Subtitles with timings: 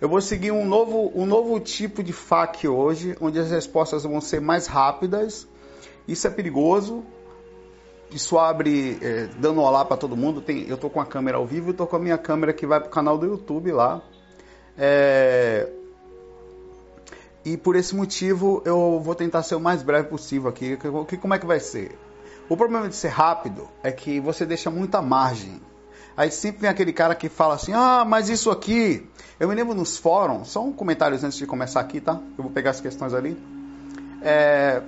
[0.00, 4.20] Eu vou seguir um novo, um novo tipo de FAQ hoje, onde as respostas vão
[4.20, 5.46] ser mais rápidas.
[6.06, 7.02] Isso é perigoso.
[8.10, 10.40] Isso abre é, dando olá para todo mundo.
[10.40, 12.66] Tem, eu estou com a câmera ao vivo e estou com a minha câmera que
[12.66, 14.02] vai para o canal do YouTube lá.
[14.76, 15.68] É,
[17.42, 20.76] e por esse motivo eu vou tentar ser o mais breve possível aqui.
[21.08, 21.96] Que, como é que vai ser?
[22.48, 25.60] O problema de ser rápido é que você deixa muita margem.
[26.16, 29.06] Aí sempre vem aquele cara que fala assim: ah, mas isso aqui.
[29.38, 32.18] Eu me lembro nos fóruns, só um comentário antes de começar aqui, tá?
[32.38, 33.36] Eu vou pegar as questões ali.
[34.22, 34.82] É,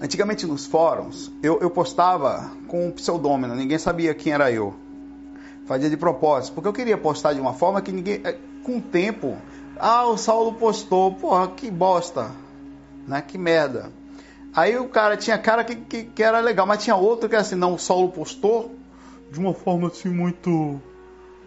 [0.00, 4.74] antigamente nos fóruns, eu, eu postava com um pseudônimo, ninguém sabia quem era eu.
[5.64, 8.20] Fazia de propósito, porque eu queria postar de uma forma que ninguém.
[8.22, 9.38] É, com o tempo,
[9.78, 12.30] ah, o Saulo postou, porra, que bosta,
[13.08, 13.22] né?
[13.22, 13.90] Que merda.
[14.52, 17.42] Aí o cara tinha cara que, que, que era legal, mas tinha outro que era
[17.42, 18.76] assim, não, o Saulo postou,
[19.30, 20.80] de uma forma assim muito.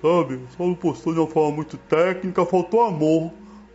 [0.01, 0.41] Sabe?
[0.57, 3.31] Só não postou de uma forma muito técnica, faltou amor.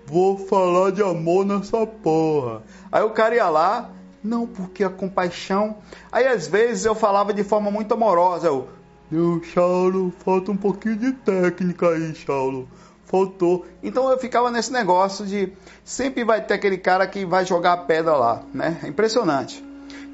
[0.06, 2.62] Vou falar de amor nessa porra.
[2.90, 3.90] Aí o cara ia lá,
[4.22, 5.76] não, porque a compaixão.
[6.10, 8.46] Aí às vezes eu falava de forma muito amorosa.
[8.46, 8.68] Eu,
[9.10, 12.68] meu Saulo, falta um pouquinho de técnica aí, Saulo.
[13.04, 13.66] Faltou.
[13.82, 15.52] Então eu ficava nesse negócio de
[15.82, 18.78] sempre vai ter aquele cara que vai jogar a pedra lá, né?
[18.82, 19.64] É impressionante.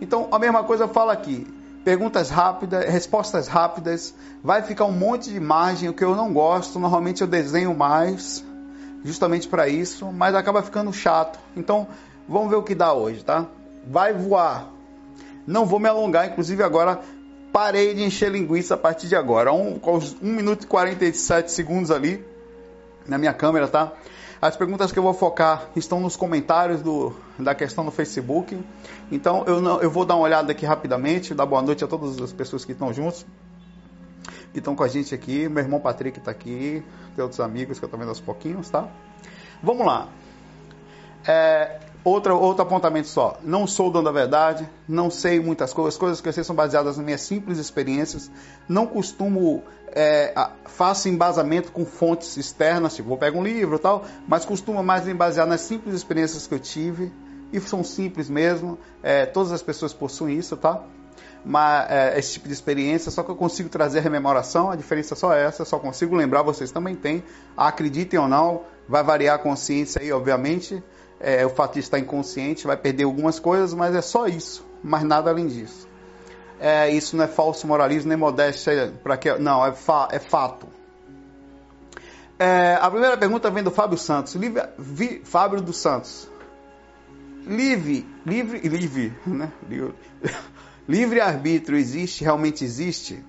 [0.01, 1.47] Então a mesma coisa eu falo aqui
[1.85, 6.79] perguntas rápidas, respostas rápidas, vai ficar um monte de margem, o que eu não gosto.
[6.79, 8.43] Normalmente eu desenho mais,
[9.05, 11.39] justamente para isso, mas acaba ficando chato.
[11.55, 11.87] Então,
[12.27, 13.47] vamos ver o que dá hoje, tá?
[13.87, 14.71] Vai voar.
[15.47, 17.01] Não vou me alongar, inclusive agora
[17.53, 19.53] parei de encher linguiça a partir de agora.
[19.53, 19.79] Um,
[20.23, 22.25] 1 minuto e 47 segundos ali
[23.07, 23.93] na minha câmera, tá?
[24.45, 28.63] As perguntas que eu vou focar estão nos comentários do, da questão no Facebook.
[29.11, 32.21] Então eu, não, eu vou dar uma olhada aqui rapidamente, dar boa noite a todas
[32.21, 33.25] as pessoas que estão juntos,
[34.53, 35.49] que estão com a gente aqui.
[35.49, 36.85] Meu irmão Patrick está aqui,
[37.17, 38.87] tem outros amigos que eu estou vendo aos pouquinhos, tá?
[39.63, 40.09] Vamos lá.
[41.27, 43.39] É, Outra, outro apontamento só.
[43.43, 45.99] Não sou dono da verdade, não sei muitas coisas.
[45.99, 48.31] Coisas que eu sei são baseadas nas minhas simples experiências.
[48.69, 50.35] Não costumo, é,
[50.67, 55.15] faço embasamento com fontes externas, tipo, vou pegar um livro tal, mas costumo mais me
[55.15, 57.13] basear nas simples experiências que eu tive.
[57.53, 58.77] E são simples mesmo.
[59.03, 60.83] É, todas as pessoas possuem isso, tá?
[61.45, 65.15] Mas, é, esse tipo de experiência, só que eu consigo trazer a rememoração, a diferença
[65.15, 67.23] é só essa, só consigo lembrar, vocês também têm.
[67.57, 70.83] Acreditem ou não, vai variar a consciência aí, obviamente
[71.25, 75.03] é, o fato de estar inconsciente, vai perder algumas coisas, mas é só isso, mas
[75.03, 75.89] nada além disso.
[76.67, 80.67] É, isso não é falso moralismo nem modéstia para que não é, fa, é fato.
[82.39, 84.35] É, a primeira pergunta vem do Fábio Santos,
[84.79, 86.27] vi, Fábio dos Santos.
[87.47, 89.53] Livre, livre, livre, né?
[90.89, 93.23] livre arbítrio existe, realmente existe?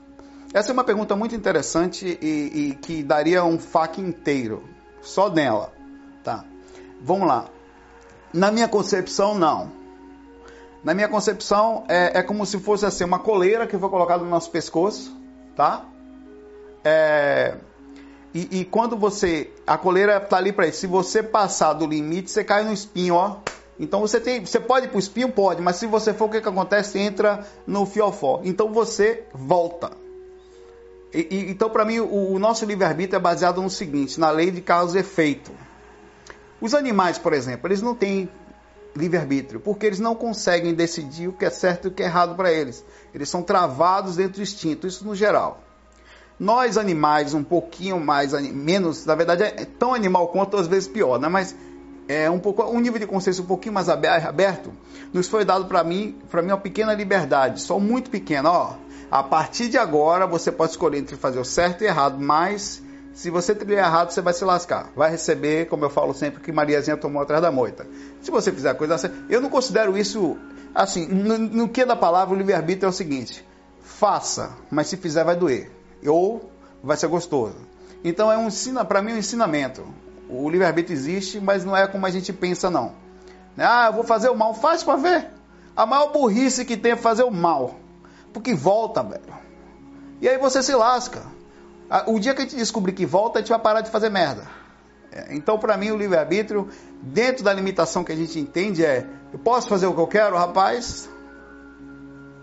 [0.54, 4.64] Essa é uma pergunta muito interessante e, e que daria um fac inteiro,
[5.02, 5.74] só nela,
[6.24, 6.46] tá?
[7.02, 7.50] Vamos lá.
[8.34, 9.74] Na minha concepção, não.
[10.86, 14.30] Na minha concepção, é, é como se fosse assim, uma coleira que foi colocada no
[14.30, 15.12] nosso pescoço,
[15.56, 15.84] tá?
[16.84, 17.56] É,
[18.32, 19.50] e, e, quando você.
[19.66, 20.82] A coleira tá ali para isso.
[20.82, 23.38] Se você passar do limite, você cai no espinho, ó.
[23.80, 24.46] Então você tem.
[24.46, 25.32] Você pode ir pro espinho?
[25.32, 27.00] Pode, mas se você for, o que, que acontece?
[27.00, 28.42] Entra no fiofó.
[28.44, 29.90] Então você volta.
[31.12, 34.52] E, e, então, para mim, o, o nosso livre-arbítrio é baseado no seguinte: na lei
[34.52, 35.52] de causa e efeito.
[36.62, 38.30] Os animais, por exemplo, eles não têm
[38.96, 42.36] livre-arbítrio, porque eles não conseguem decidir o que é certo e o que é errado
[42.36, 42.84] para eles.
[43.14, 45.62] Eles são travados dentro do instinto, isso no geral.
[46.40, 51.20] Nós, animais, um pouquinho mais, menos, na verdade é tão animal quanto, às vezes pior,
[51.20, 51.30] né?
[51.30, 51.56] mas
[52.08, 54.72] é um, pouco, um nível de consciência um pouquinho mais aberto,
[55.14, 58.74] nos foi dado para mim, para mim uma pequena liberdade, só muito pequena, ó.
[59.10, 62.82] A partir de agora você pode escolher entre fazer o certo e errado, mas
[63.16, 64.92] se você trilhar errado, você vai se lascar.
[64.94, 67.88] Vai receber, como eu falo sempre, que Mariazinha tomou atrás da moita.
[68.22, 69.16] Se você fizer a coisa certa.
[69.30, 70.38] Eu não considero isso.
[70.76, 73.48] Assim, no, no que da palavra, o livre-arbítrio é o seguinte:
[73.82, 75.72] faça, mas se fizer, vai doer.
[76.06, 76.52] Ou
[76.84, 77.56] vai ser gostoso.
[78.04, 79.86] Então, é um ensina, para mim, é um ensinamento.
[80.30, 82.96] O livre-arbítrio existe, mas não é como a gente pensa, não.
[83.58, 84.54] Ah, eu vou fazer o mal.
[84.54, 85.28] Faz para ver.
[85.74, 87.76] A maior burrice que tem é fazer o mal.
[88.34, 89.34] Porque volta, velho.
[90.20, 91.34] E aí você se lasca.
[92.08, 94.48] O dia que a gente descobrir que volta, a gente vai parar de fazer merda.
[95.12, 96.68] É, então, para mim, o livre-arbítrio,
[97.02, 100.36] dentro da limitação que a gente entende, é: eu posso fazer o que eu quero,
[100.36, 101.10] rapaz.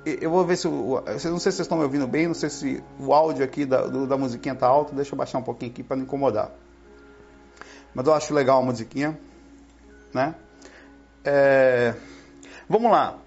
[0.04, 0.66] Eu vou ver se.
[0.66, 3.86] não sei se vocês estão me ouvindo bem, não sei se o áudio aqui da,
[3.86, 4.94] do, da musiquinha tá alto.
[4.94, 6.50] Deixa eu baixar um pouquinho aqui para não incomodar.
[7.94, 9.18] Mas eu acho legal a musiquinha,
[10.12, 10.34] né?
[11.24, 11.94] É,
[12.68, 13.18] vamos lá.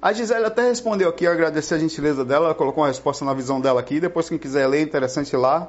[0.00, 3.60] A Gisele até respondeu aqui, eu a gentileza dela, ela colocou uma resposta na visão
[3.60, 3.98] dela aqui.
[3.98, 5.68] Depois, quem quiser ler, interessante lá.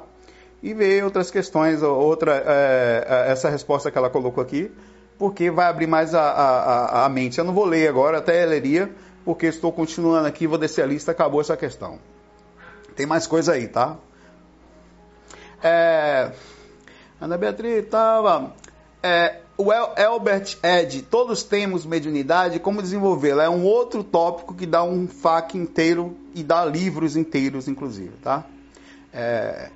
[0.62, 4.70] e ver outras questões, outra é, é, essa resposta que ela colocou aqui,
[5.18, 7.38] porque vai abrir mais a, a, a mente.
[7.38, 8.90] Eu não vou ler agora, até leria,
[9.24, 11.98] porque estou continuando aqui, vou descer a lista, acabou essa questão.
[12.94, 13.96] Tem mais coisa aí, tá?
[15.62, 16.30] É,
[17.20, 18.52] Ana Beatriz estava.
[19.02, 23.44] É, o Albert Ed, todos temos mediunidade, como desenvolvê-la?
[23.44, 28.44] É um outro tópico que dá um FAQ inteiro e dá livros inteiros, inclusive, tá?
[29.12, 29.70] É,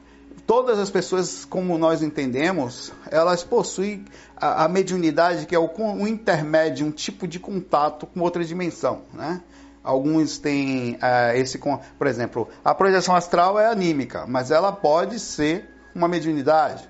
[0.46, 4.04] todas as pessoas, como nós entendemos, elas possuem
[4.36, 9.02] a, a mediunidade, que é o, um intermédio, um tipo de contato com outra dimensão,
[9.12, 9.40] né?
[9.82, 15.68] Alguns têm uh, esse, por exemplo, a projeção astral é anímica, mas ela pode ser
[15.94, 16.88] uma mediunidade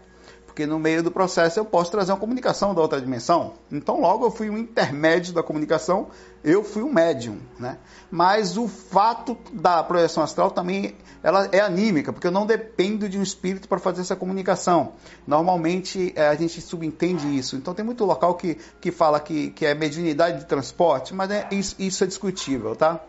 [0.55, 3.55] porque no meio do processo eu posso trazer uma comunicação da outra dimensão.
[3.73, 6.07] Então, logo eu fui um intermédio da comunicação,
[6.45, 7.77] eu fui um médium, né?
[8.09, 13.19] Mas o fato da projeção astral também ela é anímica, porque eu não dependo de
[13.19, 14.93] um espírito para fazer essa comunicação.
[15.27, 17.57] Normalmente é, a gente subentende isso.
[17.57, 21.49] Então tem muito local que, que fala que, que é mediunidade de transporte, mas é,
[21.51, 23.01] isso, isso é discutível, tá?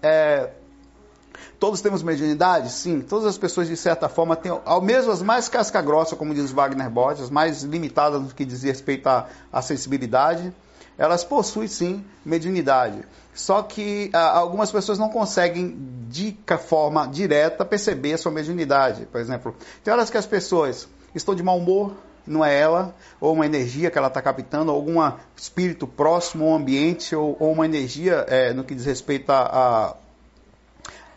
[0.00, 0.48] É,
[1.58, 2.70] Todos temos mediunidade?
[2.70, 3.00] Sim.
[3.00, 6.90] Todas as pessoas, de certa forma, têm, ao mesmo as mais casca-grossa, como diz Wagner
[6.90, 10.52] Borges, mais limitadas no que diz respeito à, à sensibilidade,
[10.96, 13.04] elas possuem sim mediunidade.
[13.34, 15.76] Só que ah, algumas pessoas não conseguem,
[16.08, 16.36] de
[16.68, 19.06] forma direta, perceber a sua mediunidade.
[19.06, 21.94] Por exemplo, tem horas que as pessoas estão de mau humor,
[22.26, 25.00] não é ela, ou uma energia que ela está captando, ou algum
[25.36, 29.96] espírito próximo ao ambiente, ou, ou uma energia é, no que diz respeito a, a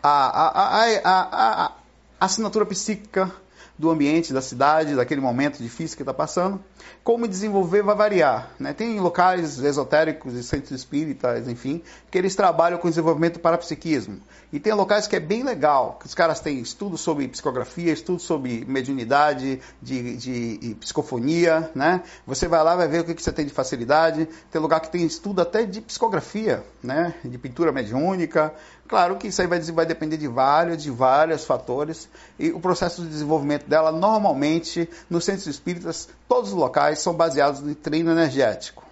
[0.02, 1.72] a, a, a, a,
[2.20, 3.30] assinatura psíquica
[3.78, 6.62] do ambiente, da cidade, daquele momento difícil que está passando.
[7.02, 8.50] Como desenvolver vai variar.
[8.58, 8.72] Né?
[8.72, 14.20] Tem locais esotéricos e centros espíritas, enfim, que eles trabalham com desenvolvimento para psiquismo.
[14.52, 18.20] E tem locais que é bem legal, que os caras têm estudo sobre psicografia, estudo
[18.20, 22.02] sobre mediunidade, de, de, de psicofonia, né?
[22.26, 24.26] Você vai lá, vai ver o que, que você tem de facilidade.
[24.50, 27.14] Tem lugar que tem estudo até de psicografia, né?
[27.24, 28.54] De pintura mediúnica,
[28.88, 32.08] Claro que isso aí vai, vai depender de vários, de vários fatores.
[32.38, 37.60] E o processo de desenvolvimento dela, normalmente, nos centros espíritas, todos os locais são baseados
[37.60, 38.88] em treino energético.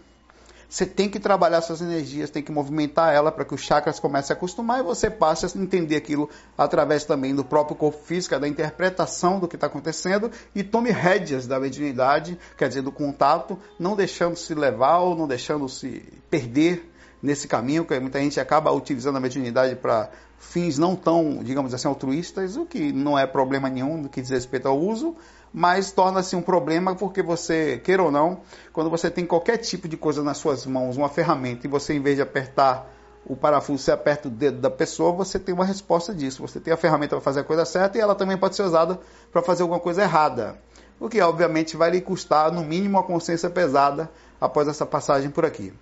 [0.69, 4.35] Você tem que trabalhar suas energias, tem que movimentar ela para que os chakras comecem
[4.35, 6.29] a acostumar e você passe a entender aquilo
[6.59, 11.47] através também do próprio corpo físico, da interpretação do que está acontecendo e tome rédeas
[11.47, 16.93] da mediunidade, quer dizer, do contato, não deixando se levar ou não deixando se perder
[17.23, 21.89] nesse caminho, que muita gente acaba utilizando a mediunidade para fins não tão, digamos assim,
[21.89, 25.17] altruístas, o que não é problema nenhum no que diz respeito ao uso,
[25.57, 28.43] mas torna-se um problema porque você, queira ou não,
[28.73, 32.03] quando você tem qualquer tipo de coisa nas suas mãos, uma ferramenta, e você, em
[32.03, 32.93] vez de apertar
[33.25, 36.43] o parafuso, você aperta o dedo da pessoa, você tem uma resposta disso.
[36.43, 39.01] Você tem a ferramenta para fazer a coisa certa e ela também pode ser usada
[39.33, 40.61] para fazer alguma coisa errada.
[41.01, 45.45] O que, obviamente, vai lhe custar, no mínimo, uma consciência pesada após essa passagem por
[45.45, 45.73] aqui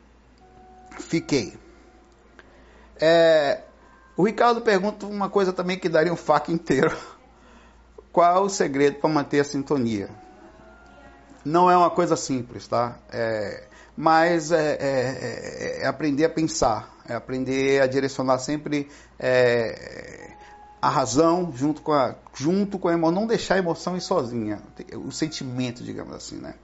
[1.01, 1.55] fiquei.
[3.01, 3.63] É,
[4.17, 6.97] o Ricardo pergunta uma coisa também que daria um faca inteiro.
[8.15, 10.09] Qual é o segredo para manter a sintonia?
[11.45, 12.97] Não é uma coisa simples, tá?
[13.11, 13.65] É,
[13.97, 18.89] mas é, é, é, aprender a pensar, é aprender a direcionar sempre
[19.19, 20.31] é,
[20.81, 24.63] a razão junto com a, junto com a emoção, não deixar a emoção ir sozinha,
[25.05, 26.55] o sentimento, digamos assim, né?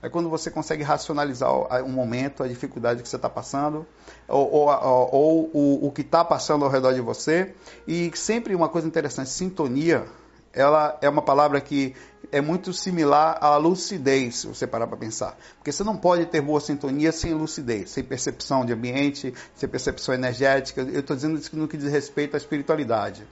[0.00, 1.52] É quando você consegue racionalizar
[1.82, 3.84] um momento, a dificuldade que você está passando,
[4.28, 7.52] ou, ou, ou, ou o, o, que está passando ao redor de você.
[7.86, 10.06] E sempre uma coisa interessante, sintonia,
[10.52, 11.94] ela é uma palavra que
[12.32, 15.36] é muito similar à lucidez, se você parar para pensar.
[15.56, 20.14] Porque você não pode ter boa sintonia sem lucidez, sem percepção de ambiente, sem percepção
[20.14, 20.82] energética.
[20.82, 23.26] Eu estou dizendo isso no que diz respeito à espiritualidade.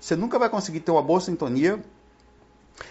[0.00, 1.80] Você nunca vai conseguir ter uma boa sintonia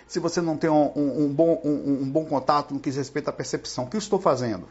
[0.08, 2.98] se você não tem um, um, um bom, um, um, bom contato no que diz
[2.98, 3.86] respeito à percepção.
[3.86, 4.68] O que eu estou fazendo?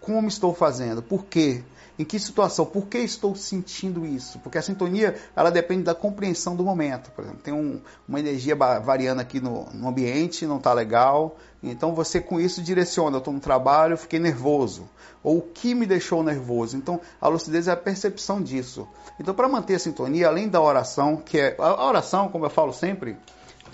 [0.00, 1.02] Como estou fazendo?
[1.02, 1.62] Por quê?
[1.98, 2.64] Em que situação?
[2.64, 4.38] Por que estou sentindo isso?
[4.38, 7.10] Porque a sintonia, ela depende da compreensão do momento.
[7.10, 11.36] Por exemplo, tem um, uma energia variando aqui no, no ambiente, não está legal.
[11.60, 13.16] Então você com isso direciona.
[13.16, 14.88] Eu estou no trabalho, fiquei nervoso.
[15.24, 16.76] Ou o que me deixou nervoso?
[16.76, 18.86] Então a lucidez é a percepção disso.
[19.18, 22.72] Então para manter a sintonia, além da oração, que é a oração, como eu falo
[22.72, 23.16] sempre,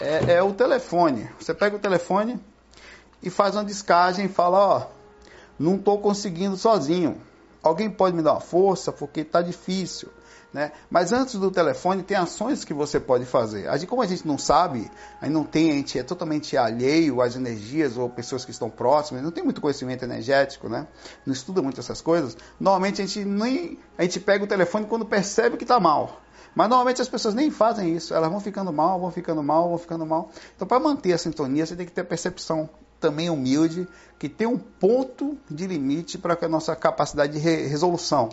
[0.00, 1.28] é, é o telefone.
[1.38, 2.40] Você pega o telefone
[3.23, 4.87] e faz uma descagem e fala, ó,
[5.59, 7.21] não estou conseguindo sozinho.
[7.64, 10.11] Alguém pode me dar uma força porque está difícil.
[10.52, 10.71] Né?
[10.88, 13.68] Mas antes do telefone, tem ações que você pode fazer.
[13.68, 14.88] A gente, como a gente não sabe,
[15.21, 19.25] aí não tem, a gente é totalmente alheio às energias ou pessoas que estão próximas,
[19.25, 20.87] não tem muito conhecimento energético, né?
[21.26, 22.37] não estuda muito essas coisas.
[22.61, 26.21] Normalmente a gente nem a gente pega o telefone quando percebe que está mal.
[26.54, 29.78] Mas normalmente as pessoas nem fazem isso, elas vão ficando mal, vão ficando mal, vão
[29.78, 30.30] ficando mal.
[30.54, 32.71] Então, para manter a sintonia, você tem que ter a percepção
[33.05, 33.87] também humilde,
[34.19, 38.31] que tem um ponto de limite para a nossa capacidade de re resolução.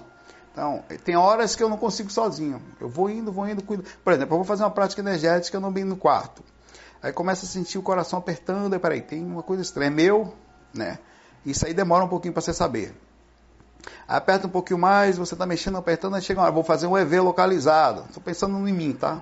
[0.54, 2.62] Então, tem horas que eu não consigo sozinho.
[2.80, 3.84] Eu vou indo, vou indo, cuido.
[4.02, 6.42] Por exemplo, eu vou fazer uma prática energética não bem no quarto.
[7.04, 10.34] Aí começa a sentir o coração apertando, aí peraí, tem uma coisa estranha, é meu,
[10.74, 11.00] né?
[11.46, 12.96] Isso aí demora um pouquinho para você saber.
[14.08, 16.98] Aperta um pouquinho mais, você está mexendo, apertando, aí chega uma hora, vou fazer um
[16.98, 18.06] EV localizado.
[18.08, 19.22] Estou pensando em mim, tá?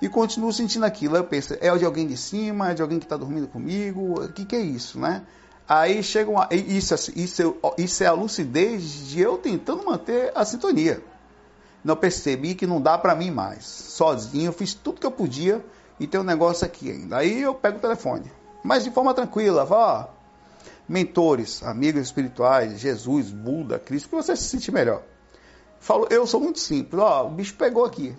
[0.00, 1.16] E continuo sentindo aquilo.
[1.16, 4.32] Eu penso, é de alguém de cima, é de alguém que está dormindo comigo, o
[4.32, 5.22] que, que é isso, né?
[5.68, 6.48] Aí chega uma.
[6.50, 11.02] Isso, isso, isso é a lucidez de eu tentando manter a sintonia.
[11.84, 13.64] Não percebi que não dá para mim mais.
[13.66, 15.64] Sozinho, eu fiz tudo que eu podia
[16.00, 17.18] e tem um negócio aqui ainda.
[17.18, 18.30] Aí eu pego o telefone.
[18.62, 20.06] Mas de forma tranquila, ó,
[20.88, 25.02] mentores, amigos espirituais, Jesus, Buda, Cristo, que você se sentir melhor.
[25.78, 28.16] Falo, eu sou muito simples, ó, o bicho pegou aqui.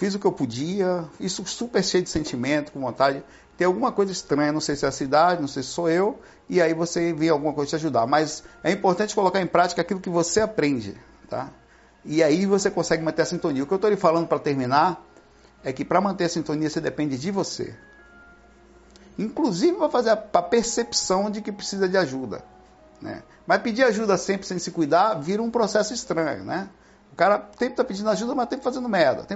[0.00, 3.22] Fiz o que eu podia, isso super cheio de sentimento, com vontade
[3.58, 6.18] tem alguma coisa estranha, não sei se é a cidade, não sei se sou eu,
[6.48, 8.06] e aí você vê alguma coisa te ajudar.
[8.06, 10.96] Mas é importante colocar em prática aquilo que você aprende,
[11.28, 11.50] tá?
[12.02, 13.62] E aí você consegue manter a sintonia.
[13.62, 15.04] O que eu estou lhe falando para terminar
[15.62, 17.74] é que para manter a sintonia você depende de você.
[19.18, 22.42] Inclusive para fazer a, a percepção de que precisa de ajuda.
[23.02, 23.22] Né?
[23.46, 26.70] Mas pedir ajuda sempre sem se cuidar vira um processo estranho, né?
[27.20, 29.26] Cara sempre está pedindo ajuda, mas sempre fazendo merda.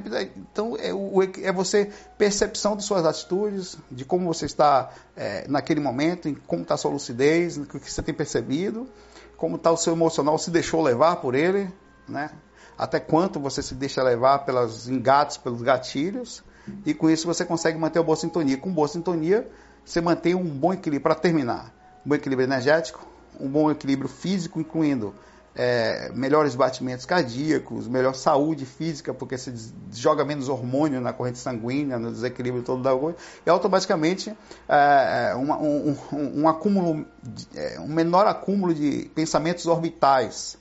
[0.50, 5.80] Então é, o, é você percepção de suas atitudes, de como você está é, naquele
[5.80, 8.88] momento, em como está a sua lucidez, o que você tem percebido,
[9.36, 11.70] como está o seu emocional, se deixou levar por ele,
[12.08, 12.30] né?
[12.78, 16.42] Até quanto você se deixa levar pelos engates, pelos gatilhos,
[16.86, 18.56] e com isso você consegue manter uma boa sintonia.
[18.56, 19.46] Com boa sintonia,
[19.84, 21.02] você mantém um bom equilíbrio.
[21.02, 21.70] Para terminar,
[22.02, 23.06] um bom equilíbrio energético,
[23.38, 25.14] um bom equilíbrio físico, incluindo
[25.56, 29.54] é, melhores batimentos cardíacos, melhor saúde física, porque se
[29.92, 34.34] joga menos hormônio na corrente sanguínea, no desequilíbrio todo da coisa, e automaticamente
[34.68, 37.06] é, é um, um, acúmulo,
[37.54, 40.58] é, um menor acúmulo de pensamentos orbitais.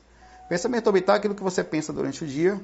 [0.47, 2.61] Pensamento orbital é aquilo que você pensa durante o dia,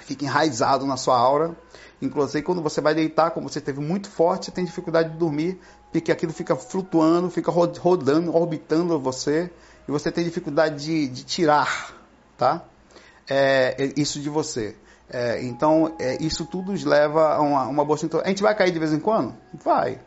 [0.00, 1.54] fica enraizado na sua aura.
[2.00, 5.58] Inclusive, quando você vai deitar, como você teve muito forte, tem dificuldade de dormir,
[5.90, 9.50] porque aquilo fica flutuando, fica rodando, orbitando você
[9.88, 11.96] e você tem dificuldade de, de tirar
[12.36, 12.62] tá?
[13.28, 14.76] É, é, isso de você.
[15.08, 18.26] É, então, é, isso tudo nos leva a uma, uma sintonia.
[18.26, 19.34] A gente vai cair de vez em quando?
[19.64, 19.98] Vai.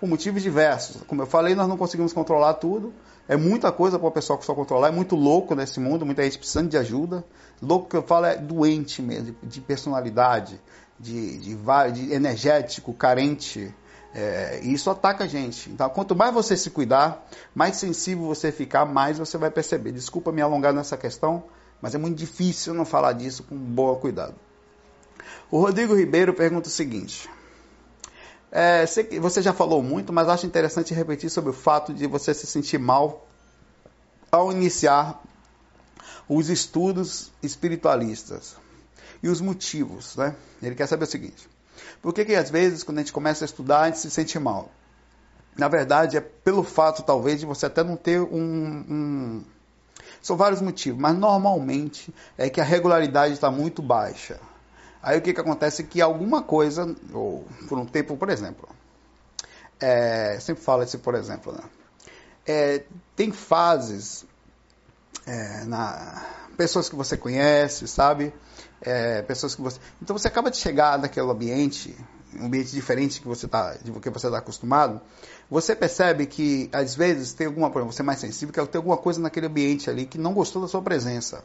[0.00, 1.02] Por motivos diversos.
[1.06, 2.92] Como eu falei, nós não conseguimos controlar tudo.
[3.28, 4.88] É muita coisa para o pessoal que só controlar.
[4.88, 7.24] É muito louco nesse mundo, muita gente precisando de ajuda.
[7.60, 10.60] Louco que eu falo é doente mesmo, de personalidade,
[11.00, 11.56] de, de,
[11.92, 13.74] de energético, carente.
[14.18, 15.68] É, e isso ataca a gente.
[15.68, 19.92] Então, quanto mais você se cuidar, mais sensível você ficar, mais você vai perceber.
[19.92, 21.44] Desculpa me alongar nessa questão,
[21.82, 24.34] mas é muito difícil não falar disso com bom cuidado.
[25.50, 27.28] O Rodrigo Ribeiro pergunta o seguinte:
[28.50, 28.86] é,
[29.20, 32.78] você já falou muito, mas acho interessante repetir sobre o fato de você se sentir
[32.78, 33.28] mal
[34.32, 35.22] ao iniciar
[36.26, 38.56] os estudos espiritualistas
[39.22, 40.34] e os motivos, né?
[40.62, 41.46] Ele quer saber o seguinte:
[42.02, 44.38] por que, que às vezes, quando a gente começa a estudar, a gente se sente
[44.38, 44.70] mal?
[45.56, 49.44] Na verdade, é pelo fato, talvez, de você até não ter um, um...
[50.22, 54.38] São vários motivos, mas normalmente é que a regularidade está muito baixa.
[55.02, 55.84] Aí o que, que acontece?
[55.84, 58.68] Que alguma coisa, ou por um tempo, por exemplo,
[59.80, 61.62] é, sempre fala esse por exemplo, né?
[62.46, 62.82] É,
[63.14, 64.24] tem fases
[65.26, 66.24] é, na
[66.56, 68.32] pessoas que você conhece, sabe?
[68.80, 69.78] É, pessoas que você.
[70.02, 71.96] Então você acaba de chegar naquele ambiente,
[72.38, 75.00] um ambiente diferente que você tá, de que você está acostumado,
[75.50, 78.96] você percebe que às vezes tem alguma coisa, você é mais sensível, que tem alguma
[78.96, 81.44] coisa naquele ambiente ali que não gostou da sua presença.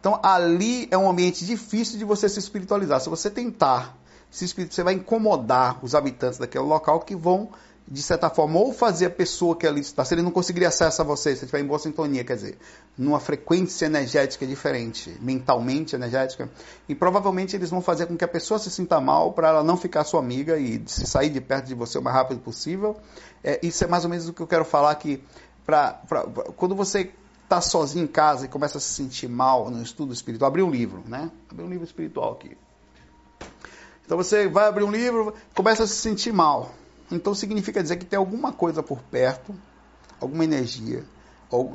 [0.00, 3.00] Então ali é um ambiente difícil de você se espiritualizar.
[3.00, 3.96] Se você tentar
[4.34, 7.50] se você vai incomodar os habitantes daquele local que vão
[7.86, 11.02] de certa forma, ou fazer a pessoa que ali está, se ele não conseguir acesso
[11.02, 12.58] a você, se estiver em boa sintonia, quer dizer,
[12.96, 16.48] numa frequência energética diferente, mentalmente energética,
[16.88, 19.76] e provavelmente eles vão fazer com que a pessoa se sinta mal para ela não
[19.76, 22.96] ficar sua amiga e se sair de perto de você o mais rápido possível.
[23.42, 25.22] É, isso é mais ou menos o que eu quero falar que
[25.66, 26.22] pra, pra,
[26.56, 27.10] quando você
[27.42, 30.70] está sozinho em casa e começa a se sentir mal no estudo espiritual, abrir um
[30.70, 31.30] livro, né?
[31.50, 32.56] Abrir um livro espiritual aqui.
[34.06, 36.72] Então você vai abrir um livro, começa a se sentir mal
[37.10, 39.54] então significa dizer que tem alguma coisa por perto,
[40.20, 41.04] alguma energia,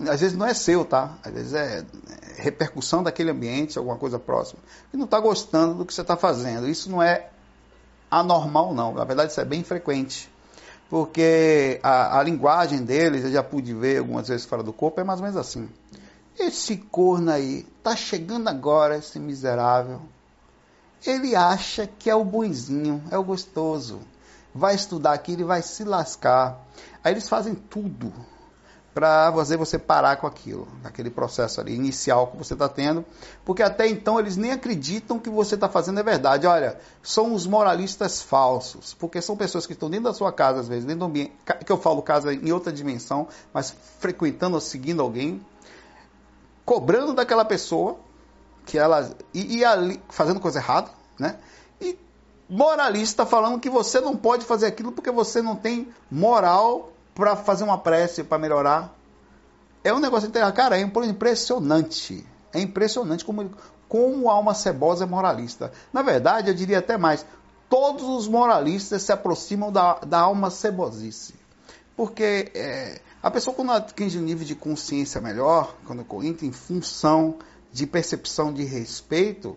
[0.09, 1.17] às vezes não é seu, tá?
[1.23, 4.59] Às vezes é, é repercussão daquele ambiente, alguma coisa próxima,
[4.93, 6.67] e não está gostando do que você está fazendo.
[6.67, 7.29] Isso não é
[8.09, 8.93] anormal, não.
[8.93, 10.29] Na verdade, isso é bem frequente.
[10.89, 15.03] Porque a, a linguagem deles, eu já pude ver algumas vezes fora do corpo, é
[15.03, 15.69] mais ou menos assim.
[16.37, 20.01] Esse corno aí, tá chegando agora, esse miserável.
[21.05, 23.99] Ele acha que é o bonzinho, é o gostoso.
[24.53, 26.59] Vai estudar aqui, ele vai se lascar.
[27.03, 28.11] Aí eles fazem tudo
[28.93, 33.05] para fazer você parar com aquilo, aquele processo ali inicial que você está tendo,
[33.45, 36.47] porque até então eles nem acreditam que você está fazendo é verdade.
[36.47, 40.67] Olha, são os moralistas falsos, porque são pessoas que estão dentro da sua casa, às
[40.67, 41.33] vezes, dentro do ambiente,
[41.65, 45.45] que eu falo casa em outra dimensão, mas frequentando ou seguindo alguém,
[46.65, 47.97] cobrando daquela pessoa
[48.65, 51.37] que ela e, e ali fazendo coisa errada, né?
[52.49, 57.63] Moralista falando que você não pode fazer aquilo porque você não tem moral para fazer
[57.63, 58.95] uma prece para melhorar.
[59.83, 60.31] É um negócio.
[60.53, 62.25] Cara, é impressionante.
[62.51, 63.51] É impressionante como,
[63.87, 65.71] como a alma cebosa é moralista.
[65.93, 67.25] Na verdade, eu diria até mais.
[67.69, 71.35] Todos os moralistas se aproximam da, da alma cebosice.
[71.95, 77.35] Porque é, a pessoa, quando atinge um nível de consciência melhor, quando entra em função
[77.71, 79.55] de percepção de respeito,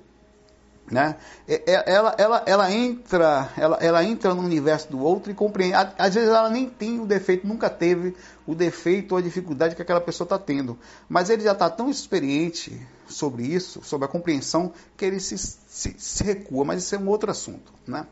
[0.93, 1.17] né?
[1.49, 5.75] É, é, ela, ela, ela, entra, ela, ela entra no universo do outro e compreende.
[5.97, 8.15] Às vezes ela nem tem o defeito, nunca teve
[8.47, 10.79] o defeito ou a dificuldade que aquela pessoa está tendo.
[11.09, 15.97] Mas ele já está tão experiente sobre isso, sobre a compreensão, que ele se, se,
[15.99, 16.63] se recua.
[16.63, 17.73] Mas isso é um outro assunto.
[17.87, 18.07] Né?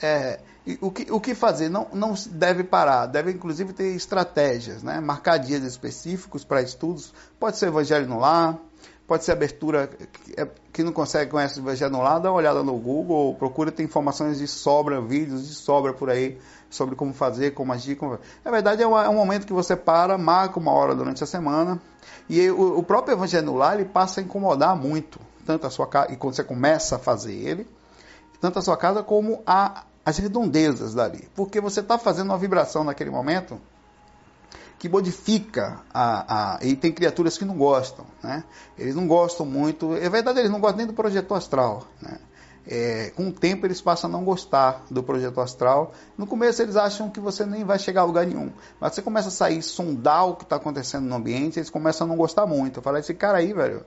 [0.00, 0.38] É,
[0.80, 1.68] o, que, o que fazer?
[1.68, 5.00] Não, não deve parar, deve inclusive ter estratégias, né?
[5.00, 7.12] marcar dias específicos para estudos.
[7.40, 8.60] Pode ser Evangelho no Lar
[9.12, 9.90] pode ser abertura,
[10.72, 14.48] que não consegue conhece o lado, dá uma olhada no Google, procura ter informações de
[14.48, 16.38] sobra, vídeos de sobra por aí,
[16.70, 17.96] sobre como fazer, como agir.
[17.96, 18.18] Como...
[18.42, 21.26] Na verdade, é um, é um momento que você para, marca uma hora durante a
[21.26, 21.78] semana,
[22.26, 25.86] e o, o próprio Evangelho no lar, ele passa a incomodar muito, tanto a sua
[25.86, 27.66] casa, e quando você começa a fazer ele,
[28.40, 31.28] tanto a sua casa como a, as redondezas dali.
[31.36, 33.60] Porque você está fazendo uma vibração naquele momento
[34.82, 38.42] que modifica a, a, e tem criaturas que não gostam, né?
[38.76, 42.18] Eles não gostam muito, é verdade, eles não gostam nem do projeto astral, né?
[42.66, 45.92] É, com o tempo eles passam a não gostar do projeto astral.
[46.18, 48.50] No começo eles acham que você nem vai chegar a lugar nenhum.
[48.80, 52.10] Mas você começa a sair, sondar o que está acontecendo no ambiente, eles começam a
[52.10, 52.82] não gostar muito.
[52.82, 53.84] Falar, esse cara aí, velho,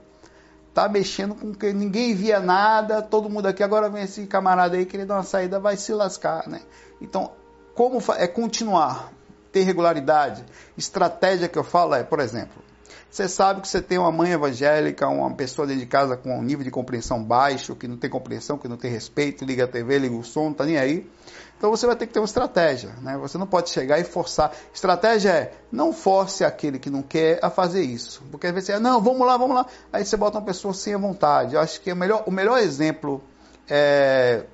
[0.72, 4.86] tá mexendo com que ninguém via nada, todo mundo aqui, agora vem esse camarada aí
[4.86, 6.62] querendo uma saída, vai se lascar, né?
[7.02, 7.32] Então,
[7.74, 9.12] como é continuar?
[9.56, 10.44] Ter regularidade.
[10.76, 12.62] Estratégia que eu falo é, por exemplo,
[13.10, 16.42] você sabe que você tem uma mãe evangélica, uma pessoa dentro de casa com um
[16.42, 19.98] nível de compreensão baixo, que não tem compreensão, que não tem respeito, liga a TV,
[19.98, 21.10] liga o som, não tá nem aí.
[21.56, 23.16] Então você vai ter que ter uma estratégia, né?
[23.16, 24.52] Você não pode chegar e forçar.
[24.74, 28.72] Estratégia é não force aquele que não quer a fazer isso, porque às vezes você,
[28.74, 29.64] é, não, vamos lá, vamos lá.
[29.90, 31.54] Aí você bota uma pessoa sem a vontade.
[31.54, 33.22] Eu acho que é o melhor, o melhor exemplo
[33.66, 34.44] é,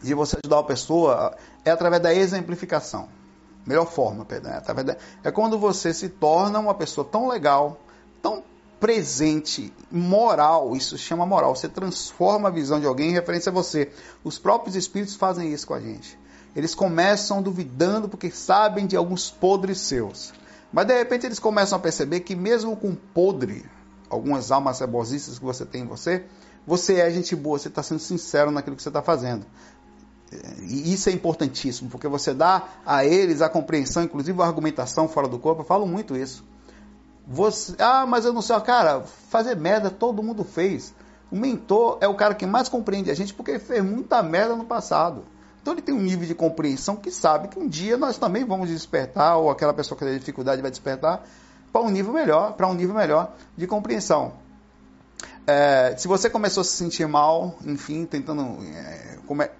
[0.00, 3.08] de você ajudar uma pessoa é através da exemplificação.
[3.66, 4.50] Melhor forma, Pedro.
[4.50, 4.96] Né?
[5.22, 7.80] É quando você se torna uma pessoa tão legal,
[8.20, 8.42] tão
[8.78, 11.56] presente, moral, isso chama moral.
[11.56, 13.90] Você transforma a visão de alguém em referência a você.
[14.22, 16.18] Os próprios espíritos fazem isso com a gente.
[16.54, 20.32] Eles começam duvidando porque sabem de alguns podres seus.
[20.72, 23.64] Mas de repente eles começam a perceber que mesmo com podre,
[24.10, 26.24] algumas almas cebosistas que você tem em você,
[26.66, 29.44] você é gente boa, você está sendo sincero naquilo que você está fazendo.
[30.62, 35.28] E isso é importantíssimo, porque você dá a eles a compreensão, inclusive a argumentação fora
[35.28, 35.62] do corpo.
[35.62, 36.44] Eu falo muito isso.
[37.26, 40.94] Você, ah, mas eu não sei, cara, fazer merda todo mundo fez.
[41.30, 44.54] O mentor é o cara que mais compreende a gente porque ele fez muita merda
[44.54, 45.24] no passado.
[45.60, 48.68] Então ele tem um nível de compreensão que sabe que um dia nós também vamos
[48.68, 51.24] despertar, ou aquela pessoa que tem dificuldade vai despertar,
[51.72, 54.34] para um nível melhor, para um nível melhor de compreensão.
[55.46, 59.18] É, se você começou a se sentir mal, enfim, tentando é,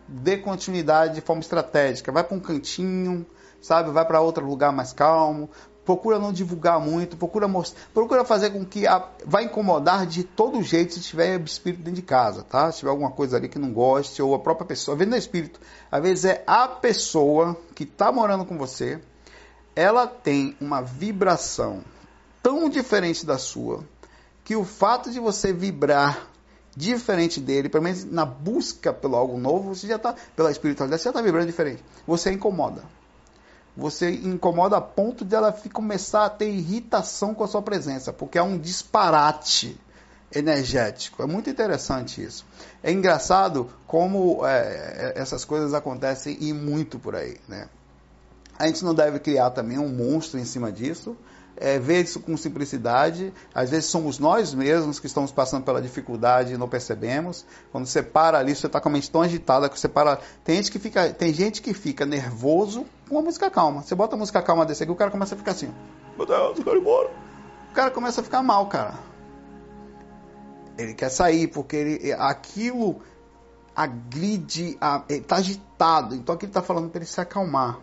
[0.08, 3.26] dê continuidade de forma estratégica, vai para um cantinho,
[3.60, 5.50] sabe, vai para outro lugar mais calmo,
[5.84, 10.62] procura não divulgar muito, procura mostrar, procura fazer com que a, vai incomodar de todo
[10.62, 12.72] jeito se tiver espírito dentro de casa, tá?
[12.72, 15.60] Se tiver alguma coisa ali que não goste ou a própria pessoa, vendo espírito,
[15.92, 18.98] às vezes é a pessoa que está morando com você,
[19.76, 21.82] ela tem uma vibração
[22.42, 23.84] tão diferente da sua
[24.44, 26.28] que o fato de você vibrar
[26.76, 31.04] diferente dele, pelo menos na busca pelo algo novo, você já está, pela espiritualidade, você
[31.06, 31.82] já está vibrando diferente.
[32.06, 32.82] Você incomoda.
[33.76, 38.38] Você incomoda a ponto de ela começar a ter irritação com a sua presença, porque
[38.38, 39.80] é um disparate
[40.32, 41.22] energético.
[41.22, 42.44] É muito interessante isso.
[42.82, 47.68] É engraçado como é, é essas coisas acontecem e muito por aí, né?
[48.56, 51.16] A gente não deve criar também um monstro em cima disso.
[51.56, 53.32] É, ver isso com simplicidade.
[53.54, 57.46] Às vezes somos nós mesmos que estamos passando pela dificuldade e não percebemos.
[57.70, 60.18] Quando você para ali, você está com a mente tão agitada que você para.
[60.42, 63.82] Tem gente que fica, tem gente que fica nervoso com a música calma.
[63.82, 65.72] Você bota a música calma desse aqui, o cara começa a ficar assim.
[66.16, 67.10] Meu Deus, eu quero ir embora.
[67.70, 68.94] O cara começa a ficar mal, cara.
[70.76, 73.00] Ele quer sair porque ele, aquilo
[73.74, 76.14] agride, a, ele está agitado.
[76.14, 77.78] Então aqui ele está falando para ele se acalmar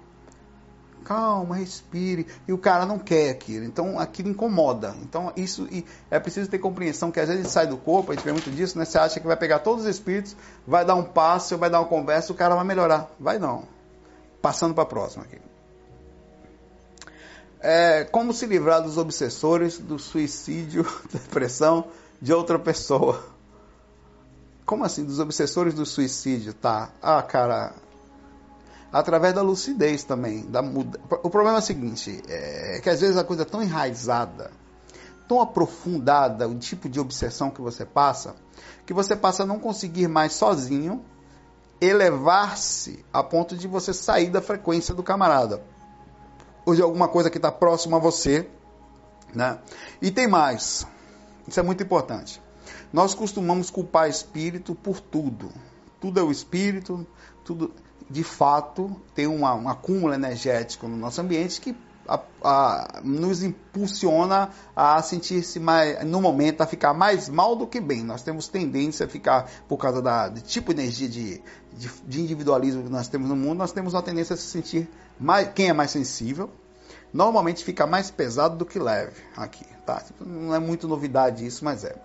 [1.03, 2.25] calma, respire.
[2.47, 3.65] E o cara não quer aquilo.
[3.65, 4.95] Então aquilo incomoda.
[5.01, 5.67] Então isso
[6.09, 8.77] é preciso ter compreensão que às vezes sai do corpo, a gente vê muito disso,
[8.77, 8.85] né?
[8.85, 10.35] Você acha que vai pegar todos os espíritos,
[10.65, 13.09] vai dar um passo, vai dar uma conversa, o cara vai melhorar.
[13.19, 13.63] Vai não.
[14.41, 15.39] Passando para a próxima aqui.
[17.59, 20.83] É, como se livrar dos obsessores do suicídio,
[21.13, 21.85] depressão
[22.19, 23.23] de outra pessoa?
[24.65, 26.53] Como assim, dos obsessores do suicídio?
[26.53, 26.89] Tá.
[27.01, 27.73] Ah, cara,
[28.91, 30.45] através da lucidez também.
[30.45, 30.99] Da muda...
[31.23, 34.51] O problema é o seguinte, é que às vezes a coisa é tão enraizada,
[35.27, 38.35] tão aprofundada, o tipo de obsessão que você passa,
[38.85, 41.03] que você passa a não conseguir mais sozinho
[41.79, 45.63] elevar-se a ponto de você sair da frequência do camarada.
[46.63, 48.47] Ou de alguma coisa que está próximo a você.
[49.33, 49.57] Né?
[49.99, 50.85] E tem mais.
[51.47, 52.39] Isso é muito importante.
[52.93, 55.49] Nós costumamos culpar espírito por tudo.
[55.99, 57.05] Tudo é o espírito,
[57.43, 57.73] tudo
[58.11, 64.49] de fato, tem uma, um acúmulo energético no nosso ambiente que a, a, nos impulsiona
[64.75, 68.03] a sentir-se mais, no momento, a ficar mais mal do que bem.
[68.03, 71.41] Nós temos tendência a ficar, por causa da, do tipo de energia de,
[71.73, 74.89] de, de, individualismo que nós temos no mundo, nós temos uma tendência a se sentir
[75.17, 76.49] mais, quem é mais sensível,
[77.13, 80.03] normalmente fica mais pesado do que leve aqui, tá?
[80.19, 81.95] Não é muito novidade isso, mas é.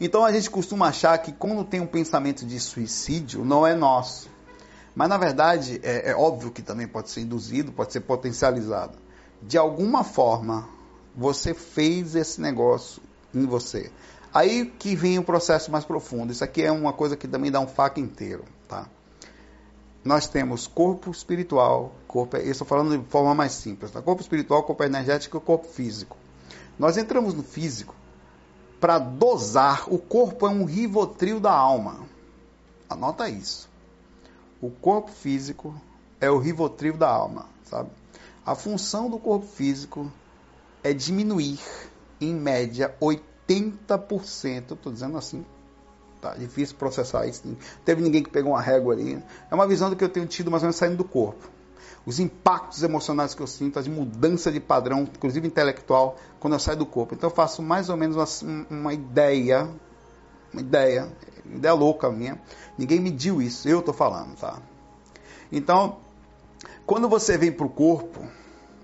[0.00, 4.29] Então a gente costuma achar que quando tem um pensamento de suicídio, não é nosso
[5.00, 8.98] mas na verdade é, é óbvio que também pode ser induzido, pode ser potencializado.
[9.40, 10.68] De alguma forma
[11.16, 13.02] você fez esse negócio
[13.34, 13.90] em você.
[14.30, 16.32] Aí que vem o processo mais profundo.
[16.32, 18.88] Isso aqui é uma coisa que também dá um faca inteiro, tá?
[20.04, 24.02] Nós temos corpo espiritual, corpo, eu estou falando de forma mais simples, tá?
[24.02, 26.14] Corpo espiritual, corpo energético e corpo físico.
[26.78, 27.94] Nós entramos no físico
[28.78, 29.90] para dosar.
[29.90, 32.00] O corpo é um rivotril da alma.
[32.86, 33.69] Anota isso.
[34.60, 35.74] O corpo físico
[36.20, 37.90] é o rivotril da alma, sabe?
[38.44, 40.10] A função do corpo físico
[40.82, 41.60] é diminuir,
[42.20, 44.72] em média, 80%.
[44.72, 45.44] Estou dizendo assim,
[46.20, 47.42] tá difícil processar isso.
[47.84, 49.22] Teve ninguém que pegou uma régua ali.
[49.50, 51.48] É uma visão do que eu tenho tido mais ou menos saindo do corpo.
[52.04, 56.78] Os impactos emocionais que eu sinto, as mudança de padrão, inclusive intelectual, quando eu saio
[56.78, 57.14] do corpo.
[57.14, 59.68] Então eu faço mais ou menos uma, uma ideia,
[60.52, 61.10] uma ideia,
[61.46, 62.40] ideia louca minha.
[62.76, 64.60] Ninguém mediu isso, eu estou falando, tá?
[65.50, 65.98] Então,
[66.86, 68.20] quando você vem para o corpo,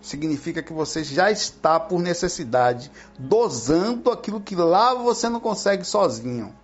[0.02, 6.55] significa que você já está, por necessidade, dosando aquilo que lá você não consegue sozinho.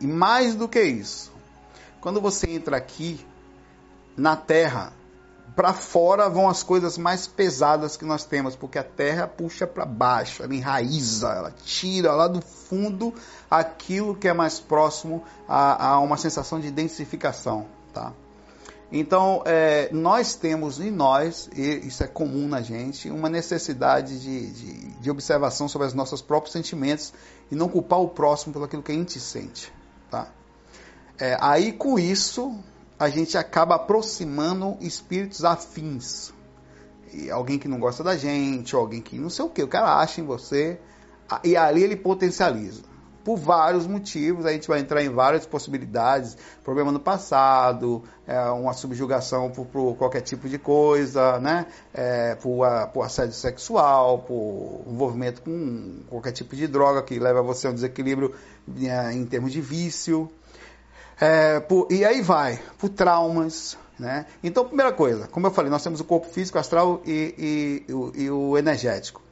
[0.00, 1.32] E mais do que isso,
[2.00, 3.24] quando você entra aqui
[4.16, 4.92] na Terra,
[5.56, 9.86] para fora vão as coisas mais pesadas que nós temos, porque a terra puxa para
[9.86, 13.14] baixo, ela enraiza, ela tira lá do fundo
[13.50, 17.66] aquilo que é mais próximo a, a uma sensação de densificação.
[17.94, 18.12] Tá?
[18.92, 24.50] Então, é, nós temos em nós, e isso é comum na gente, uma necessidade de,
[24.50, 27.14] de, de observação sobre os nossos próprios sentimentos
[27.50, 29.72] e não culpar o próximo pelo aquilo que a gente sente.
[30.10, 30.28] Tá?
[31.18, 32.54] É, aí, com isso,
[32.98, 36.32] a gente acaba aproximando espíritos afins.
[37.12, 39.98] E alguém que não gosta da gente, alguém que não sei o que, o cara
[39.98, 40.78] acha em você,
[41.44, 42.82] e ali ele potencializa.
[43.24, 48.72] Por vários motivos, a gente vai entrar em várias possibilidades, problema no passado, é, uma
[48.72, 51.66] subjugação por, por, qualquer tipo de coisa, né?
[51.92, 57.42] É, por, a, por assédio sexual, por envolvimento com qualquer tipo de droga que leva
[57.42, 58.32] você a um desequilíbrio
[58.80, 60.30] é, em termos de vício.
[61.20, 63.76] É, por, e aí vai, por traumas.
[63.98, 64.26] Né?
[64.42, 67.34] Então, primeira coisa, como eu falei, nós temos o corpo físico, astral e,
[67.88, 69.22] e, e, e o energético.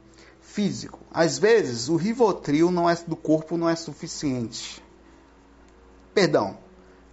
[0.41, 0.99] Físico.
[1.13, 4.81] Às vezes, o rivotril não é, do corpo não é suficiente.
[6.13, 6.57] Perdão.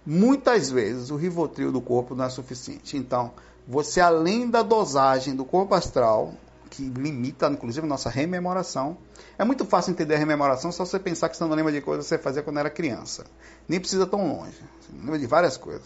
[0.05, 2.97] Muitas vezes, o rivotril do corpo não é suficiente.
[2.97, 3.31] Então,
[3.67, 6.33] você, além da dosagem do corpo astral,
[6.73, 8.97] que limita, inclusive, a nossa rememoração.
[9.37, 12.05] É muito fácil entender a rememoração só você pensar que você não lembra de coisas
[12.05, 13.25] que você fazia quando era criança.
[13.67, 14.57] Nem precisa tão longe.
[14.81, 15.83] Você lembra de várias coisas.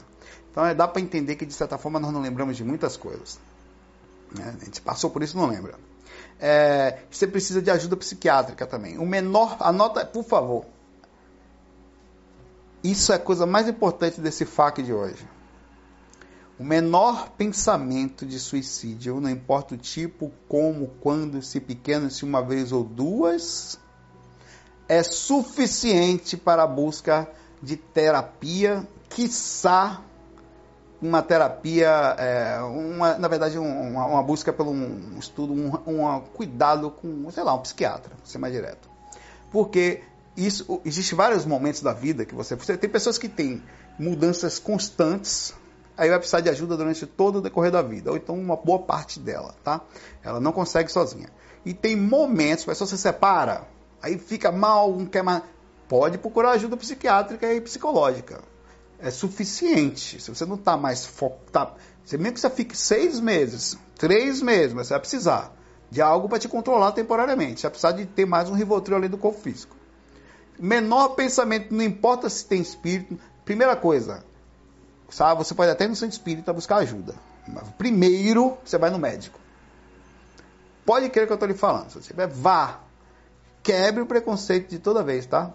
[0.50, 3.38] Então é, dá para entender que, de certa forma, nós não lembramos de muitas coisas.
[4.34, 4.56] Né?
[4.62, 5.76] A gente passou por isso não lembra.
[6.40, 8.98] É, você precisa de ajuda psiquiátrica também.
[8.98, 10.66] O menor, anota, por favor.
[12.82, 15.28] Isso é a coisa mais importante desse FAQ de hoje.
[16.60, 22.42] O menor pensamento de suicídio, não importa o tipo, como, quando, se pequeno, se uma
[22.42, 23.80] vez ou duas,
[24.90, 27.30] é suficiente para a busca
[27.62, 30.02] de terapia, quiçá
[31.00, 36.90] uma terapia, é, uma, na verdade, uma, uma, busca pelo um estudo, um, um cuidado
[36.90, 38.90] com, sei lá, um psiquiatra, ser mais direto.
[39.52, 40.02] Porque
[40.36, 43.62] isso, existe vários momentos da vida que você, você tem pessoas que têm
[44.00, 45.54] mudanças constantes,
[45.98, 48.80] aí vai precisar de ajuda durante todo o decorrer da vida, ou então uma boa
[48.80, 49.82] parte dela, tá?
[50.24, 51.30] Ela não consegue sozinha.
[51.66, 53.68] E tem momentos, a pessoa se separa,
[54.02, 55.44] aí fica mal, não quer mais.
[55.90, 58.40] Pode procurar ajuda psiquiátrica e psicológica
[59.00, 60.22] é suficiente.
[60.22, 64.74] Se você não está mais focado, tá, mesmo que você fique seis meses, três meses,
[64.74, 65.54] mas você vai precisar
[65.90, 67.62] de algo para te controlar temporariamente.
[67.62, 69.76] Você vai precisar de ter mais um rivotril além do corpo físico.
[70.60, 73.20] Menor pensamento, não importa se tem espírito.
[73.46, 74.26] Primeira coisa,
[75.10, 77.16] sabe, você pode até ir no centro espírita buscar ajuda.
[77.48, 79.40] Mas primeiro, você vai no médico.
[80.86, 81.90] Pode crer que eu estou lhe falando.
[81.90, 82.80] Se você tiver, vá.
[83.62, 85.52] Quebre o preconceito de toda vez, tá?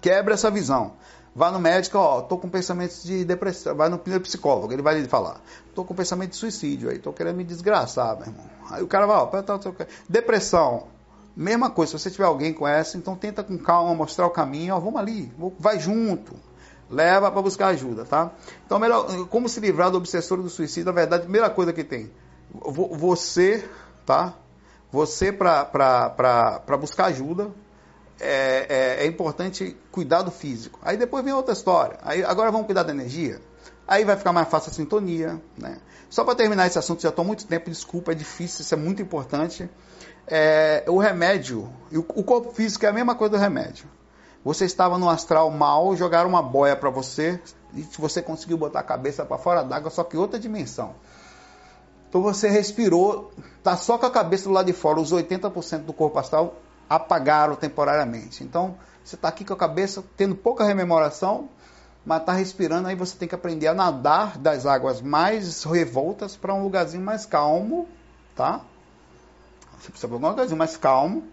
[0.00, 0.94] Quebre essa visão.
[1.34, 3.74] Vá no médico, ó, tô com pensamentos de depressão.
[3.74, 5.40] Vai no psicólogo, ele vai lhe falar.
[5.74, 8.44] Tô com pensamento de suicídio aí, tô querendo me desgraçar, meu irmão.
[8.68, 9.30] Aí o cara vai, ó,
[10.08, 10.88] depressão.
[11.34, 14.74] Mesma coisa, se você tiver alguém com essa, então tenta com calma mostrar o caminho,
[14.74, 16.34] ó, vamos ali, vai junto.
[16.92, 18.30] Leva para buscar ajuda, tá?
[18.66, 20.84] Então, melhor, como se livrar do obsessor do suicídio?
[20.84, 22.12] Na verdade, a primeira coisa que tem,
[22.52, 23.66] você,
[24.04, 24.34] tá?
[24.90, 27.50] Você para buscar ajuda,
[28.20, 28.66] é,
[29.00, 30.78] é, é, importante cuidar do físico.
[30.82, 31.98] Aí depois vem outra história.
[32.02, 33.40] Aí, agora vamos cuidar da energia.
[33.88, 35.40] Aí vai ficar mais fácil a sintonia.
[35.56, 35.78] Né?
[36.10, 39.00] Só para terminar esse assunto, já estou muito tempo, desculpa, é difícil, isso é muito
[39.00, 39.68] importante.
[40.26, 43.86] É, o remédio, o, o corpo físico é a mesma coisa do remédio.
[44.44, 47.40] Você estava no astral mal, jogaram uma boia para você
[47.74, 50.94] e você conseguiu botar a cabeça para fora d'água, só que outra dimensão.
[52.08, 55.92] Então você respirou, tá só com a cabeça do lado de fora, os 80% do
[55.92, 56.56] corpo astral
[56.88, 58.44] apagaram temporariamente.
[58.44, 61.48] Então, você está aqui com a cabeça tendo pouca rememoração,
[62.04, 66.52] mas está respirando, aí você tem que aprender a nadar das águas mais revoltas para
[66.52, 67.88] um lugarzinho mais calmo,
[68.36, 68.60] tá?
[69.80, 71.24] Você precisa de um lugarzinho mais calmo,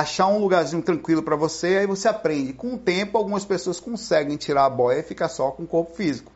[0.00, 2.54] achar um lugarzinho tranquilo para você, aí você aprende.
[2.54, 5.94] Com o tempo, algumas pessoas conseguem tirar a boia e ficar só com o corpo
[5.94, 6.32] físico.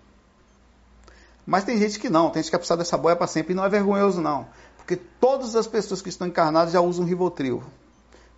[1.46, 3.56] Mas tem gente que não, tem gente que vai precisar dessa boia para sempre e
[3.56, 4.46] não é vergonhoso não.
[4.76, 7.62] Porque todas as pessoas que estão encarnadas já usam Rivotril.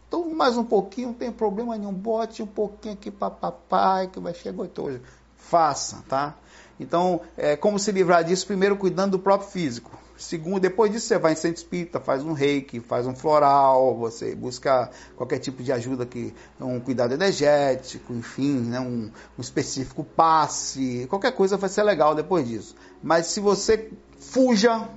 [0.06, 1.92] Então, mais um pouquinho, não tem problema nenhum.
[1.92, 5.00] Bote um pouquinho aqui para papai, que vai chegar gostoso.
[5.36, 6.36] Faça, tá?
[6.78, 8.46] Então, é, como se livrar disso?
[8.46, 9.97] Primeiro, cuidando do próprio físico.
[10.18, 14.34] Segundo, depois disso, você vai em centro espírita, faz um reiki, faz um floral, você
[14.34, 21.06] busca qualquer tipo de ajuda que um cuidado energético, enfim, né, um, um específico passe,
[21.08, 22.74] qualquer coisa vai ser legal depois disso.
[23.00, 24.88] Mas se você fuja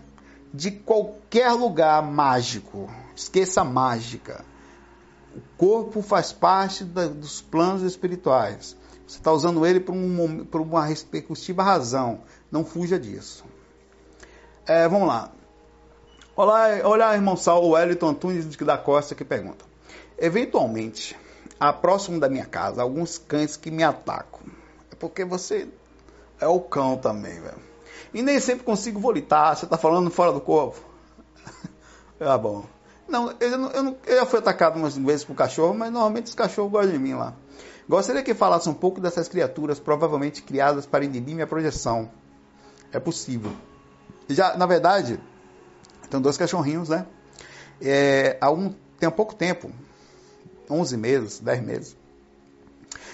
[0.54, 2.90] de qualquer lugar mágico.
[3.16, 4.44] Esqueça a mágica.
[5.36, 8.76] O corpo faz parte da, dos planos espirituais.
[9.08, 12.22] Você está usando ele por, um, por uma respectiva razão.
[12.52, 13.46] Não fuja disso.
[14.68, 15.32] É, vamos lá.
[16.36, 19.66] Olá, olá, irmão Saulo Wellington Antunes da Costa que pergunta.
[20.20, 21.18] Eventualmente,
[21.60, 24.42] há próximo da minha casa, alguns cães que me atacam.
[24.92, 25.68] É porque você
[26.40, 27.58] é o cão também, velho.
[28.14, 29.56] E nem sempre consigo volitar.
[29.56, 30.80] Você está falando fora do corpo?
[32.22, 32.64] ah, bom.
[33.08, 36.36] Não eu, eu, não, eu já fui atacado umas vezes por cachorro, mas normalmente os
[36.36, 37.34] cachorros gostam de mim lá.
[37.90, 42.12] Gostaria que falasse um pouco dessas criaturas provavelmente criadas para inibir minha projeção.
[42.92, 43.52] É possível.
[44.34, 45.20] Já, na verdade,
[46.10, 47.06] tem dois cachorrinhos, né?
[47.82, 49.72] É, há um, tem há pouco tempo,
[50.70, 51.98] 11 meses, 10 meses,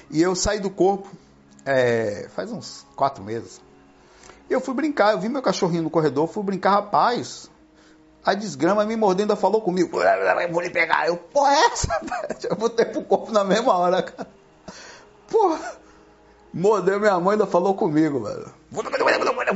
[0.09, 1.09] e eu saí do corpo
[1.65, 3.61] é, faz uns 4 meses.
[4.49, 7.49] Eu fui brincar, eu vi meu cachorrinho no corredor, fui brincar, rapaz.
[8.23, 9.99] A desgrama me mordendo falou comigo.
[10.51, 11.07] Vou lhe pegar.
[11.07, 12.01] Eu, porra, é essa?
[12.49, 14.27] Eu botei pro corpo na mesma hora, cara.
[15.29, 15.77] Porra.
[16.53, 18.51] Mordeu minha mãe ainda falou comigo, velho.
[18.69, 18.83] Vou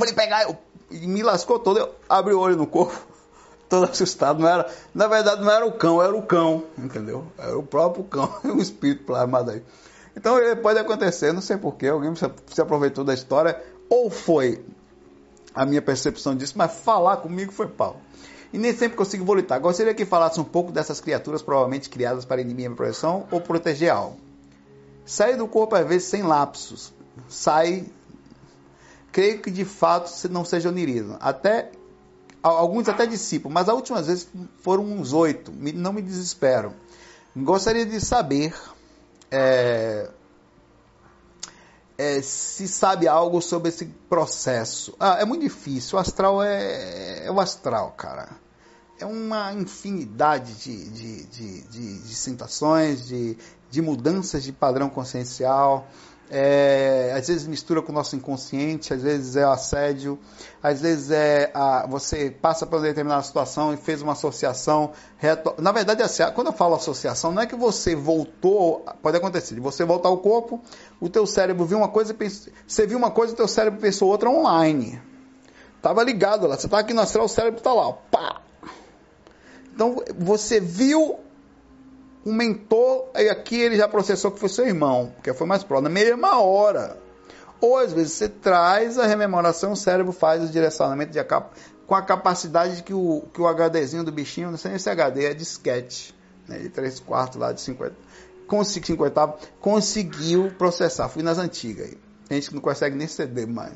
[0.05, 0.43] lhe pegar.
[0.43, 0.57] Eu,
[0.91, 1.79] e me lascou todo.
[1.79, 2.99] Eu abri o olho no corpo,
[3.69, 4.39] todo assustado.
[4.39, 7.25] Não era, na verdade, não era o cão, era o cão, entendeu?
[7.37, 9.63] Era o próprio cão, o espírito plasmado aí.
[10.15, 14.63] Então pode acontecer, não sei porquê, alguém se aproveitou da história, ou foi
[15.53, 17.97] a minha percepção disso, mas falar comigo foi pau.
[18.53, 19.59] E nem sempre consigo volitar.
[19.59, 23.89] Gostaria que falasse um pouco dessas criaturas provavelmente criadas para inibir a proteção ou proteger
[23.89, 24.17] algo.
[25.05, 26.93] Sai do corpo às vezes sem lapsos.
[27.29, 27.85] Sai.
[29.11, 31.17] Creio que de fato não seja onirismo.
[31.19, 31.71] Até
[32.41, 34.27] alguns até dissipam, mas as últimas vezes
[34.61, 35.51] foram uns oito.
[35.51, 36.73] Não me desespero.
[37.35, 38.53] Gostaria de saber
[39.29, 40.09] é,
[41.97, 44.95] é, se sabe algo sobre esse processo.
[44.99, 45.97] Ah, é muito difícil.
[45.97, 48.29] O astral é, é o astral, cara.
[48.99, 53.37] É uma infinidade de, de, de, de, de sensações, de,
[53.69, 55.87] de mudanças de padrão consciencial
[56.33, 60.17] é, às vezes mistura com o nosso inconsciente, às vezes é assédio,
[60.63, 64.93] às vezes é a, você passa por uma determinada situação e fez uma associação.
[65.57, 69.83] Na verdade, assim, quando eu falo associação, não é que você voltou, pode acontecer, você
[69.83, 70.61] voltar ao corpo,
[71.01, 72.15] o teu cérebro viu uma coisa,
[72.65, 75.01] você viu uma coisa e o teu cérebro pensou outra online.
[75.81, 78.41] Tava ligado lá, você tá aqui no astral, o cérebro tá lá, pá.
[79.73, 81.19] Então você viu
[82.25, 85.89] um mentor, aí aqui ele já processou que foi seu irmão, porque foi mais próximo,
[85.89, 86.97] na mesma hora.
[87.59, 91.19] Ou às vezes você traz a rememoração, o cérebro faz o direcionamento de
[91.85, 95.25] com a capacidade de que o, que o HDzinho do bichinho, não sei se HD,
[95.25, 96.15] é disquete,
[96.47, 97.95] né, de 3 quartos lá de 50,
[98.47, 101.09] consegui, 50 conseguiu processar.
[101.09, 101.97] Fui nas antigas aí.
[102.29, 103.73] A gente não consegue nem ceder mais.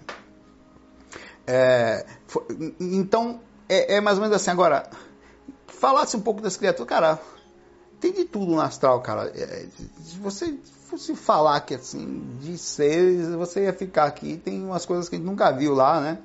[1.46, 2.44] É, foi,
[2.80, 4.50] então, é, é mais ou menos assim.
[4.50, 4.90] Agora,
[5.68, 7.20] falasse um pouco das criaturas, cara
[8.00, 9.32] tem de tudo no astral, cara.
[9.36, 9.66] É,
[10.04, 10.56] se você
[10.90, 14.38] fosse falar que assim, de seres, você ia ficar aqui.
[14.38, 16.20] Tem umas coisas que a gente nunca viu lá, né?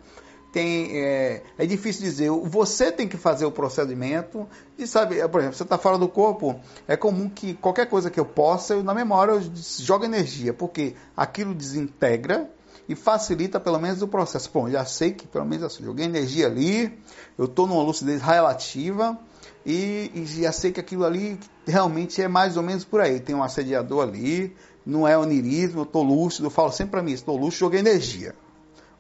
[0.52, 2.30] Tem, é, é difícil dizer.
[2.30, 6.58] Você tem que fazer o procedimento de saber, por exemplo, você está fora do corpo,
[6.88, 9.42] é comum que qualquer coisa que eu possa, eu, na memória eu
[9.78, 12.50] jogo energia, porque aquilo desintegra
[12.88, 14.50] e facilita pelo menos o processo.
[14.52, 16.98] Bom, já sei que pelo menos assim, joguei energia ali,
[17.38, 19.16] eu estou numa lucidez relativa,
[19.64, 23.20] e, e já sei que aquilo ali realmente é mais ou menos por aí.
[23.20, 27.12] Tem um assediador ali, não é onirismo, eu estou lúcido, eu falo sempre para mim,
[27.12, 28.34] estou lúcido, joguei energia.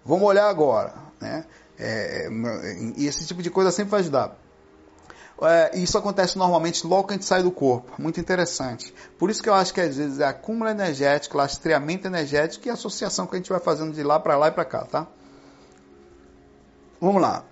[0.04, 1.44] Vamos olhar agora, né?
[1.78, 2.28] É,
[2.96, 4.36] e esse tipo de coisa sempre vai ajudar.
[5.42, 7.90] É, isso acontece normalmente logo que a gente sai do corpo.
[7.98, 8.94] Muito interessante.
[9.18, 13.26] Por isso que eu acho que às vezes é acúmulo energético, lastreamento energético e associação
[13.26, 15.06] que a gente vai fazendo de lá para lá e para cá, tá?
[17.00, 17.44] Vamos lá.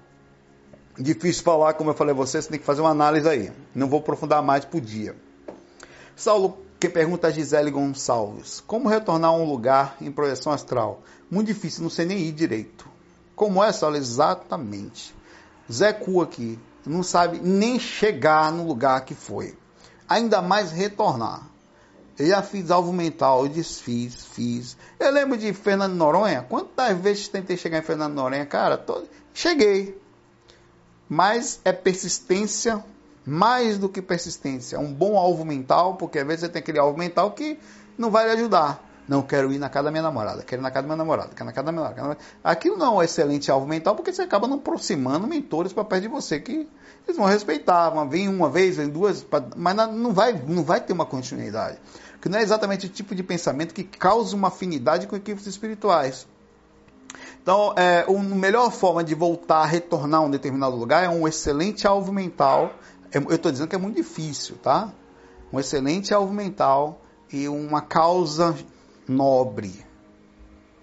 [1.01, 3.53] Difícil falar, como eu falei a você, você tem que fazer uma análise aí.
[3.73, 5.15] Não vou aprofundar mais por dia.
[6.17, 11.01] Saulo, que pergunta a Gisele Gonçalves: Como retornar a um lugar em projeção astral?
[11.31, 12.89] Muito difícil, não sei nem ir direito.
[13.37, 13.97] Como é, Saulo?
[13.97, 15.15] Exatamente.
[15.71, 19.57] Zé Cu aqui, não sabe nem chegar no lugar que foi.
[20.09, 21.47] Ainda mais retornar.
[22.19, 24.77] Eu já fiz alvo mental, eu desfiz, fiz.
[24.99, 26.45] Eu lembro de Fernando Noronha.
[26.49, 28.45] Quantas vezes tentei chegar em Fernando Noronha?
[28.45, 29.05] Cara, tô...
[29.33, 29.97] cheguei
[31.09, 32.85] mas é persistência
[33.25, 34.77] mais do que persistência.
[34.77, 37.59] É um bom alvo mental, porque às vezes você tem aquele alvo mental que
[37.97, 38.85] não vai lhe ajudar.
[39.07, 41.31] Não quero ir na casa da minha namorada, quero ir na casa da minha namorada,
[41.31, 42.19] quero ir na casa da minha namorada.
[42.45, 46.03] Aquilo não é um excelente alvo mental, porque você acaba não aproximando mentores para perto
[46.03, 46.69] de você que
[47.07, 47.89] eles vão respeitar.
[48.05, 51.79] Vem uma vez, vem duas, mas não vai, não vai ter uma continuidade.
[52.21, 56.27] Que não é exatamente o tipo de pensamento que causa uma afinidade com equipes espirituais.
[57.49, 61.87] Então, é, a melhor forma de voltar, retornar a um determinado lugar é um excelente
[61.87, 62.75] alvo mental.
[63.11, 64.93] É, eu estou dizendo que é muito difícil, tá?
[65.51, 67.01] Um excelente alvo mental
[67.33, 68.55] e uma causa
[69.09, 69.83] nobre.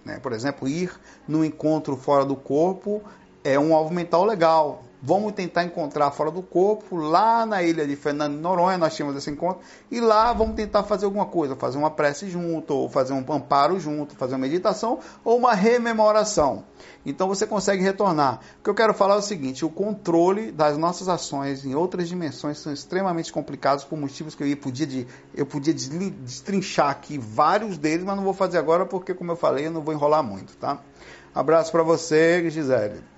[0.04, 0.18] Né?
[0.18, 0.92] Por exemplo, ir
[1.28, 3.04] no encontro fora do corpo
[3.44, 4.85] é um alvo mental legal.
[5.08, 9.16] Vamos tentar encontrar fora do corpo, lá na ilha de Fernando de Noronha, nós tínhamos
[9.16, 13.14] esse encontro, e lá vamos tentar fazer alguma coisa, fazer uma prece junto, ou fazer
[13.14, 16.64] um amparo junto, fazer uma meditação, ou uma rememoração.
[17.06, 18.40] Então você consegue retornar.
[18.60, 22.10] O que eu quero falar é o seguinte: o controle das nossas ações em outras
[22.10, 27.78] dimensões são extremamente complicados por motivos que eu podia, de, eu podia destrinchar aqui vários
[27.78, 30.58] deles, mas não vou fazer agora porque, como eu falei, eu não vou enrolar muito,
[30.58, 30.82] tá?
[31.32, 33.15] Abraço para você, Gisele.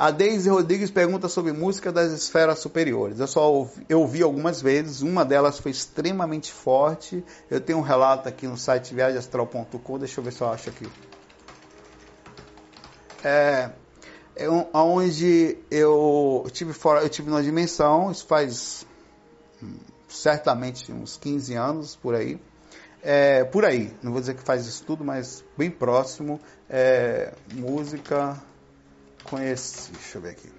[0.00, 3.20] A Deise Rodrigues pergunta sobre música das esferas superiores.
[3.20, 7.22] Eu só ouvi, eu ouvi algumas vezes, uma delas foi extremamente forte.
[7.50, 10.88] Eu tenho um relato aqui no site viagemastral.com, deixa eu ver se eu acho aqui.
[13.22, 13.72] É,
[14.36, 18.86] é onde eu tive fora, eu tive numa dimensão, isso faz
[19.62, 19.76] hum,
[20.08, 22.40] certamente uns 15 anos por aí.
[23.02, 26.40] É, por aí, não vou dizer que faz isso tudo, mas bem próximo.
[26.70, 28.42] É, música
[29.30, 30.52] Conheci, deixa eu ver aqui.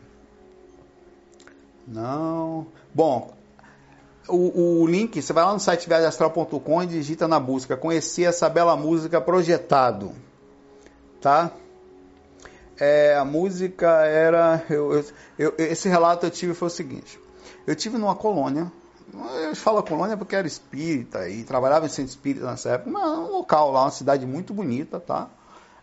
[1.86, 2.68] Não.
[2.94, 3.34] Bom,
[4.30, 8.48] o, o, link, você vai lá no site viagemastral.com e digita na busca Conheci essa
[8.48, 10.14] bela música projetado.
[11.20, 11.52] Tá?
[12.80, 14.64] É, a música era.
[14.70, 15.06] Eu,
[15.38, 17.20] eu, esse relato eu tive foi o seguinte:
[17.68, 18.72] eu tive numa colônia.
[19.44, 23.30] Eu falo colônia porque era espírita e trabalhava em centro espírita nessa época, mas um
[23.30, 25.30] local lá, uma cidade muito bonita, tá?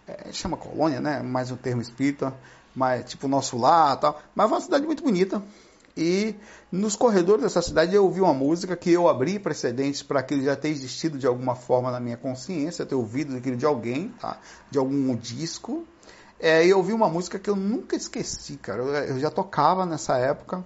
[0.07, 1.21] É, chama colônia, né?
[1.21, 2.33] Mais um termo espírita
[2.75, 4.21] mas tipo nosso lar tal.
[4.35, 5.43] Mas é uma cidade muito bonita.
[5.97, 6.37] E
[6.71, 10.55] nos corredores dessa cidade eu ouvi uma música que eu abri precedentes para aquilo já
[10.55, 14.39] ter existido de alguma forma na minha consciência, ter ouvido aquilo de alguém, tá?
[14.71, 15.85] de algum disco.
[16.39, 18.81] É, e eu ouvi uma música que eu nunca esqueci, cara.
[18.81, 20.65] Eu, eu já tocava nessa época.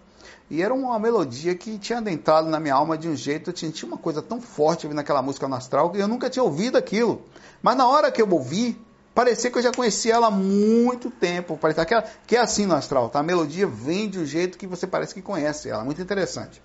[0.50, 3.72] E era uma melodia que tinha adentrado na minha alma de um jeito, eu tinha,
[3.84, 7.22] uma coisa tão forte ouvindo aquela música no astral que eu nunca tinha ouvido aquilo.
[7.62, 8.78] Mas na hora que eu ouvi,
[9.14, 11.56] parecia que eu já conhecia ela há muito tempo.
[11.56, 13.20] Parecia que, ela, que é assim no astral, tá?
[13.20, 16.62] A melodia vem de um jeito que você parece que conhece ela, muito interessante.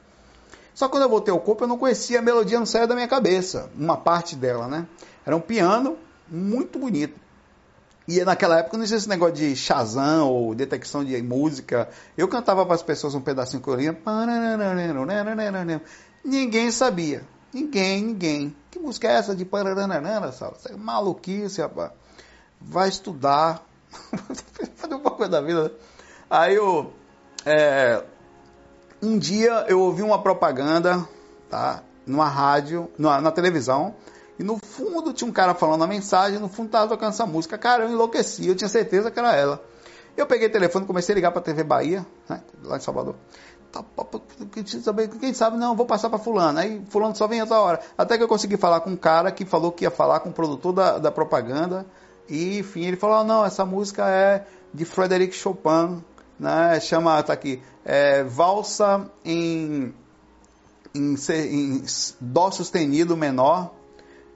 [0.73, 2.93] Só que quando eu voltei ao corpo, eu não conhecia a melodia, não saía da
[2.93, 4.85] minha cabeça, uma parte dela, né?
[5.25, 5.97] Era um piano
[6.29, 7.19] muito bonito.
[8.07, 11.89] E naquela época não existia esse negócio de Shazam ou detecção de música.
[12.17, 13.97] Eu cantava para as pessoas um pedacinho que eu lia.
[16.23, 17.23] Ninguém sabia.
[17.53, 18.55] Ninguém, ninguém.
[18.71, 20.29] Que música é essa de paranana?
[20.29, 21.91] Isso é maluquice, rapaz.
[22.59, 23.63] Vai estudar.
[24.75, 25.73] Fazer uma coisa da vida.
[26.29, 26.93] Aí eu.
[27.45, 28.03] É,
[29.01, 31.07] um dia eu ouvi uma propaganda,
[31.49, 31.83] tá?
[32.05, 33.95] Numa rádio, na, na televisão
[34.39, 37.57] e no fundo tinha um cara falando a mensagem, no fundo tava tocando essa música.
[37.57, 39.63] Cara, eu enlouqueci, eu tinha certeza que era ela.
[40.15, 43.15] Eu peguei o telefone, comecei a ligar para a TV Bahia, né, lá em Salvador.
[43.71, 43.83] Tá,
[45.19, 46.59] quem sabe, não, vou passar para fulano.
[46.59, 47.79] Aí fulano só vem outra hora.
[47.97, 50.33] Até que eu consegui falar com um cara que falou que ia falar com o
[50.33, 51.85] produtor da, da propaganda.
[52.29, 56.03] E, enfim, ele falou, não, essa música é de Frederic Chopin,
[56.39, 59.93] né, chama, tá aqui, é, Valsa em,
[60.93, 61.83] em, em
[62.19, 63.73] Dó sustenido menor,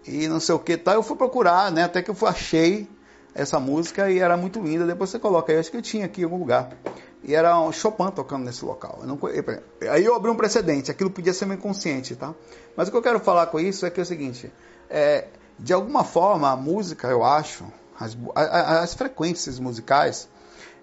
[0.07, 0.95] e não sei o que tal.
[0.95, 1.83] Eu fui procurar, né?
[1.83, 2.87] Até que eu achei
[3.33, 4.85] essa música e era muito linda.
[4.85, 6.71] Depois você coloca aí, acho que eu tinha aqui em algum lugar.
[7.23, 8.99] E era um Chopin tocando nesse local.
[9.01, 9.19] Eu não,
[9.91, 12.33] aí eu abri um precedente, aquilo podia ser meu inconsciente, tá?
[12.75, 14.51] Mas o que eu quero falar com isso é que é o seguinte:
[14.89, 15.27] é,
[15.59, 17.65] de alguma forma, a música, eu acho,
[18.01, 20.27] as, as frequências musicais,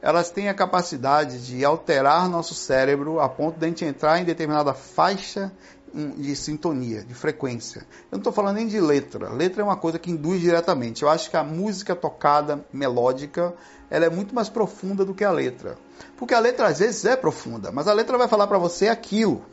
[0.01, 4.25] elas têm a capacidade de alterar nosso cérebro a ponto de a gente entrar em
[4.25, 5.53] determinada faixa
[5.93, 7.81] de sintonia, de frequência.
[7.81, 9.31] Eu não estou falando nem de letra.
[9.31, 11.03] Letra é uma coisa que induz diretamente.
[11.03, 13.55] Eu acho que a música tocada, melódica,
[13.91, 15.77] ela é muito mais profunda do que a letra.
[16.17, 19.45] Porque a letra às vezes é profunda, mas a letra vai falar para você aquilo.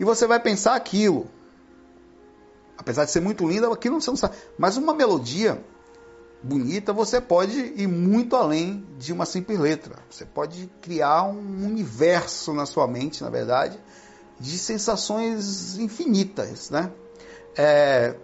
[0.00, 1.28] E você vai pensar aquilo.
[2.76, 4.36] Apesar de ser muito linda, aquilo você não sabe.
[4.58, 5.62] Mas uma melodia
[6.42, 9.96] bonita, você pode ir muito além de uma simples letra.
[10.10, 13.78] Você pode criar um universo na sua mente, na verdade,
[14.38, 16.90] de sensações infinitas, né?
[17.56, 18.14] É,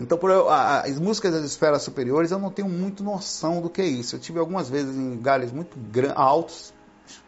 [0.00, 3.86] então, por, as músicas das esferas superiores, eu não tenho muito noção do que é
[3.86, 4.16] isso.
[4.16, 5.76] Eu tive algumas vezes em lugares muito
[6.14, 6.72] altos,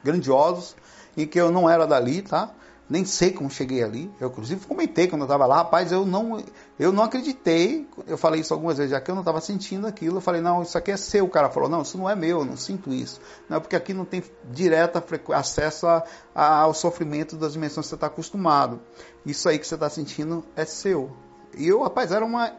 [0.04, 0.76] grandiosos,
[1.16, 2.54] em que eu não era dali, tá?
[2.88, 4.10] Nem sei como cheguei ali.
[4.18, 6.42] Eu, inclusive, comentei quando eu estava lá, rapaz, eu não,
[6.78, 7.86] eu não acreditei.
[8.06, 10.16] Eu falei isso algumas vezes, já que eu não estava sentindo aquilo.
[10.16, 11.26] Eu falei, não, isso aqui é seu.
[11.26, 13.20] O cara falou, não, isso não é meu, eu não sinto isso.
[13.48, 17.94] Não, porque aqui não tem direta acesso a, a, ao sofrimento das dimensões que você
[17.94, 18.80] está acostumado.
[19.26, 21.10] Isso aí que você está sentindo é seu.
[21.56, 22.52] E eu, rapaz, era uma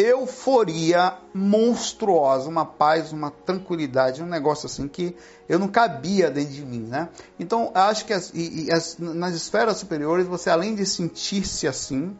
[0.00, 5.16] euforia monstruosa, uma paz, uma tranquilidade, um negócio assim que
[5.48, 7.08] eu não cabia dentro de mim, né?
[7.38, 12.16] Então, acho que as, e, e as, nas esferas superiores, você além de sentir-se assim,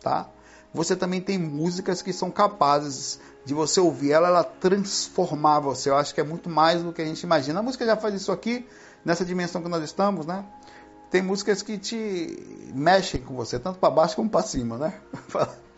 [0.00, 0.28] tá?
[0.72, 5.90] Você também tem músicas que são capazes de você ouvir ela, ela transformar você.
[5.90, 7.58] Eu acho que é muito mais do que a gente imagina.
[7.60, 8.66] A música já faz isso aqui,
[9.04, 10.44] nessa dimensão que nós estamos, né?
[11.10, 14.94] Tem músicas que te mexem com você, tanto para baixo como para cima, né?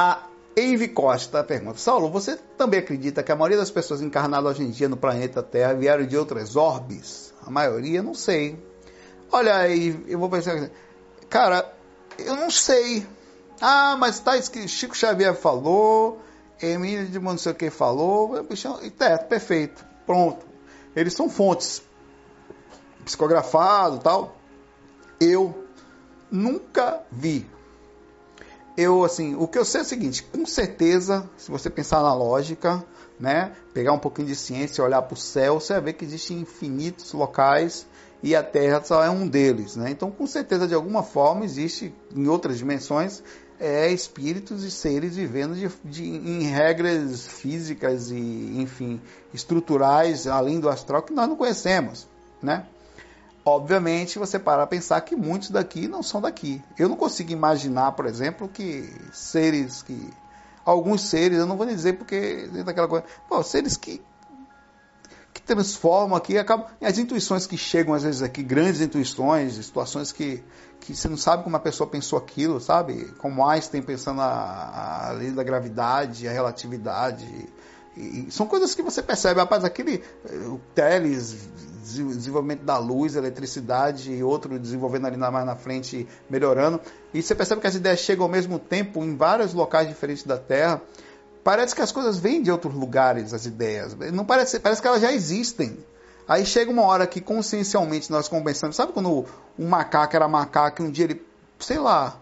[0.00, 4.62] A Eve Costa pergunta: Saulo, você também acredita que a maioria das pessoas encarnadas hoje
[4.62, 7.34] em dia no planeta Terra vieram de outras orbes?
[7.44, 8.62] A maioria, não sei.
[9.32, 10.70] Olha aí, eu vou pensar.
[11.28, 11.74] Cara,
[12.16, 13.04] eu não sei.
[13.60, 16.20] Ah, mas tá escrito, Chico Xavier falou,
[16.62, 18.36] Emílio de não sei o que falou,
[19.00, 20.46] é, perfeito, pronto.
[20.94, 21.82] Eles são fontes
[23.04, 24.36] psicografado tal.
[25.20, 25.66] Eu
[26.30, 27.50] nunca vi
[28.78, 32.14] eu assim, o que eu sei é o seguinte, com certeza, se você pensar na
[32.14, 32.84] lógica,
[33.18, 36.38] né, pegar um pouquinho de ciência, olhar para o céu, você vai ver que existem
[36.38, 37.84] infinitos locais
[38.22, 39.90] e a Terra só é um deles, né?
[39.90, 43.20] Então, com certeza, de alguma forma, existe em outras dimensões
[43.58, 49.00] é, espíritos e seres vivendo de, de, em regras físicas e, enfim,
[49.34, 52.06] estruturais além do astral que nós não conhecemos,
[52.40, 52.64] né?
[53.48, 56.62] Obviamente, você para pensar que muitos daqui não são daqui.
[56.78, 60.10] Eu não consigo imaginar, por exemplo, que seres que.
[60.64, 63.06] Alguns seres, eu não vou dizer porque daquela coisa.
[63.42, 64.02] Seres que,
[65.32, 66.66] que transformam aqui, acabam.
[66.82, 70.44] As intuições que chegam às vezes aqui, grandes intuições, situações que,
[70.80, 73.06] que você não sabe como a pessoa pensou aquilo, sabe?
[73.16, 77.48] Como Einstein pensando a, a lei da gravidade, a relatividade
[77.98, 80.04] E são coisas que você percebe, rapaz, aquele
[80.46, 81.36] o Teles,
[81.82, 86.80] desenvolvimento da luz, eletricidade e outro desenvolvendo ali mais na frente, melhorando.
[87.12, 90.38] E você percebe que as ideias chegam ao mesmo tempo em vários locais diferentes da
[90.38, 90.80] Terra.
[91.42, 93.96] Parece que as coisas vêm de outros lugares, as ideias.
[94.12, 95.76] Não parece, parece que elas já existem.
[96.28, 98.76] Aí chega uma hora que consciencialmente nós conversamos.
[98.76, 99.24] Sabe quando
[99.58, 101.26] um macaco era macaco e um dia ele,
[101.58, 102.16] sei lá,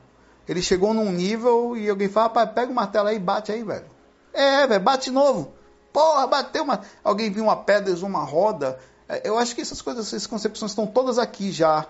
[0.48, 3.64] ele chegou num nível e alguém fala, pai, pega o martelo aí e bate aí,
[3.64, 3.84] velho.
[4.32, 5.52] É, velho, bate novo.
[5.96, 6.82] Porra, bateu uma.
[7.02, 8.78] Alguém viu uma pedra, usou uma roda.
[9.08, 11.86] É, eu acho que essas coisas, essas concepções estão todas aqui já.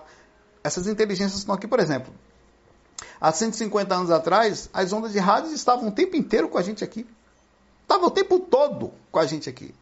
[0.63, 2.13] Essas inteligências estão aqui, por exemplo.
[3.19, 6.85] Há 150 anos atrás, as ondas de rádio estavam o tempo inteiro com a gente
[6.85, 7.05] aqui.
[7.81, 9.75] Estava o tempo todo com a gente aqui.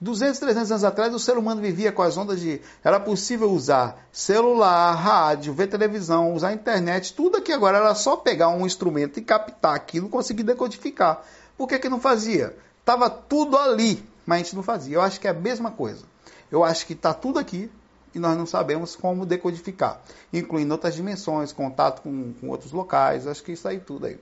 [0.00, 2.60] 200, 300 anos atrás, o ser humano vivia com as ondas de.
[2.82, 8.48] Era possível usar celular, rádio, ver televisão, usar internet, tudo aqui agora era só pegar
[8.48, 11.22] um instrumento e captar aquilo, conseguir decodificar.
[11.56, 12.52] Por que, que não fazia?
[12.86, 14.94] Estava tudo ali, mas a gente não fazia.
[14.94, 16.04] Eu acho que é a mesma coisa.
[16.52, 17.68] Eu acho que está tudo aqui
[18.14, 20.00] e nós não sabemos como decodificar,
[20.32, 23.26] incluindo outras dimensões, contato com, com outros locais.
[23.26, 24.20] Acho que isso aí tudo aí.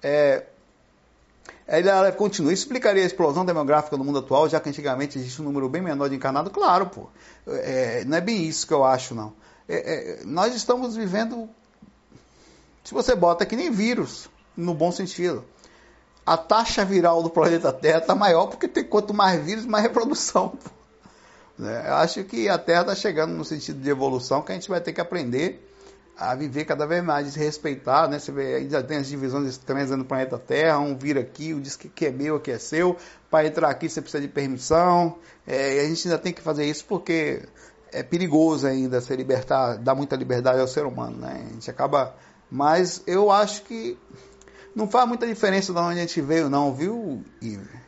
[0.00, 0.46] É,
[1.66, 2.52] ela continua.
[2.52, 5.82] Isso explicaria a explosão demográfica no mundo atual, já que antigamente existe um número bem
[5.82, 6.52] menor de encarnados?
[6.52, 7.08] Claro, pô.
[7.48, 9.32] É, não é bem isso que eu acho, não.
[9.68, 11.48] É, é, nós estamos vivendo.
[12.84, 15.44] Se você bota que nem vírus, no bom sentido.
[16.26, 20.50] A taxa viral do planeta Terra está maior porque tem quanto mais vírus, mais reprodução.
[20.50, 20.70] Pô.
[21.62, 24.68] É, eu acho que a Terra está chegando no sentido de evolução que a gente
[24.68, 25.70] vai ter que aprender
[26.16, 28.18] a viver cada vez mais, respeitar, né?
[28.18, 31.76] Você vê, ainda tem as divisões estranhas no planeta Terra, um vira aqui, um diz
[31.76, 32.96] que é meu, que é seu,
[33.30, 36.84] para entrar aqui você precisa de permissão, é, a gente ainda tem que fazer isso
[36.84, 37.42] porque
[37.92, 41.46] é perigoso ainda se libertar, dar muita liberdade ao ser humano, né?
[41.48, 42.14] A gente acaba,
[42.50, 43.98] mas eu acho que
[44.74, 47.80] não faz muita diferença de onde a gente veio não, viu, Ive?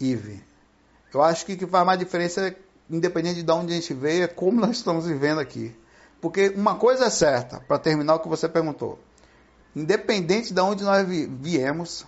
[0.00, 0.42] Ive.
[1.12, 2.54] Eu acho que o que faz mais diferença,
[2.90, 5.74] independente de onde a gente veio, é como nós estamos vivendo aqui.
[6.20, 8.98] Porque uma coisa é certa, para terminar o que você perguntou.
[9.76, 12.04] Independente de onde nós viemos,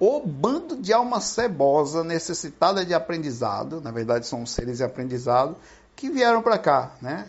[0.00, 5.56] o bando de alma cebosa necessitada de aprendizado, na verdade são seres de aprendizado,
[5.94, 7.28] que vieram para cá, né?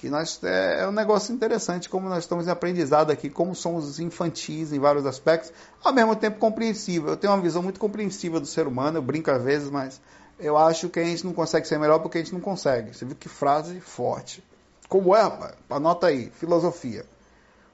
[0.00, 4.00] Que nós, é, é, um negócio interessante como nós estamos em aprendizado aqui, como somos
[4.00, 5.52] infantis em vários aspectos,
[5.84, 7.10] ao mesmo tempo compreensível.
[7.10, 10.00] Eu tenho uma visão muito compreensiva do ser humano, eu brinco às vezes, mas
[10.38, 12.96] eu acho que a gente não consegue ser melhor porque a gente não consegue.
[12.96, 14.42] Você viu que frase forte.
[14.88, 15.52] Como é, rapaz?
[15.68, 17.04] Anota aí, filosofia.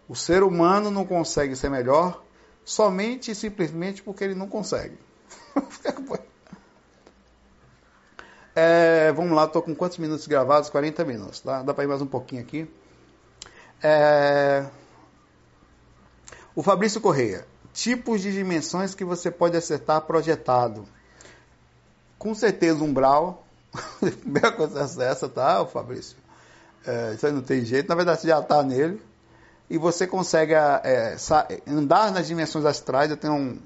[0.08, 2.24] O ser humano não consegue ser melhor
[2.64, 4.98] somente e simplesmente porque ele não consegue.
[8.56, 10.70] é, vamos lá, estou com quantos minutos gravados?
[10.70, 11.62] 40 minutos, tá?
[11.62, 12.66] Dá para ir mais um pouquinho aqui.
[13.82, 14.64] É...
[16.54, 17.46] O Fabrício Correia.
[17.74, 20.88] Tipos de dimensões que você pode acertar projetado.
[22.18, 23.46] Com certeza, umbral.
[24.00, 26.16] Primeira coisa é essa, tá, Fabrício?
[26.86, 27.90] É, isso aí não tem jeito.
[27.90, 29.02] Na verdade, você já está nele.
[29.68, 31.14] E você consegue é,
[31.66, 33.10] andar nas dimensões astrais.
[33.10, 33.58] Eu tenho um,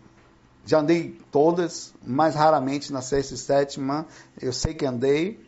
[0.64, 4.06] já andei todas, mais raramente na sexta e sétima.
[4.40, 5.40] Eu sei que andei.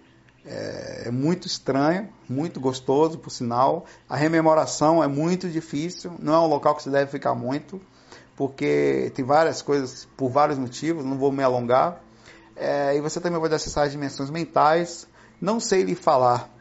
[0.44, 3.86] É, é, muito estranho, muito gostoso, por sinal.
[4.08, 6.12] A rememoração é muito difícil.
[6.18, 7.80] Não é um local que você deve ficar muito,
[8.36, 11.04] porque tem várias coisas, por vários motivos.
[11.04, 12.02] Não vou me alongar.
[12.56, 15.06] É, e você também pode acessar as dimensões mentais.
[15.40, 16.52] Não sei lhe falar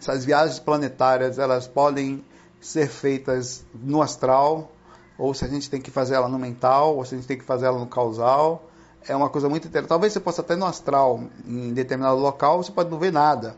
[0.00, 2.24] essas viagens planetárias, elas podem
[2.58, 4.72] ser feitas no astral,
[5.20, 7.36] ou se a gente tem que fazer ela no mental, ou se a gente tem
[7.36, 8.70] que fazer ela no causal.
[9.06, 9.90] É uma coisa muito interessante.
[9.90, 13.54] Talvez você possa até no astral, em determinado local, você pode não ver nada.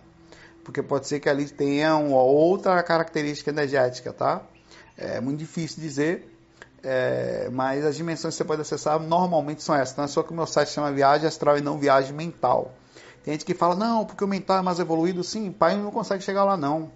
[0.65, 4.43] Porque pode ser que ali tenha uma outra característica energética, tá?
[4.97, 6.37] É muito difícil dizer,
[6.83, 9.97] é, mas as dimensões que você pode acessar normalmente são essas.
[9.97, 12.73] Não é só que o meu site chama Viagem Astral e não Viagem Mental.
[13.25, 15.23] Tem gente que fala, não, porque o mental é mais evoluído.
[15.23, 16.91] Sim, pai não consegue chegar lá, não.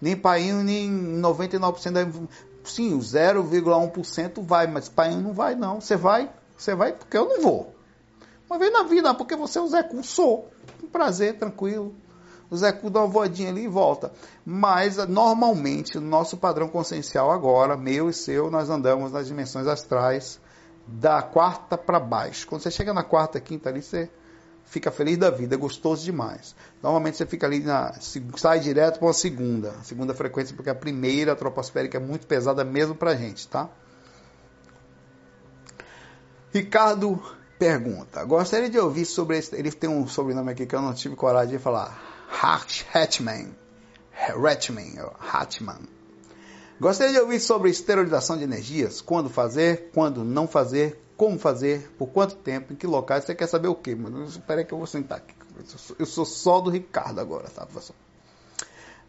[0.00, 0.90] Nem pai nem
[1.22, 2.06] 99% da...
[2.64, 5.80] Sim, o 0,1% vai, mas pai não vai, não.
[5.80, 7.74] Você vai, você vai porque eu não vou.
[8.48, 10.50] Uma vez na vida, porque você é o Zé Cu, sou.
[10.82, 11.94] Um prazer, tranquilo.
[12.50, 14.12] O Zé Cu dá uma voadinha ali e volta.
[14.44, 20.40] Mas, normalmente, o nosso padrão consciencial agora, meu e seu, nós andamos nas dimensões astrais
[20.86, 22.46] da quarta para baixo.
[22.46, 24.10] Quando você chega na quarta, quinta ali, você
[24.74, 26.54] fica feliz da vida, é gostoso demais.
[26.82, 27.94] Normalmente você fica ali na.
[28.36, 29.72] sai direto para uma segunda.
[29.84, 33.70] Segunda frequência, porque a primeira a troposférica é muito pesada mesmo pra gente, tá?
[36.52, 37.22] Ricardo
[37.56, 39.54] pergunta: Gostaria de ouvir sobre esse.
[39.54, 41.96] Ele tem um sobrenome aqui que eu não tive coragem de falar.
[42.42, 43.54] Hatchman.
[44.12, 44.98] Hatchman.
[45.20, 45.88] Hatchman.
[46.80, 52.08] Gostaria de ouvir sobre esterilização de energias, quando fazer, quando não fazer, como fazer, por
[52.08, 53.24] quanto tempo, em que locais.
[53.24, 53.94] Você quer saber o quê?
[53.94, 54.24] Mano?
[54.24, 55.34] Espera aí que eu vou sentar aqui.
[55.98, 57.94] Eu sou só do Ricardo agora, tá, professor?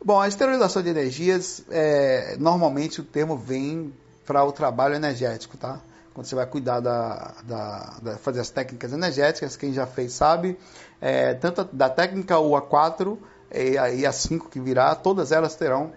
[0.04, 3.92] Bom, a esterilização de energias, é, normalmente o termo vem
[4.26, 5.82] para o trabalho energético, tá?
[6.14, 10.58] Quando você vai cuidar da, da, da fazer as técnicas energéticas, quem já fez sabe,
[11.02, 13.18] é, tanto da técnica UA4
[13.52, 15.92] e a, e a 5 que virá, todas elas terão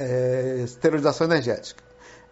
[0.00, 1.82] é, esterilização energética.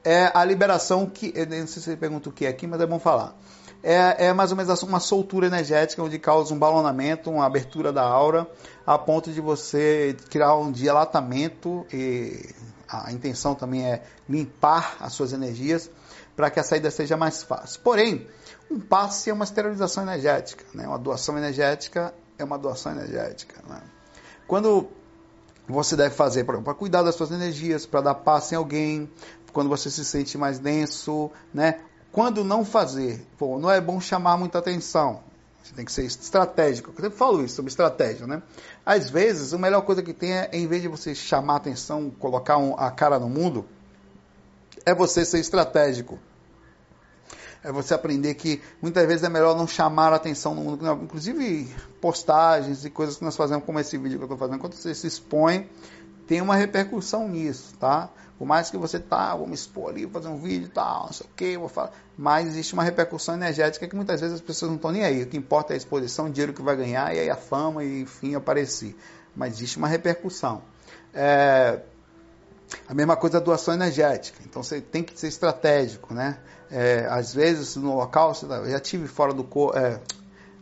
[0.02, 2.86] É a liberação que, não sei se você pergunta o que é aqui, mas é
[2.86, 3.36] bom falar.
[3.82, 8.02] É, é, mais ou menos uma soltura energética onde causa um balonamento, uma abertura da
[8.02, 8.48] aura,
[8.86, 12.54] a ponto de você criar um dilatamento e
[12.88, 15.90] a intenção também é limpar as suas energias
[16.34, 17.80] para que a saída seja mais fácil.
[17.82, 18.26] Porém,
[18.70, 20.86] um passe é uma esterilização energética, né?
[20.88, 23.62] uma doação energética é uma doação energética.
[23.68, 23.80] Né?
[24.46, 24.88] Quando
[25.68, 29.10] você deve fazer para cuidar das suas energias, para dar passe em alguém,
[29.52, 31.80] quando você se sente mais denso, né?
[32.10, 35.20] Quando não fazer, pô, não é bom chamar muita atenção.
[35.62, 36.90] Você tem que ser estratégico.
[36.90, 38.42] Eu sempre falo isso sobre estratégia, né?
[38.86, 42.56] Às vezes, a melhor coisa que tem é, em vez de você chamar atenção, colocar
[42.56, 43.66] um, a cara no mundo,
[44.86, 46.18] é você ser estratégico.
[47.62, 50.86] É você aprender que muitas vezes é melhor não chamar a atenção no mundo.
[51.02, 51.68] Inclusive,
[52.00, 54.94] postagens e coisas que nós fazemos, como esse vídeo que eu estou fazendo, quando você
[54.94, 55.68] se expõe,
[56.26, 58.10] tem uma repercussão nisso, tá?
[58.38, 61.12] Por mais que você tá, vou me expor ali, vou fazer um vídeo tal, não
[61.12, 61.90] sei o que, vou falar.
[62.16, 65.24] Mas existe uma repercussão energética que muitas vezes as pessoas não estão nem aí.
[65.24, 67.82] O que importa é a exposição, o dinheiro que vai ganhar e aí a fama
[67.82, 68.94] e enfim aparecer.
[69.34, 70.62] Mas existe uma repercussão.
[71.12, 71.80] É...
[72.86, 74.38] A mesma coisa a doação energética.
[74.44, 76.38] Então você tem que ser estratégico, né?
[76.70, 80.00] É, às vezes no local, eu já tive fora do corpo, é,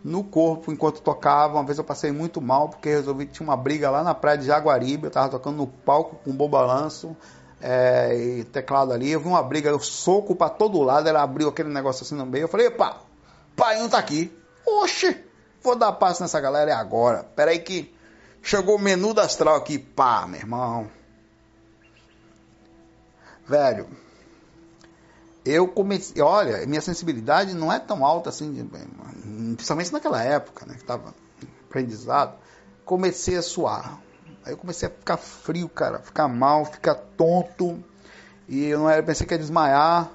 [0.05, 1.55] no corpo enquanto tocava.
[1.55, 4.47] Uma vez eu passei muito mal porque resolvi tinha uma briga lá na praia de
[4.47, 5.05] Jaguaribe.
[5.05, 7.17] Eu estava tocando no palco com um bom balanço
[7.61, 9.11] é, e teclado ali.
[9.11, 11.09] Eu vi uma briga, eu soco para todo lado.
[11.09, 12.45] Ela abriu aquele negócio assim no meio.
[12.45, 13.01] Eu falei, epa,
[13.57, 14.33] pai não tá aqui.
[14.65, 15.25] Oxe,
[15.63, 17.25] vou dar passo nessa galera é agora.
[17.25, 17.93] Pera aí que
[18.43, 19.79] chegou o menu da astral aqui.
[19.79, 20.89] Pá, meu irmão.
[23.49, 23.89] Velho,
[25.47, 26.21] eu comecei.
[26.21, 28.69] Olha, minha sensibilidade não é tão alta assim,
[29.55, 31.15] principalmente naquela época, né, que estava
[31.69, 32.37] aprendizado.
[32.85, 34.01] Comecei a suar.
[34.45, 37.83] Aí eu comecei a ficar frio, cara, ficar mal, ficar tonto.
[38.49, 40.11] E eu não era, pensei que ia desmaiar.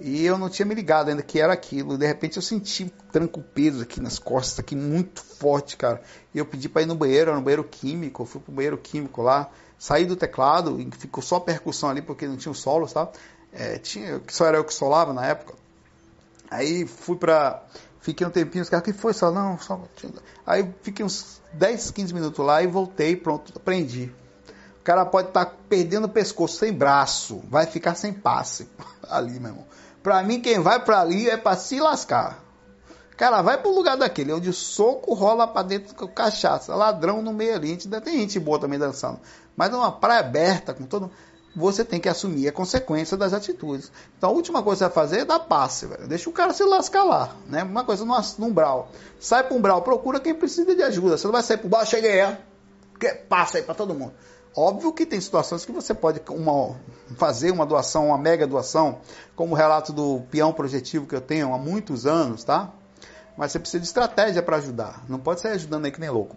[0.00, 1.98] E eu não tinha me ligado ainda que era aquilo.
[1.98, 6.00] De repente eu senti um tranco peso aqui nas costas, aqui muito forte, cara.
[6.32, 8.22] E eu pedi para ir no banheiro, no banheiro químico.
[8.22, 9.50] Eu fui pro banheiro químico lá.
[9.78, 13.12] Saí do teclado ficou só percussão ali porque não tinha o solo, sabe?
[13.52, 15.54] É, tinha, só era eu que solava na época.
[16.50, 17.62] Aí fui pra.
[18.00, 19.30] Fiquei um tempinho, os caras, que foi só?
[19.30, 19.80] Não, só.
[20.46, 24.12] Aí fiquei uns 10, 15 minutos lá e voltei, pronto, aprendi.
[24.80, 28.68] O cara pode estar tá perdendo o pescoço sem braço, vai ficar sem passe
[29.08, 29.66] ali, meu irmão.
[30.02, 32.42] Pra mim, quem vai pra ali é pra se lascar.
[33.16, 37.32] Cara, vai pro lugar daquele, onde o soco rola pra dentro com cachaça, ladrão no
[37.32, 37.76] meio ali.
[37.76, 39.18] Tem gente boa também dançando.
[39.56, 41.10] Mas numa praia aberta, com todo
[41.58, 43.90] você tem que assumir a consequência das atitudes.
[44.16, 46.06] Então a última coisa que você vai fazer é dar passe, velho.
[46.06, 47.64] Deixa o cara se lascar lá, né?
[47.64, 48.90] Uma coisa no, umbral.
[49.18, 51.18] Sai para o umbral, procura quem precisa de ajuda.
[51.18, 52.38] Você não vai sair para o baixo, cheguei, é.
[52.98, 54.12] Que passa aí para todo mundo.
[54.56, 56.76] Óbvio que tem situações que você pode uma,
[57.16, 59.00] fazer uma doação, uma mega doação,
[59.36, 62.70] como o relato do peão projetivo que eu tenho há muitos anos, tá?
[63.36, 65.04] Mas você precisa de estratégia para ajudar.
[65.08, 66.36] Não pode sair ajudando aí que nem louco.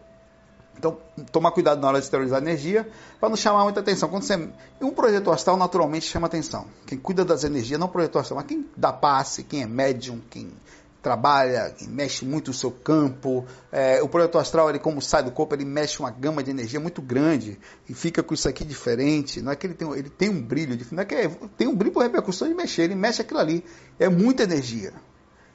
[0.82, 0.97] Então,
[1.32, 4.09] tomar cuidado na hora de esterilizar energia, para não chamar muita atenção.
[4.09, 4.49] Quando você,
[4.82, 6.65] um projeto astral naturalmente chama atenção.
[6.88, 10.51] Quem cuida das energias, não projeto astral, mas quem dá passe, quem é médium, quem
[10.99, 13.45] trabalha, mexe muito o seu campo.
[13.71, 16.79] É, o projeto astral, ele como sai do corpo, ele mexe uma gama de energia
[16.79, 19.39] muito grande e fica com isso aqui diferente.
[19.39, 21.75] Não é que ele tem, ele tem um brilho, não é que é, tem um
[21.75, 23.63] brilho por repercussão de mexer, ele mexe aquilo ali.
[23.99, 24.91] É muita energia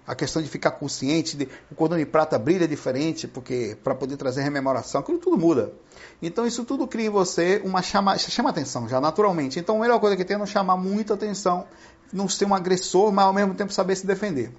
[0.06, 4.16] a questão de ficar consciente, de, o cordão de prata brilha diferente, porque para poder
[4.16, 5.72] trazer rememoração, aquilo tudo muda.
[6.22, 9.58] Então isso tudo cria em você uma chama, chama atenção já naturalmente.
[9.58, 11.66] Então a melhor coisa que tem é não chamar muita atenção,
[12.12, 14.52] não ser um agressor, mas ao mesmo tempo saber se defender.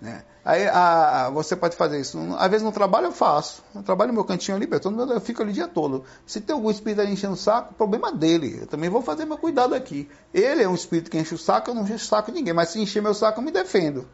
[0.00, 0.22] Né?
[0.44, 2.18] Aí a, a, você pode fazer isso.
[2.38, 3.62] Às vezes no trabalho eu faço.
[3.74, 6.04] No trabalho meu cantinho ali, eu fico ali o dia todo.
[6.26, 8.58] Se tem algum espírito ali enchendo o saco, problema dele.
[8.60, 10.08] Eu também vou fazer meu cuidado aqui.
[10.32, 12.54] Ele é um espírito que enche o saco, eu não encho o saco de ninguém.
[12.54, 14.06] Mas se encher meu saco, eu me defendo.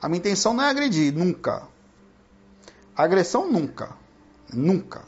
[0.00, 1.62] A minha intenção não é agredir, nunca.
[2.96, 3.90] Agressão nunca.
[4.52, 5.02] Nunca.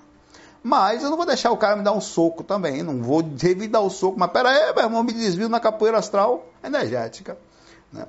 [0.62, 2.82] Mas eu não vou deixar o cara me dar um soco também.
[2.82, 4.18] Não vou revidar o soco.
[4.18, 7.36] Mas pera aí, meu irmão, me desvio na capoeira astral energética.
[7.92, 8.06] Né?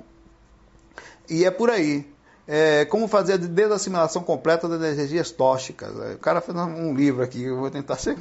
[1.28, 2.12] E é por aí.
[2.46, 5.90] É, como fazer a desassimilação completa das energias tóxicas.
[6.14, 8.16] O cara fez um livro aqui, eu vou tentar ser.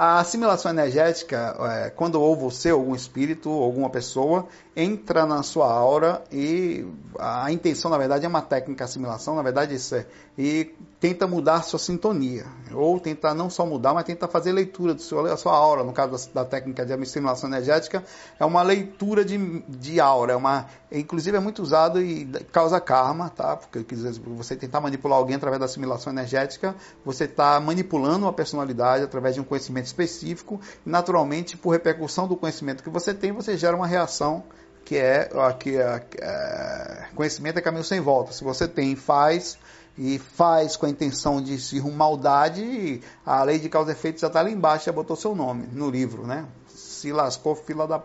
[0.00, 4.46] A assimilação energética, é, quando ou você, algum espírito, alguma pessoa,
[4.76, 6.86] entra na sua aura e
[7.18, 10.06] a intenção, na verdade, é uma técnica de assimilação, na verdade isso é,
[10.38, 15.36] e tenta mudar sua sintonia, ou tenta não só mudar, mas tenta fazer leitura da
[15.36, 18.02] sua, aura, no caso da, da, técnica de assimilação energética,
[18.38, 23.30] é uma leitura de, de aura, é uma, inclusive é muito usado e causa karma,
[23.30, 23.56] tá?
[23.56, 23.94] Porque
[24.36, 26.74] você tentar manipular alguém através da assimilação energética,
[27.04, 32.36] você está manipulando uma personalidade através de um conhecimento específico, e naturalmente, por repercussão do
[32.36, 34.42] conhecimento que você tem, você gera uma reação
[34.84, 35.28] que é,
[35.60, 38.32] que é, é conhecimento é caminho sem volta.
[38.32, 39.58] Se você tem, faz
[39.98, 44.28] e faz com a intenção de se maldade, a lei de causa e efeito já
[44.28, 46.46] está lá embaixo, já botou seu nome no livro, né?
[46.68, 48.02] Se lascou, fila da.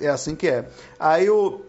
[0.00, 0.68] É assim que é.
[0.98, 1.60] Aí o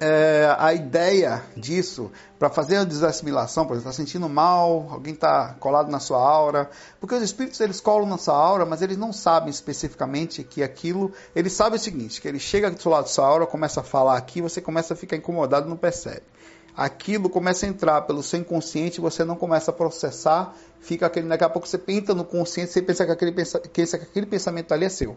[0.00, 5.54] é, a ideia disso, para fazer a desassimilação, por exemplo, está sentindo mal, alguém está
[5.60, 6.68] colado na sua aura,
[6.98, 11.12] porque os espíritos eles colam na sua aura, mas eles não sabem especificamente que aquilo,
[11.36, 13.84] eles sabem o seguinte, que ele chega do seu lado da sua aura, começa a
[13.84, 16.22] falar aqui, você começa a ficar incomodado não percebe.
[16.76, 21.44] Aquilo começa a entrar pelo seu inconsciente, você não começa a processar, fica aquele, daqui
[21.44, 24.88] a pouco você pensa no consciente, você pensa que aquele, que aquele pensamento ali é
[24.88, 25.16] seu.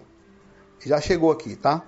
[0.85, 1.83] Já chegou aqui, tá?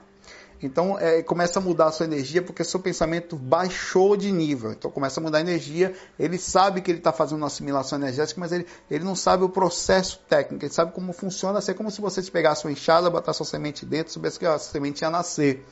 [0.61, 4.71] Então é, começa a mudar a sua energia porque seu pensamento baixou de nível.
[4.71, 5.93] Então começa a mudar a energia.
[6.17, 9.49] Ele sabe que ele está fazendo uma assimilação energética, mas ele, ele não sabe o
[9.49, 10.65] processo técnico.
[10.65, 11.59] Ele sabe como funciona.
[11.65, 15.03] É como se você pegasse uma enxada, botasse sua semente dentro, soubesse que a semente
[15.03, 15.63] ia nascer.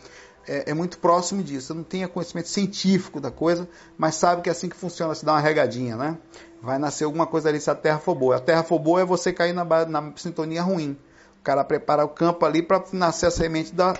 [0.47, 1.67] É, é, muito próximo disso.
[1.67, 3.67] Você não tem conhecimento científico da coisa,
[3.97, 5.15] mas sabe que é assim que funciona.
[5.15, 6.17] Se dá uma regadinha, né?
[6.61, 8.37] Vai nascer alguma coisa ali se a terra for boa.
[8.37, 10.97] A terra for boa é você cair na, na sintonia ruim.
[11.39, 13.95] O cara prepara o campo ali para nascer a semente da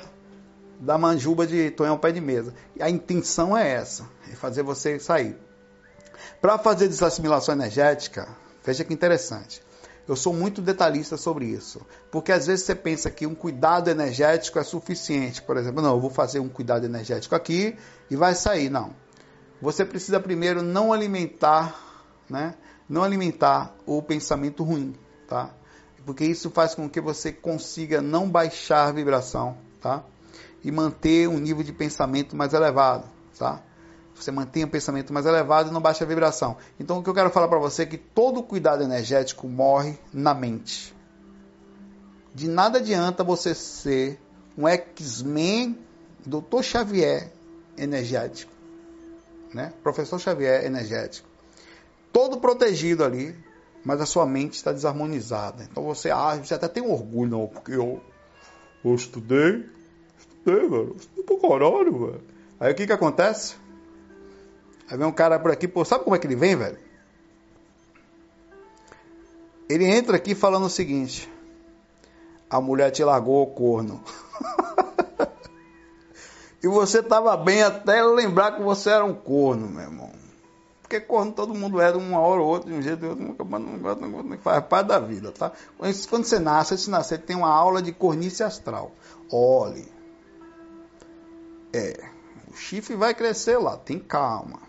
[0.79, 2.53] da manjuba de Tonhão Pé de Mesa.
[2.75, 5.37] E a intenção é essa, é fazer você sair.
[6.41, 8.27] Para fazer desassimilação energética,
[8.63, 9.61] veja que interessante.
[10.07, 11.81] Eu sou muito detalhista sobre isso.
[12.11, 15.41] Porque às vezes você pensa que um cuidado energético é suficiente.
[15.41, 17.75] Por exemplo, não, eu vou fazer um cuidado energético aqui
[18.09, 18.69] e vai sair.
[18.69, 18.93] Não.
[19.61, 21.75] Você precisa primeiro não alimentar,
[22.29, 22.55] né?
[22.87, 24.95] Não alimentar o pensamento ruim,
[25.27, 25.49] tá?
[26.05, 30.03] Porque isso faz com que você consiga não baixar a vibração, tá?
[30.65, 33.05] e manter um nível de pensamento mais elevado,
[33.37, 33.61] tá?
[34.15, 36.57] Você mantém um pensamento mais elevado e não baixa a vibração.
[36.79, 40.33] Então, o que eu quero falar para você é que todo cuidado energético morre na
[40.33, 40.95] mente.
[42.33, 44.19] De nada adianta você ser
[44.57, 45.77] um X-Men,
[46.25, 46.61] Dr.
[46.61, 47.31] Xavier
[47.77, 48.51] energético,
[49.53, 49.73] né?
[49.83, 51.27] Professor Xavier energético.
[52.11, 53.35] Todo protegido ali,
[53.83, 55.67] mas a sua mente está desarmonizada.
[55.69, 58.01] Então você, ah, você até tem orgulho, não, porque eu,
[58.83, 59.69] eu estudei
[60.45, 60.95] estudei, velho.
[60.97, 62.21] Estudei pra caralho, velho.
[62.59, 63.55] Aí o que que acontece?
[64.89, 66.77] Aí vem um cara por aqui, pô, sabe como é que ele vem, velho?
[69.67, 71.31] Ele entra aqui falando o seguinte:
[72.49, 74.03] a mulher te largou o corno.
[76.61, 80.11] e você tava bem até lembrar que você era um corno, meu irmão.
[80.83, 83.45] Porque corno todo mundo é de uma hora ou outra, de um jeito ou outro,
[83.49, 85.51] não faz parte da vida, tá?
[85.77, 88.91] Quando você nasce, se nascer, tem uma aula de cornice astral.
[89.31, 89.91] Olhe,
[91.73, 92.07] é,
[92.47, 94.64] o chifre vai crescer lá, tem calma.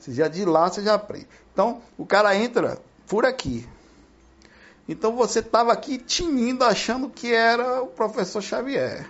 [0.00, 1.28] Você já de lá você já aprende.
[1.52, 3.68] Então, o cara entra por aqui.
[4.88, 9.08] Então você estava aqui tinindo, achando que era o professor Xavier.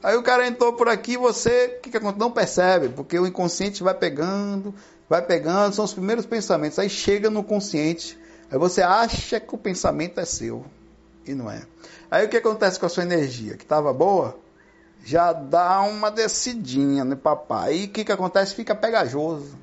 [0.00, 3.94] Aí o cara entrou por aqui, você que que não percebe, porque o inconsciente vai
[3.94, 4.72] pegando,
[5.08, 6.78] vai pegando, são os primeiros pensamentos.
[6.78, 8.16] Aí chega no consciente,
[8.48, 10.64] aí você acha que o pensamento é seu
[11.26, 11.62] e não é.
[12.08, 13.56] Aí o que acontece com a sua energia?
[13.56, 14.38] Que estava boa?
[15.04, 17.76] já dá uma descidinha no papai.
[17.76, 18.54] E o que, que acontece?
[18.54, 19.56] Fica pegajoso.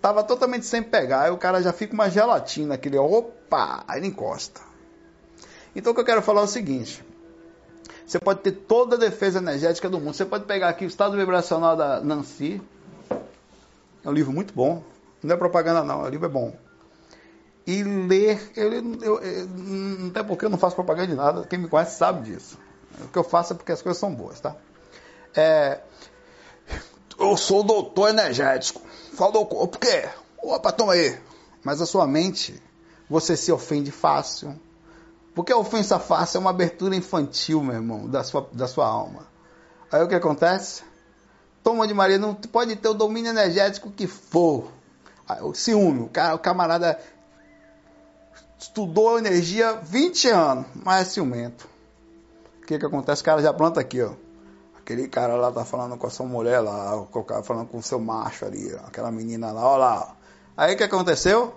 [0.00, 4.06] Tava totalmente sem pegar, aí o cara já fica uma gelatina, aquele opa, aí ele
[4.06, 4.60] encosta.
[5.76, 7.04] Então o que eu quero falar é o seguinte:
[8.06, 10.14] você pode ter toda a defesa energética do mundo.
[10.14, 12.60] Você pode pegar aqui o estado vibracional da Nancy.
[14.04, 14.82] É um livro muito bom.
[15.22, 16.02] Não é propaganda, não.
[16.02, 16.52] O livro é bom.
[17.66, 19.48] E ler, ele, eu, eu,
[20.08, 21.46] até porque eu não faço propaganda de nada.
[21.46, 22.58] Quem me conhece sabe disso.
[23.00, 24.56] O que eu faço é porque as coisas são boas, tá?
[25.36, 25.78] É,
[27.16, 28.82] eu sou doutor energético.
[29.12, 30.08] Fala por quê?
[30.42, 31.18] Opa, toma aí.
[31.62, 32.60] Mas a sua mente,
[33.08, 34.58] você se ofende fácil.
[35.34, 39.26] Porque a ofensa fácil é uma abertura infantil, meu irmão, da sua, da sua alma.
[39.92, 40.82] Aí o que acontece?
[41.62, 44.70] Toma de Maria, não pode ter o domínio energético que for.
[45.42, 46.98] O ciúme, o, o camarada
[48.58, 51.70] estudou energia 20 anos, mas é ciumento
[52.70, 53.22] que que acontece?
[53.22, 54.12] O cara já planta aqui, ó.
[54.92, 57.82] Aquele cara lá tá falando com a sua mulher lá, o cara falando com o
[57.82, 60.16] seu macho ali, aquela menina lá, ó lá.
[60.56, 61.54] Aí o que aconteceu?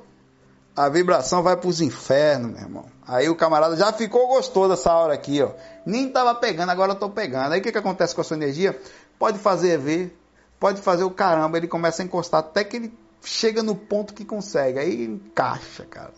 [0.76, 2.86] a vibração vai para os infernos, meu irmão.
[3.08, 5.52] Aí o camarada já ficou gostoso dessa hora aqui, ó.
[5.86, 7.54] Nem tava pegando, agora eu tô pegando.
[7.54, 8.80] Aí o que, que acontece com a sua energia?
[9.20, 10.18] Pode fazer ver,
[10.60, 14.26] pode fazer o caramba, ele começa a encostar até que ele chega no ponto que
[14.26, 14.80] consegue.
[14.80, 16.14] Aí encaixa, cara.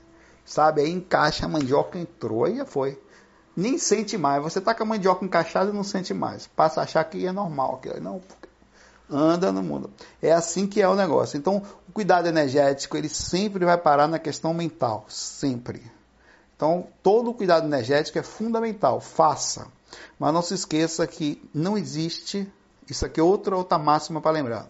[0.45, 0.81] Sabe?
[0.81, 2.97] Aí encaixa, a mandioca entrou, aí já foi.
[3.55, 4.43] Nem sente mais.
[4.43, 6.47] Você tá com a mandioca encaixada e não sente mais.
[6.47, 7.77] Passa a achar que é normal.
[7.77, 8.21] Que não,
[9.09, 9.89] anda no mundo.
[10.21, 11.37] É assim que é o negócio.
[11.37, 15.05] Então, o cuidado energético, ele sempre vai parar na questão mental.
[15.07, 15.81] Sempre.
[16.55, 18.99] Então, todo o cuidado energético é fundamental.
[18.99, 19.67] Faça.
[20.19, 22.51] Mas não se esqueça que não existe,
[22.89, 24.69] isso aqui é outra, outra máxima para lembrar.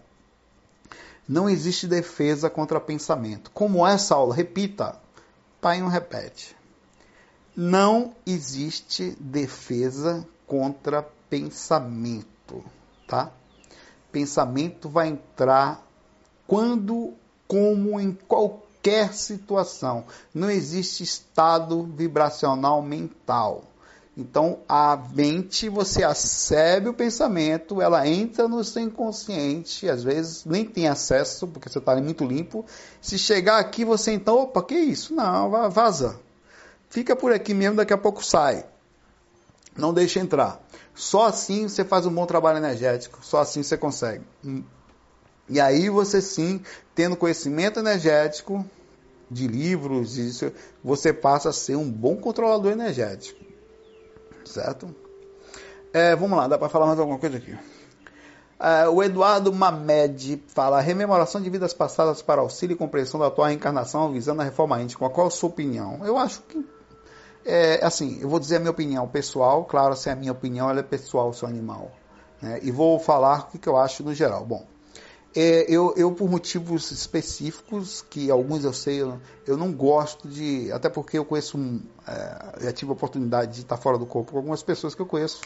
[1.28, 3.50] Não existe defesa contra pensamento.
[3.50, 4.96] Como essa aula, repita.
[5.60, 6.55] Pai não repete.
[7.56, 12.62] Não existe defesa contra pensamento,
[13.08, 13.32] tá?
[14.12, 15.82] Pensamento vai entrar
[16.46, 17.14] quando,
[17.48, 20.04] como, em qualquer situação.
[20.34, 23.64] Não existe estado vibracional mental.
[24.14, 30.64] Então, a mente, você acebe o pensamento, ela entra no seu inconsciente, às vezes nem
[30.64, 32.66] tem acesso, porque você está muito limpo.
[33.00, 35.14] Se chegar aqui, você então, opa, que isso?
[35.14, 36.25] Não, vaza.
[36.96, 38.64] Fica por aqui mesmo, daqui a pouco sai.
[39.76, 40.58] Não deixa entrar.
[40.94, 44.24] Só assim você faz um bom trabalho energético, só assim você consegue.
[45.46, 46.62] E aí você sim,
[46.94, 48.64] tendo conhecimento energético
[49.30, 50.50] de livros, isso,
[50.82, 53.44] você passa a ser um bom controlador energético
[54.46, 54.88] certo?
[55.92, 57.54] É, vamos lá, dá para falar mais alguma coisa aqui.
[58.58, 63.48] É, o Eduardo Mamed fala: rememoração de vidas passadas para auxílio e compreensão da atual
[63.48, 65.10] reencarnação visando a reforma íntima.
[65.10, 66.00] Qual a sua opinião?
[66.06, 66.75] Eu acho que.
[67.48, 70.68] É, assim, eu vou dizer a minha opinião pessoal, claro, se é a minha opinião,
[70.68, 71.92] ela é pessoal, seu animal.
[72.42, 72.58] Né?
[72.60, 74.44] E vou falar o que, eu acho no geral.
[74.44, 74.66] Bom,
[75.34, 80.72] é, eu, eu, por motivos específicos, que alguns eu sei, eu, eu não gosto de.
[80.72, 81.56] Até porque eu conheço.
[81.56, 85.00] Um, é, já tive a oportunidade de estar fora do corpo com algumas pessoas que
[85.00, 85.40] eu conheço.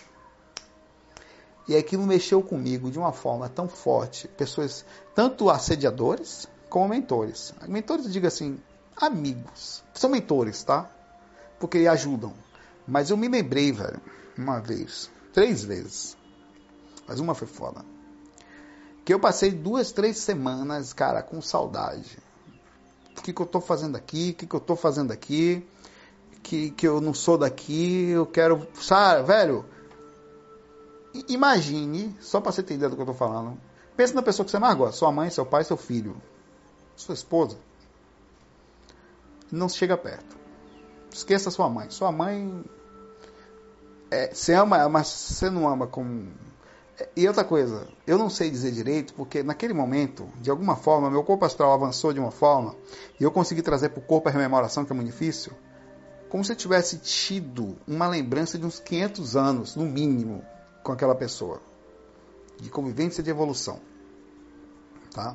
[1.69, 4.27] E aquilo mexeu comigo de uma forma tão forte.
[4.27, 7.53] Pessoas, tanto assediadores como mentores.
[7.69, 8.59] Mentores, eu digo assim,
[8.97, 9.85] amigos.
[9.93, 10.91] São mentores, tá?
[11.61, 12.35] Porque ajudam.
[12.89, 14.01] Mas eu me lembrei, velho,
[14.37, 16.17] uma vez, três vezes.
[17.07, 17.85] Mas uma foi foda
[19.11, 22.17] que eu passei duas, três semanas, cara, com saudade.
[23.19, 24.31] O que, que eu estou fazendo aqui?
[24.31, 25.67] O que, que eu estou fazendo aqui?
[26.45, 28.69] Que, que eu não sou daqui, eu quero.
[28.81, 29.65] Sabe, velho?
[31.29, 33.61] Imagine, só para você ideia do que eu estou falando.
[33.97, 36.17] Pense na pessoa que você mais gosta: sua mãe, seu pai, seu filho,
[36.95, 37.59] sua esposa.
[39.51, 40.39] Não chega perto.
[41.13, 41.91] Esqueça sua mãe.
[41.91, 42.65] Sua mãe.
[44.11, 46.29] É, você ama, mas você não ama como
[47.17, 51.23] e outra coisa, eu não sei dizer direito, porque naquele momento, de alguma forma, meu
[51.23, 52.75] corpo astral avançou de uma forma
[53.19, 55.53] e eu consegui trazer para o corpo a rememoração, que é muito difícil,
[56.29, 60.45] como se eu tivesse tido uma lembrança de uns 500 anos, no mínimo,
[60.83, 61.61] com aquela pessoa,
[62.59, 63.81] de convivência de evolução.
[65.13, 65.35] Tá?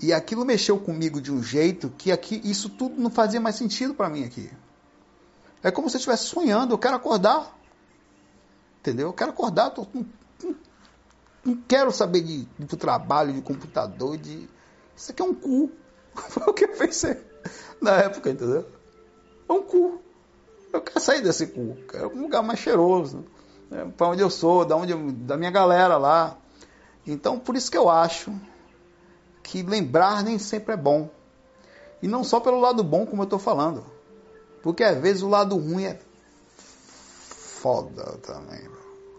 [0.00, 3.94] E aquilo mexeu comigo de um jeito que aqui isso tudo não fazia mais sentido
[3.94, 4.50] para mim aqui.
[5.62, 7.56] É como se eu estivesse sonhando, eu quero acordar.
[8.80, 9.08] Entendeu?
[9.08, 10.04] Eu quero acordar, tô com
[11.44, 12.46] não quero saber de,
[12.76, 14.48] trabalho, de computador, de.
[14.94, 15.70] Isso aqui é um cu.
[16.14, 17.16] Foi o que eu pensei
[17.80, 18.66] na época, entendeu?
[19.48, 20.00] É um cu.
[20.72, 21.76] Eu quero sair desse cu.
[21.88, 23.24] Quero um lugar mais cheiroso.
[23.70, 23.90] Né?
[23.96, 26.36] Para onde eu sou, da, onde eu, da minha galera lá.
[27.06, 28.32] Então, por isso que eu acho
[29.42, 31.08] que lembrar nem sempre é bom.
[32.02, 33.84] E não só pelo lado bom, como eu estou falando.
[34.62, 35.98] Porque às vezes o lado ruim é
[37.60, 38.60] foda também.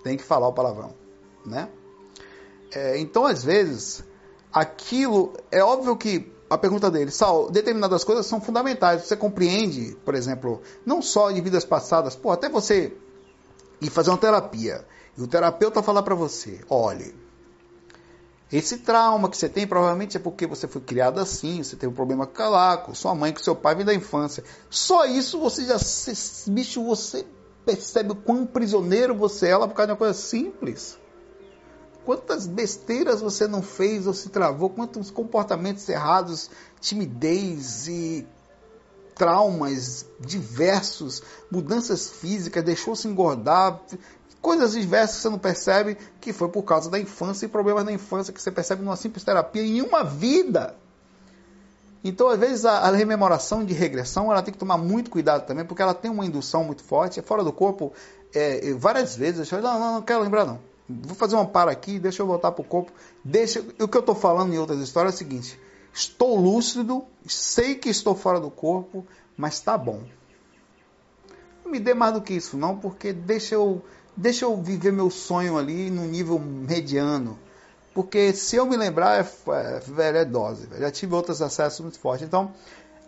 [0.04, 0.94] Tem que falar o palavrão,
[1.46, 1.70] né?
[2.74, 4.04] É, então, às vezes,
[4.52, 5.34] aquilo.
[5.52, 9.04] É óbvio que a pergunta dele, Sal, determinadas coisas são fundamentais.
[9.04, 12.94] Você compreende, por exemplo, não só de vidas passadas, pô, até você
[13.80, 14.86] ir fazer uma terapia
[15.18, 17.16] e o terapeuta falar para você: olhe,
[18.52, 21.96] esse trauma que você tem provavelmente é porque você foi criado assim, você teve um
[21.96, 24.44] problema com lá, com sua mãe, com seu pai, vem da infância.
[24.70, 25.78] Só isso você já,
[26.48, 27.26] bicho, você
[27.66, 31.00] percebe o quão prisioneiro você é lá por causa de uma coisa simples.
[32.04, 34.70] Quantas besteiras você não fez ou se travou?
[34.70, 36.50] Quantos comportamentos errados,
[36.80, 38.28] timidez e
[39.16, 41.22] traumas diversos,
[41.52, 43.80] mudanças físicas, deixou-se engordar,
[44.42, 47.92] coisas diversas que você não percebe que foi por causa da infância e problemas da
[47.92, 50.76] infância que você percebe numa simples terapia em uma vida.
[52.04, 55.64] Então, às vezes, a, a, rememoração de regressão ela tem que tomar muito cuidado também,
[55.64, 57.94] porque ela tem uma indução muito forte, é fora do corpo,
[58.34, 59.52] é, várias vezes.
[59.52, 60.60] Eu, não, não, não quero lembrar, não
[61.00, 62.92] vou fazer uma para aqui, deixa eu voltar para o corpo.
[63.24, 65.60] Deixa, o que eu estou falando em outras histórias é o seguinte:
[65.94, 69.06] estou lúcido, sei que estou fora do corpo,
[69.38, 70.02] mas está bom.
[71.64, 73.82] Não me dê mais do que isso, não, porque deixa eu,
[74.16, 77.38] deixa eu viver meu sonho ali no nível mediano.
[77.94, 80.66] Porque se eu me lembrar, é, é, velho, é dose.
[80.66, 80.82] Velho.
[80.82, 82.26] Já tive outros acessos muito fortes.
[82.26, 82.54] Então,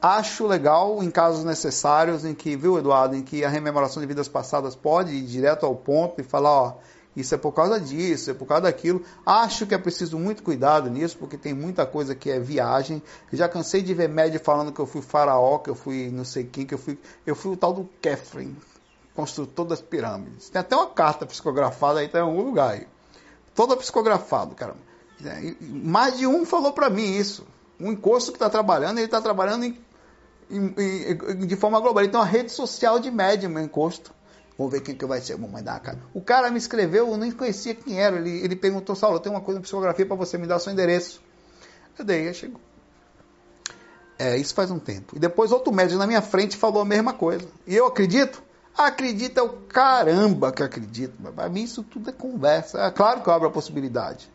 [0.01, 4.27] acho legal em casos necessários em que, viu, Eduardo, em que a rememoração de vidas
[4.27, 6.77] passadas pode ir direto ao ponto e falar, ó,
[7.15, 9.03] isso é por causa disso, é por causa daquilo.
[9.25, 13.01] Acho que é preciso muito cuidado nisso, porque tem muita coisa que é viagem.
[13.31, 16.25] Eu já cansei de ver média falando que eu fui faraó, que eu fui não
[16.25, 16.97] sei quem, que eu fui.
[17.25, 18.55] Eu fui o tal do Kefren,
[19.15, 20.49] construtor das pirâmides.
[20.49, 22.87] Tem até uma carta psicografada aí, tá em algum lugar aí.
[23.55, 24.79] Toda psicografado, caramba.
[25.61, 27.45] Mais de um falou para mim isso.
[27.79, 29.79] Um encosto que está trabalhando, ele está trabalhando em,
[30.49, 32.03] em, em, de forma global.
[32.03, 34.13] Ele tem uma rede social de médium, meu encosto.
[34.57, 35.37] Vamos ver quem que vai ser.
[35.37, 35.99] Vou mandar cara.
[36.13, 38.17] O cara me escreveu, eu nem conhecia quem era.
[38.17, 41.21] Ele, ele perguntou, Saulo, tem uma coisa de psicografia para você me dar seu endereço.
[41.97, 42.59] Eu dei, aí chegou.
[44.17, 45.15] É, isso faz um tempo.
[45.15, 47.47] E depois outro médico na minha frente falou a mesma coisa.
[47.67, 48.41] E eu acredito?
[48.77, 51.13] Acredita é o caramba que acredito.
[51.31, 52.79] Para mim isso tudo é conversa.
[52.79, 54.29] É claro que eu abro a possibilidade.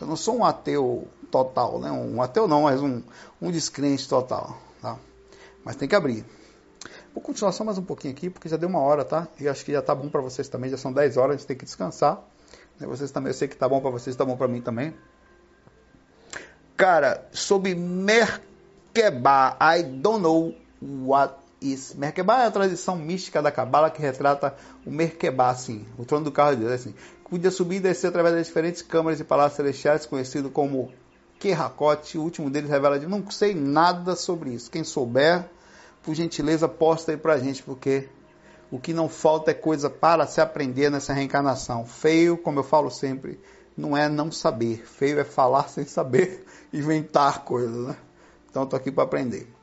[0.00, 1.90] Eu não sou um ateu total, né?
[1.90, 3.02] Um ateu não, mas um,
[3.40, 4.58] um descrente total.
[4.82, 4.96] Tá?
[5.64, 6.24] Mas tem que abrir.
[7.14, 9.28] Vou continuar só mais um pouquinho aqui, porque já deu uma hora, tá?
[9.38, 11.46] E acho que já tá bom para vocês também, já são 10 horas, a gente
[11.46, 12.20] tem que descansar.
[12.78, 12.88] Né?
[12.88, 14.92] Vocês também, eu sei que tá bom para vocês, tá bom para mim também.
[16.76, 21.94] Cara, sobre Merkebah, I don't know what is.
[21.94, 24.54] Merkebah é a tradição mística da Cabala que retrata
[24.84, 26.94] o Merkebah, assim, o trono do carro de Deus, assim.
[27.28, 30.92] Podia subir e descer através das diferentes câmaras e palácios celestiais, conhecido como
[31.38, 32.16] Kerrakot.
[32.18, 34.70] O último deles revela de não sei nada sobre isso.
[34.70, 35.44] Quem souber,
[36.02, 38.08] por gentileza, posta aí pra gente, porque
[38.70, 41.86] o que não falta é coisa para se aprender nessa reencarnação.
[41.86, 43.40] Feio, como eu falo sempre,
[43.76, 44.84] não é não saber.
[44.86, 47.96] Feio é falar sem saber, inventar coisas, né?
[48.50, 49.53] Então, estou aqui para aprender.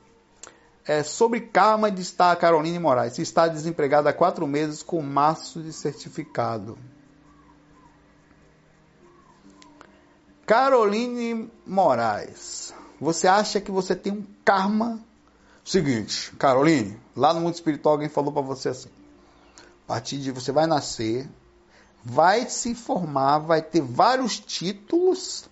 [0.92, 3.18] É, sobre karma de estar Caroline Moraes.
[3.18, 6.78] Está desempregada há quatro meses com maço de certificado.
[10.46, 15.00] Caroline Moraes, você acha que você tem um karma
[15.64, 18.90] Seguinte, Caroline, lá no mundo espiritual alguém falou para você assim:
[19.86, 21.30] a partir de você vai nascer,
[22.04, 25.48] vai se formar, vai ter vários títulos,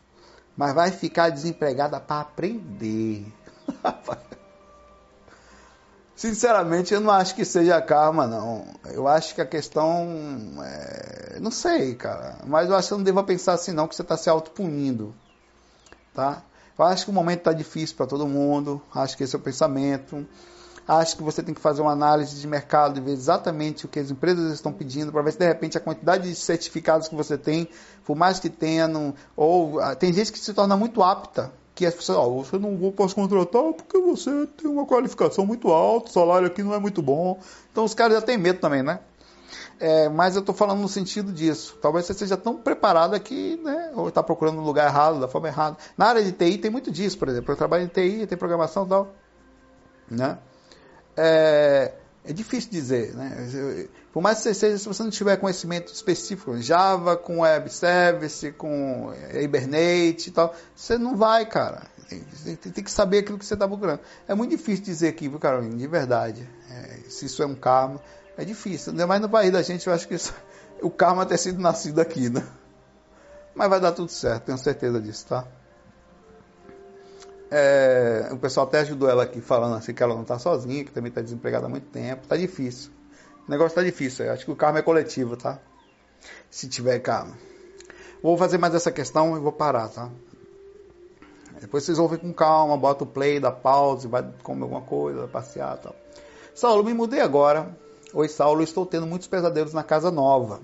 [0.57, 3.25] mas vai ficar desempregada para aprender.
[6.19, 8.65] Sinceramente, eu não acho que seja karma, não.
[8.91, 10.05] Eu acho que a questão.
[10.61, 11.39] É...
[11.39, 12.39] Não sei, cara.
[12.45, 15.15] Mas eu acho que não deva pensar assim, não, que você está se autopunindo.
[16.13, 16.43] Tá?
[16.77, 19.41] Eu acho que o momento está difícil para todo mundo, acho que esse é o
[19.41, 20.27] pensamento.
[20.85, 23.99] Acho que você tem que fazer uma análise de mercado e ver exatamente o que
[23.99, 27.37] as empresas estão pedindo para ver se de repente a quantidade de certificados que você
[27.37, 27.69] tem,
[28.03, 31.49] por mais que tenha, não, ou ah, tem gente que se torna muito apta,
[31.79, 36.09] que as pessoas, oh, você não posso contratar porque você tem uma qualificação muito alta,
[36.09, 37.39] o salário aqui não é muito bom.
[37.71, 38.99] Então os caras já têm medo também, né?
[39.79, 41.77] É, mas eu estou falando no sentido disso.
[41.81, 43.93] Talvez você seja tão preparado aqui, né?
[43.95, 45.77] Ou está procurando no lugar errado, da forma errada.
[45.97, 47.49] Na área de TI tem muito disso, por exemplo.
[47.53, 49.07] Eu trabalho em TI, tem programação e tal.
[50.11, 50.37] Né?
[51.15, 51.93] É,
[52.29, 53.87] é difícil dizer, né?
[54.13, 58.51] Por mais que você seja, se você não tiver conhecimento específico, Java, com Web Service,
[58.51, 61.87] com Hibernate e tal, você não vai, cara.
[62.07, 64.01] Tem, tem que saber aquilo que você está procurando.
[64.27, 65.75] É muito difícil dizer aqui, viu, Carolina?
[65.75, 66.47] De verdade.
[66.69, 67.99] É, se isso é um karma.
[68.37, 70.31] É difícil, ainda mais no país da gente, eu acho que isso,
[70.83, 72.45] o karma ter sido nascido aqui, né?
[73.55, 75.47] Mas vai dar tudo certo, tenho certeza disso, tá?
[77.51, 80.91] É, o pessoal até ajudou ela aqui falando assim que ela não está sozinha, que
[80.91, 82.27] também está desempregada há muito tempo.
[82.27, 82.91] Tá difícil.
[83.47, 84.25] O negócio tá difícil.
[84.25, 85.59] Eu acho que o karma é coletivo, tá?
[86.49, 87.35] Se tiver karma.
[88.21, 90.09] Vou fazer mais essa questão e vou parar, tá?
[91.59, 95.77] Depois vocês ouvem com calma, bota o play, dá pause, vai comer alguma coisa, passear
[95.77, 95.95] tal.
[96.53, 97.75] Saulo, me mudei agora
[98.11, 100.61] Oi, Saulo, estou tendo muitos pesadelos na casa nova.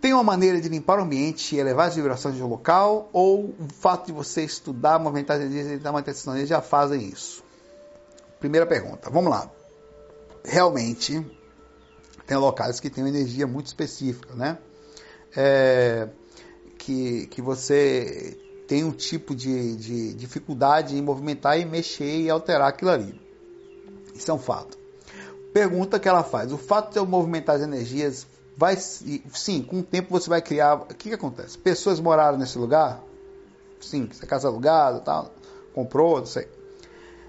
[0.00, 3.08] Tem uma maneira de limpar o ambiente e elevar as vibrações do local?
[3.12, 7.42] Ou o fato de você estudar, movimentar energias e dar uma atenção já fazem isso?
[8.38, 9.50] Primeira pergunta, vamos lá.
[10.44, 11.26] Realmente,
[12.26, 14.58] tem locais que têm uma energia muito específica, né?
[15.36, 16.08] É,
[16.78, 18.38] que, que você
[18.68, 23.20] tem um tipo de, de dificuldade em movimentar e mexer e alterar aquilo ali.
[24.14, 24.78] Isso é um fato.
[25.52, 28.26] Pergunta que ela faz: o fato de eu movimentar as energias
[28.58, 30.74] vai sim, com o tempo você vai criar.
[30.74, 31.56] O que, que acontece?
[31.56, 33.00] Pessoas moraram nesse lugar?
[33.80, 35.32] Sim, você é casa alugada, tal,
[35.72, 36.48] comprou, não sei.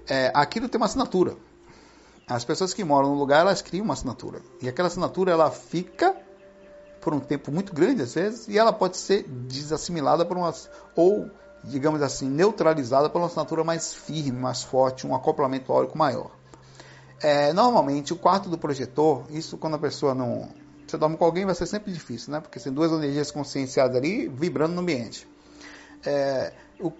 [0.08, 1.36] É, aquilo tem uma assinatura.
[2.26, 4.42] As pessoas que moram no lugar, elas criam uma assinatura.
[4.60, 6.16] E aquela assinatura ela fica
[7.00, 11.30] por um tempo muito grande às vezes e ela pode ser desassimilada por umas ou
[11.62, 16.30] digamos assim, neutralizada pela assinatura mais firme, mais forte, um acoplamento áurico maior.
[17.22, 20.48] É, normalmente, o quarto do projetor, isso quando a pessoa não.
[20.90, 22.40] Você dorme com alguém vai ser sempre difícil, né?
[22.40, 25.26] Porque tem duas energias conscienciadas ali vibrando no ambiente.
[26.04, 26.52] É,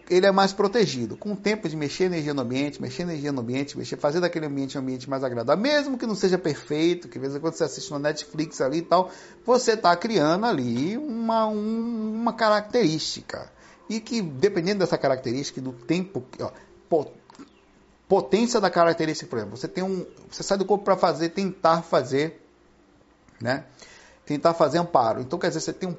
[0.08, 1.16] ele é mais protegido.
[1.16, 4.46] Com o tempo de mexer energia no ambiente, mexer energia no ambiente, mexer, fazer daquele
[4.46, 7.54] ambiente um ambiente mais agradável, mesmo que não seja perfeito, que de vez em quando
[7.54, 9.10] você assiste no Netflix ali e tal,
[9.44, 13.50] você está criando ali uma, um, uma característica.
[13.88, 16.52] E que, dependendo dessa característica, do tempo, ó,
[18.08, 20.06] potência da característica, por exemplo, você tem um.
[20.30, 22.40] Você sai do corpo para fazer, tentar fazer,
[23.40, 23.64] né?
[24.24, 25.20] Tentar fazer amparo.
[25.20, 25.96] Então, quer dizer, você tem um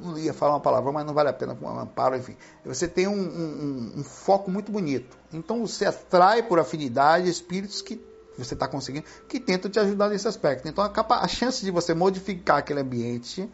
[0.00, 2.36] não ia falar uma palavra, mas não vale a pena um amparo, enfim.
[2.64, 5.16] Você tem um, um, um, foco muito bonito.
[5.32, 8.00] Então você atrai por afinidade espíritos que
[8.36, 10.66] você está conseguindo, que tentam te ajudar nesse aspecto.
[10.66, 13.48] Então a, capa, a chance de você modificar aquele ambiente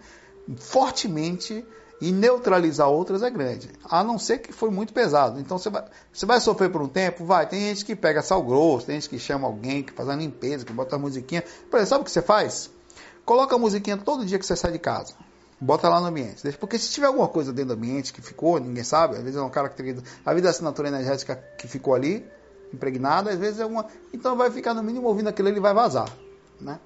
[0.57, 1.65] fortemente
[2.01, 3.71] e neutralizar outras é grande.
[3.85, 5.39] A não ser que foi muito pesado.
[5.39, 7.25] Então você vai, você vai sofrer por um tempo?
[7.25, 7.47] Vai.
[7.47, 10.65] Tem gente que pega sal grosso, tem gente que chama alguém, que faz a limpeza,
[10.65, 11.43] que bota a musiquinha.
[11.43, 12.71] Exemplo, sabe o que você faz?
[13.25, 15.15] Coloca a musiquinha todo dia que você sai de casa.
[15.61, 16.51] Bota lá no ambiente.
[16.53, 19.41] Porque se tiver alguma coisa dentro do ambiente que ficou, ninguém sabe, às vezes é
[19.41, 20.09] uma característica.
[20.25, 22.27] A vida da assinatura energética que ficou ali,
[22.73, 23.87] impregnada, às vezes é uma.
[24.13, 26.09] Então vai ficar no mínimo ouvindo aquilo, ele vai vazar.
[26.59, 26.81] Né?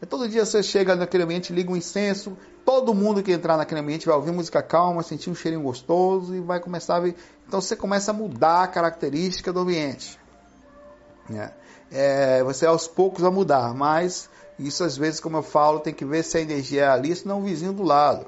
[0.00, 3.80] É todo dia você chega naquele ambiente, liga um incenso, todo mundo que entrar naquele
[3.80, 7.16] ambiente vai ouvir música calma, sentir um cheirinho gostoso e vai começar a ver.
[7.46, 10.18] Então você começa a mudar a característica do ambiente.
[11.28, 11.50] Né?
[11.90, 14.28] É, você aos poucos vai mudar, mas
[14.58, 17.26] isso às vezes, como eu falo, tem que ver se a energia é ali, se
[17.26, 18.26] não o vizinho do lado.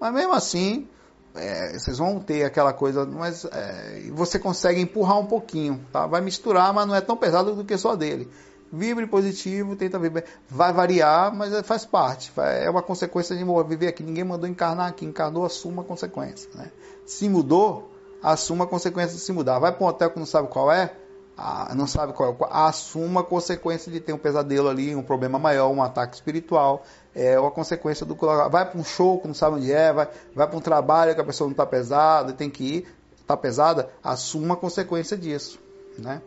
[0.00, 0.88] Mas mesmo assim,
[1.34, 6.06] é, vocês vão ter aquela coisa, mas é, você consegue empurrar um pouquinho, tá?
[6.06, 8.28] Vai misturar, mas não é tão pesado do que só dele.
[8.72, 10.24] Vibre positivo, tenta viver.
[10.48, 12.32] Vai variar, mas é, faz parte.
[12.36, 14.02] É uma consequência de viver aqui.
[14.02, 15.04] Ninguém mandou encarnar aqui.
[15.04, 16.48] Encarnou, assuma a consequência.
[16.54, 16.70] Né?
[17.04, 17.90] Se mudou,
[18.22, 19.58] assuma a consequência de se mudar.
[19.58, 20.92] Vai para um hotel que não sabe qual é,
[21.36, 25.38] ah, não sabe qual é, assuma a consequência de ter um pesadelo ali, um problema
[25.38, 29.56] maior, um ataque espiritual, é a consequência do vai para um show que não sabe
[29.56, 32.62] onde é, vai, vai para um trabalho que a pessoa não está pesada, tem que
[32.62, 35.58] ir, está pesada, assuma a consequência disso,
[35.98, 36.20] né?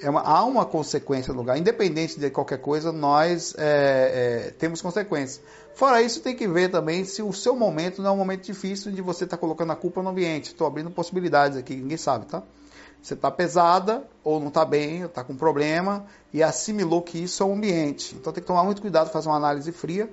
[0.00, 4.82] É uma, há uma consequência no lugar, independente de qualquer coisa, nós é, é, temos
[4.82, 5.40] consequências.
[5.74, 8.92] Fora isso, tem que ver também se o seu momento não é um momento difícil
[8.92, 10.46] de você estar tá colocando a culpa no ambiente.
[10.46, 12.42] Estou abrindo possibilidades aqui, ninguém sabe, tá?
[13.02, 17.42] Você está pesada, ou não está bem, ou está com problema, e assimilou que isso
[17.42, 18.14] é o ambiente.
[18.14, 20.10] Então tem que tomar muito cuidado, fazer uma análise fria.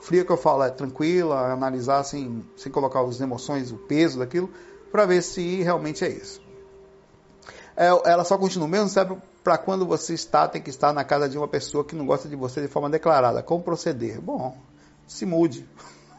[0.00, 4.50] Fria que eu falo é tranquila, analisar sem, sem colocar as emoções, o peso daquilo,
[4.92, 6.45] para ver se realmente é isso.
[7.76, 11.28] É, ela só continua, mesmo serve para quando você está, tem que estar na casa
[11.28, 13.42] de uma pessoa que não gosta de você de forma declarada.
[13.42, 14.20] Como proceder?
[14.20, 14.56] Bom,
[15.06, 15.68] se mude.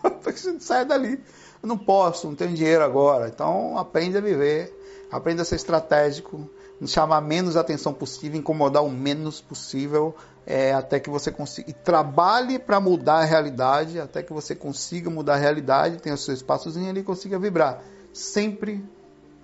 [0.60, 1.22] Sai dali.
[1.62, 3.28] Eu não posso, não tenho dinheiro agora.
[3.28, 4.78] Então aprende a viver
[5.12, 6.50] Aprenda a ser estratégico,
[6.86, 10.14] chamar menos atenção possível, incomodar o menos possível,
[10.46, 11.70] é, até que você consiga.
[11.70, 16.18] E trabalhe para mudar a realidade, até que você consiga mudar a realidade, tenha o
[16.18, 17.82] seu espaçozinho ali e consiga vibrar.
[18.12, 18.84] Sempre,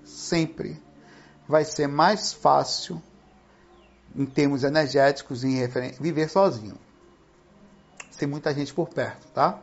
[0.03, 0.77] sempre
[1.47, 3.01] vai ser mais fácil,
[4.15, 5.67] em termos energéticos, em
[5.99, 6.77] viver sozinho.
[8.11, 9.59] Sem muita gente por perto, tá?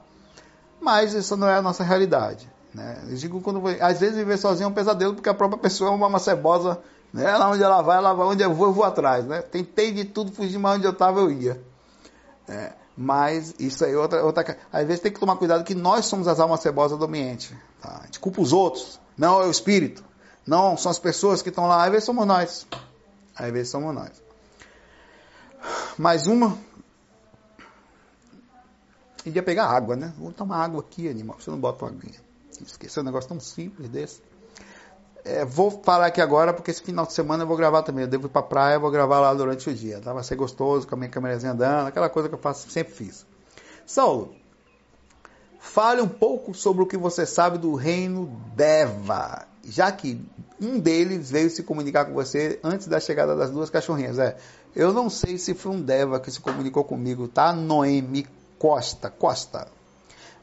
[0.80, 2.50] Mas isso não é a nossa realidade.
[2.74, 3.04] Né?
[3.08, 5.92] Eu digo quando às vezes viver sozinho é um pesadelo porque a própria pessoa é
[5.92, 6.80] uma macebosa,
[7.12, 7.36] né?
[7.36, 9.42] Lá onde ela vai, ela vai onde eu vou, eu vou atrás, né?
[9.42, 11.60] Tentei de tudo fugir, mas onde eu estava eu ia.
[12.48, 14.58] É, mas isso aí é outra, outra.
[14.72, 17.56] Às vezes tem que tomar cuidado que nós somos as almas cebosas do ambiente.
[17.80, 18.00] Tá?
[18.02, 20.04] A gente culpa os outros, não é o espírito.
[20.46, 22.66] Não são as pessoas que estão lá, às vezes somos nós.
[23.36, 24.22] Às vezes somos nós.
[25.98, 26.56] Mais uma.
[29.24, 30.12] Iria pegar água, né?
[30.18, 31.36] Vou tomar água aqui, animal.
[31.38, 32.18] Você não bota uma aguinha.
[32.60, 34.22] Esqueci um negócio tão simples desse.
[35.24, 38.04] É, vou parar aqui agora porque esse final de semana eu vou gravar também.
[38.04, 40.00] Eu devo ir pra praia, vou gravar lá durante o dia.
[40.00, 40.12] Tá?
[40.12, 43.26] Vai ser gostoso, com a minha câmerazinha andando, aquela coisa que eu faço, sempre fiz.
[43.84, 44.34] Saulo,
[45.58, 50.20] fale um pouco sobre o que você sabe do reino Deva, já que
[50.60, 54.18] um deles veio se comunicar com você antes da chegada das duas cachorrinhas.
[54.18, 54.36] É,
[54.76, 57.52] eu não sei se foi um Deva que se comunicou comigo, tá?
[57.52, 58.26] Noemi
[58.58, 59.68] Costa, Costa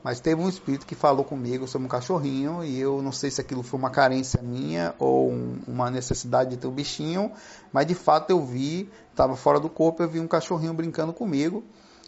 [0.07, 3.41] mas teve um espírito que falou comigo sobre um cachorrinho e eu não sei se
[3.41, 7.29] aquilo foi uma carência minha ou um, uma necessidade de ter um bichinho,
[7.73, 11.61] mas de fato eu vi, estava fora do corpo, eu vi um cachorrinho brincando comigo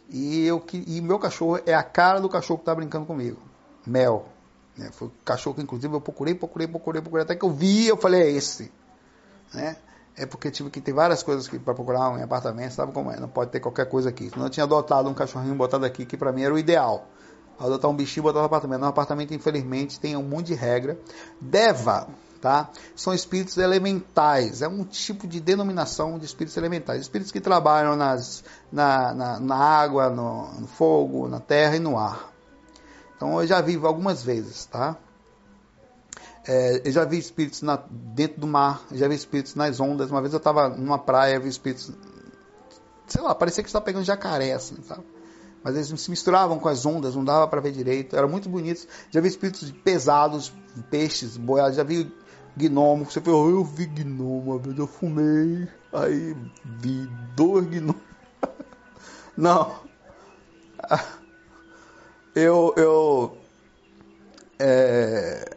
[0.10, 3.38] e eu e meu cachorro é a cara do cachorro que está brincando comigo,
[3.86, 4.26] Mel.
[4.80, 4.90] Né?
[4.92, 8.22] Foi cachorro que inclusive eu procurei, procurei, procurei, procurei até que eu vi, eu falei
[8.22, 8.72] é esse,
[9.54, 9.76] né?
[10.16, 13.20] É porque tive que ter várias coisas para procurar um apartamento, sabe como é?
[13.20, 14.30] Não pode ter qualquer coisa aqui.
[14.30, 17.08] Senão eu tinha adotado um cachorrinho botado aqui, que para mim era o ideal
[17.60, 18.82] adotar um bichinho e botar no apartamento.
[18.82, 20.98] No apartamento, infelizmente, tem um monte de regra.
[21.40, 22.08] Deva,
[22.42, 22.70] tá?
[22.96, 28.44] São espíritos elementais, é um tipo de denominação de espíritos elementais, espíritos que trabalham nas,
[28.72, 32.32] na, na, na água, no, no, fogo, na terra e no ar.
[33.20, 34.96] Então eu já vi algumas vezes, tá?
[36.48, 40.10] É, eu já vi espíritos na, dentro do mar, já vi espíritos nas ondas.
[40.10, 41.92] Uma vez eu estava numa praia, vi espíritos,
[43.08, 45.04] sei lá, parecia que estava pegando jacaré, assim, sabe?
[45.62, 48.88] Mas eles se misturavam com as ondas, não dava para ver direito, eram muito bonitos.
[49.12, 50.54] Já vi espíritos pesados,
[50.90, 52.10] peixes, boiados, já vi
[52.56, 53.04] gnomo.
[53.04, 57.06] Você falou, eu vi gnomo, uma vez eu fumei, aí vi
[57.36, 58.02] dois gnomos.
[59.36, 59.76] não.
[62.36, 63.38] Eu, eu,
[64.60, 65.56] é...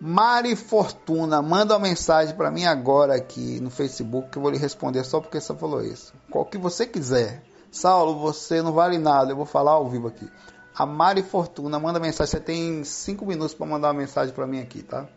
[0.00, 4.58] Mari Fortuna, manda uma mensagem para mim agora aqui no Facebook que eu vou lhe
[4.58, 6.12] responder só porque você falou isso.
[6.30, 7.42] Qual que você quiser.
[7.70, 10.30] Saulo, você não vale nada, eu vou falar ao vivo aqui.
[10.76, 14.60] A Mari Fortuna manda mensagem, você tem cinco minutos para mandar uma mensagem para mim
[14.60, 15.08] aqui, tá?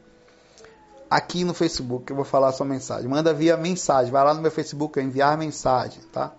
[1.10, 3.08] Aqui no Facebook, eu vou falar a sua mensagem.
[3.08, 6.34] Manda via mensagem, vai lá no meu Facebook, enviar mensagem, tá?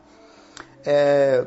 [0.85, 1.47] É,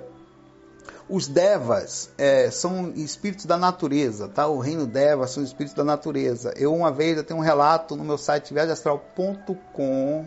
[1.12, 4.48] os devas é, são espíritos da natureza, tá?
[4.48, 6.54] O reino deva são espíritos da natureza.
[6.56, 10.26] Eu uma vez eu tenho um relato no meu site viagemastral.com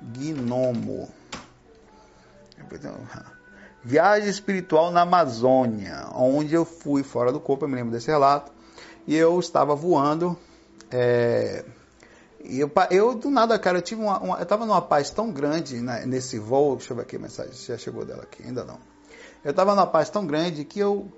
[0.00, 1.08] gnomo.
[3.82, 8.52] Viagem espiritual na Amazônia, onde eu fui fora do corpo, eu me lembro desse relato,
[9.06, 10.38] e eu estava voando.
[10.88, 11.64] É,
[12.44, 15.32] e eu, eu, do nada, cara, eu tive uma, uma eu estava numa paz tão
[15.32, 16.76] grande né, nesse voo.
[16.76, 18.91] Deixa eu ver aqui a mensagem, já chegou dela aqui, ainda não.
[19.44, 21.10] Eu estava numa paz tão grande que eu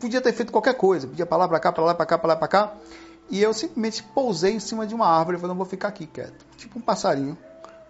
[0.00, 2.28] podia ter feito qualquer coisa, podia para lá, para cá, para lá, para cá, para
[2.28, 2.74] lá, para cá,
[3.28, 6.06] e eu simplesmente pousei em cima de uma árvore e falei, não vou ficar aqui
[6.06, 7.36] quieto, tipo um passarinho.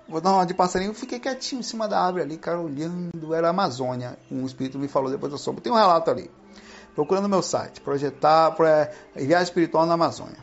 [0.08, 3.48] Vou dar uma de passarinho, fiquei quietinho em cima da árvore ali, cara, olhando, era
[3.48, 4.16] a Amazônia.
[4.30, 5.60] Um espírito me falou, depois eu soube.
[5.60, 6.30] Tem um relato ali.
[6.94, 10.38] Procurando meu site, projetar, para viagem espiritual na Amazônia.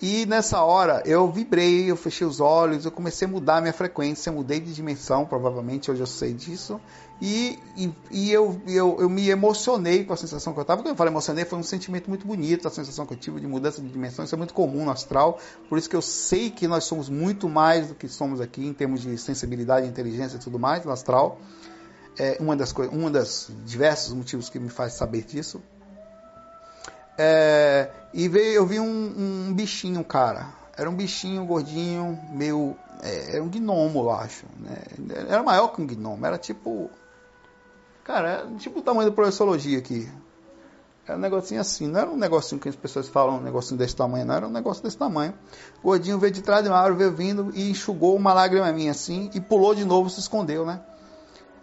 [0.00, 3.72] E nessa hora eu vibrei, eu fechei os olhos, eu comecei a mudar a minha
[3.72, 6.78] frequência, mudei de dimensão, provavelmente hoje eu sei disso.
[7.20, 10.82] E, e, e eu, eu, eu, me emocionei com a sensação que eu estava.
[10.82, 13.46] Quando eu falo emocionei, foi um sentimento muito bonito, a sensação que eu tive de
[13.46, 14.24] mudança de dimensão.
[14.24, 15.38] Isso é muito comum no astral,
[15.68, 18.74] por isso que eu sei que nós somos muito mais do que somos aqui em
[18.74, 21.40] termos de sensibilidade, inteligência e tudo mais no astral.
[22.18, 25.62] É uma das coisas, um dos diversos motivos que me faz saber disso.
[27.18, 30.48] É, e veio, eu vi um, um, bichinho, cara.
[30.76, 32.76] Era um bichinho gordinho, meio.
[33.02, 34.44] É, era um gnomo, eu acho.
[34.58, 34.76] Né?
[35.28, 36.90] Era maior que um gnomo, era tipo.
[38.06, 40.08] Cara, era tipo o tamanho da professologia aqui.
[41.04, 43.96] Era um negocinho assim, não era um negocinho que as pessoas falam, um negocinho desse
[43.96, 45.34] tamanho, não, era um negócio desse tamanho.
[45.82, 48.92] O gordinho veio de trás de uma árvore, veio vindo e enxugou uma lágrima minha
[48.92, 50.80] assim e pulou de novo, se escondeu, né?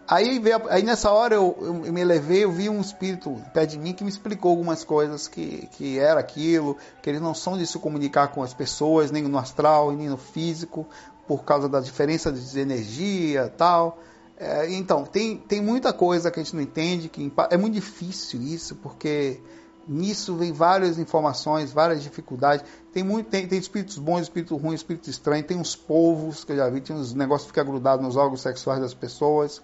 [0.06, 3.78] Aí, veio, aí nessa hora eu, eu, me elevei, eu vi um espírito perto de
[3.78, 7.66] mim que me explicou algumas coisas que, que era aquilo, que eles não são de
[7.66, 10.86] se comunicar com as pessoas, nem no astral, nem no físico,
[11.26, 13.98] por causa da diferença de energia tal.
[14.36, 18.42] É, então, tem, tem muita coisa que a gente não entende, que é muito difícil
[18.42, 19.40] isso, porque
[19.86, 22.64] nisso vem várias informações, várias dificuldades.
[22.92, 26.56] Tem, muito, tem, tem espíritos bons, espíritos ruins, espíritos estranhos, tem uns povos que eu
[26.56, 29.62] já vi, tem uns negócios que ficam grudados nos órgãos sexuais das pessoas.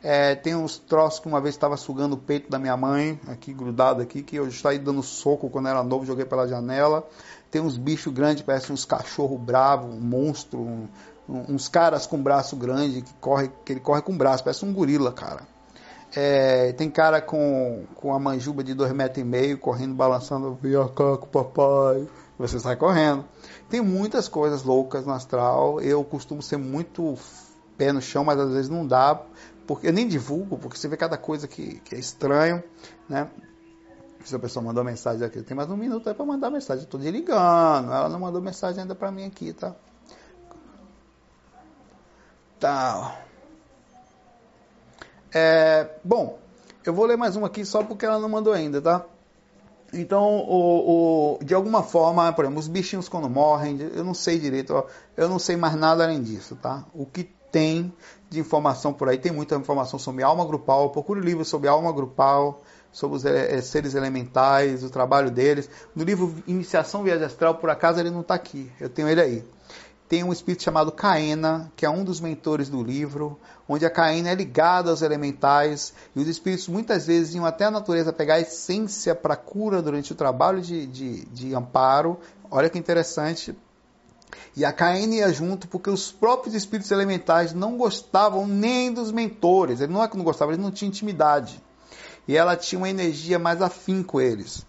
[0.00, 3.52] É, tem uns troços que uma vez estava sugando o peito da minha mãe, aqui
[3.52, 7.08] grudado aqui, que eu estava dando soco quando era novo, joguei pela janela.
[7.50, 10.88] Tem uns bichos grandes, parecem uns cachorro bravo, um monstro, um,
[11.28, 15.12] uns caras com braço grande que corre, que ele corre com braço, parece um gorila,
[15.12, 15.42] cara.
[16.16, 20.58] É, tem cara com, com a manjuba de dois metros e meio, correndo, balançando,
[20.94, 22.08] cá com o papai.
[22.38, 23.24] Você sai correndo.
[23.68, 25.80] Tem muitas coisas loucas no astral.
[25.80, 27.14] Eu costumo ser muito
[27.76, 29.20] pé no chão, mas às vezes não dá
[29.68, 32.64] porque eu nem divulgo, porque você vê cada coisa que, que é estranho,
[33.06, 33.28] né?
[34.24, 36.84] Se a pessoa mandou mensagem aqui, tem mais um minuto aí para mandar mensagem.
[36.84, 39.76] Estou ligando, ela não mandou mensagem ainda para mim aqui, tá?
[42.60, 43.20] Tá.
[45.32, 46.38] É, bom,
[46.84, 49.04] eu vou ler mais uma aqui só porque ela não mandou ainda, tá?
[49.92, 54.38] Então, o, o, de alguma forma, por exemplo, os bichinhos quando morrem, eu não sei
[54.38, 54.84] direito,
[55.16, 56.84] eu não sei mais nada além disso, tá?
[56.92, 57.92] O que tem
[58.28, 62.62] de informação por aí, tem muita informação sobre alma grupal, procure livros sobre alma grupal,
[62.92, 65.70] sobre os é, seres elementais, o trabalho deles.
[65.94, 69.44] No livro Iniciação Viagem Astral, por acaso ele não está aqui, eu tenho ele aí.
[70.08, 74.30] Tem um espírito chamado Caena, que é um dos mentores do livro, onde a Caena
[74.30, 78.40] é ligada aos elementais, e os espíritos muitas vezes iam até a natureza pegar a
[78.40, 82.18] essência para cura durante o trabalho de, de, de amparo.
[82.50, 83.54] Olha que interessante,
[84.56, 89.80] e a Caína ia junto porque os próprios espíritos elementais não gostavam nem dos mentores.
[89.80, 91.62] Ele não é que não gostava, ele não tinha intimidade.
[92.26, 94.66] E ela tinha uma energia mais afim com eles.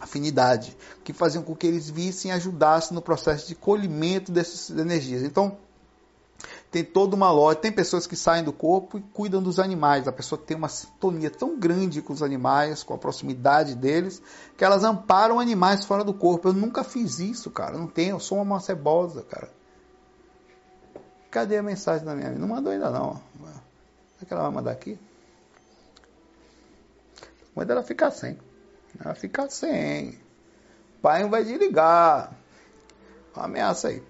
[0.00, 5.22] Afinidade, que faziam com que eles vissem e ajudassem no processo de colhimento dessas energias.
[5.22, 5.56] Então,
[6.70, 10.06] tem toda uma loja, tem pessoas que saem do corpo e cuidam dos animais.
[10.06, 14.20] A pessoa tem uma sintonia tão grande com os animais, com a proximidade deles,
[14.56, 16.48] que elas amparam animais fora do corpo.
[16.48, 17.78] Eu nunca fiz isso, cara.
[17.78, 19.50] Não tenho, eu sou uma cebosa, cara.
[21.30, 22.40] Cadê a mensagem da minha amiga?
[22.40, 23.20] Não mandou ainda não.
[24.18, 24.98] Será que ela vai mandar aqui?
[27.54, 28.38] Manda ela ficar sem.
[29.02, 30.18] Ela ficar sem.
[31.02, 32.32] Pai não vai desligar.
[33.34, 34.02] Uma ameaça aí.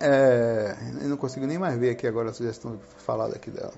[0.00, 3.72] É, eu não consigo nem mais ver aqui agora a sugestão falada aqui dela.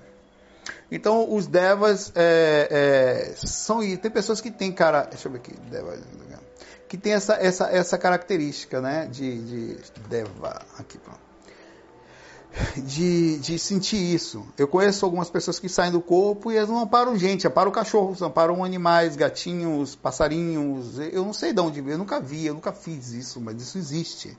[0.91, 3.79] Então, os devas é, é, são.
[3.97, 5.03] Tem pessoas que têm cara.
[5.03, 5.53] Deixa eu ver aqui.
[5.69, 5.97] Deva,
[6.87, 9.07] que tem essa, essa, essa característica, né?
[9.07, 10.61] De, de deva.
[10.77, 11.24] Aqui, pronto
[12.77, 14.45] de, de sentir isso.
[14.57, 18.21] Eu conheço algumas pessoas que saem do corpo e elas não amparam gente, amparam cachorros,
[18.21, 20.99] amparam animais, gatinhos, passarinhos.
[20.99, 24.37] Eu não sei de onde, eu nunca vi, eu nunca fiz isso, mas isso existe.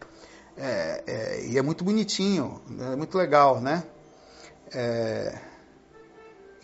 [0.56, 2.60] É, é, e é muito bonitinho,
[2.92, 3.84] é muito legal, né?
[4.72, 5.38] É,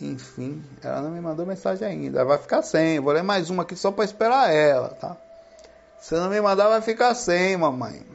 [0.01, 2.25] enfim, ela não me mandou mensagem ainda.
[2.25, 2.99] Vai ficar sem.
[2.99, 5.15] Vou ler mais uma aqui só para esperar ela, tá?
[5.99, 8.05] Se não me mandar, vai ficar sem, mamãe.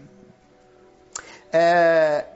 [1.52, 2.26] É,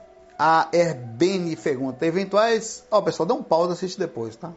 [0.45, 2.83] a Herbene pergunta: eventuais.
[2.91, 4.51] Ó, oh, pessoal, dá um pause assiste depois, tá?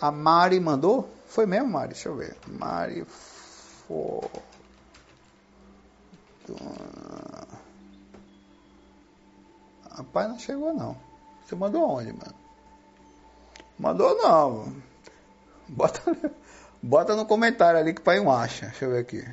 [0.00, 1.10] A Mari mandou?
[1.26, 1.94] Foi mesmo, Mari?
[1.94, 2.36] Deixa eu ver.
[2.46, 3.04] Mari.
[3.04, 4.30] For...
[9.90, 10.96] Rapaz, não chegou não.
[11.44, 12.34] Você mandou onde, mano?
[13.76, 14.72] Mandou não.
[15.66, 16.00] Bota,
[16.80, 18.66] bota no comentário ali que o pai não acha.
[18.66, 19.28] Deixa eu ver aqui.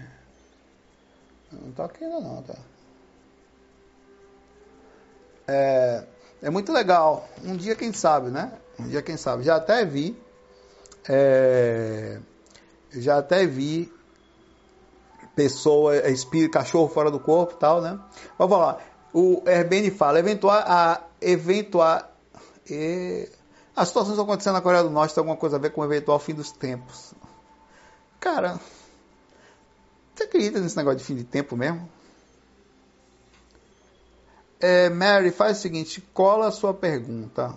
[1.52, 2.56] Não tá aqui ainda não, tá?
[5.48, 6.04] É,
[6.42, 7.28] é muito legal.
[7.44, 8.52] Um dia, quem sabe, né?
[8.80, 9.44] Um dia, quem sabe.
[9.44, 10.18] Já até vi.
[11.08, 12.20] É,
[12.92, 13.92] já até vi
[15.36, 18.00] pessoa, espírito, cachorro fora do corpo tal, né?
[18.38, 18.80] Mas vamos lá.
[19.14, 22.02] O Herbene fala, eventual, a, eventual,
[22.70, 23.30] e,
[23.76, 26.20] as situações acontecendo na Coreia do Norte tem alguma coisa a ver com o eventual
[26.20, 27.14] fim dos tempos.
[28.20, 28.60] Cara,
[30.14, 31.88] você acredita nesse negócio de fim de tempo mesmo?
[34.68, 37.56] É, Mary, faz o seguinte, cola a sua pergunta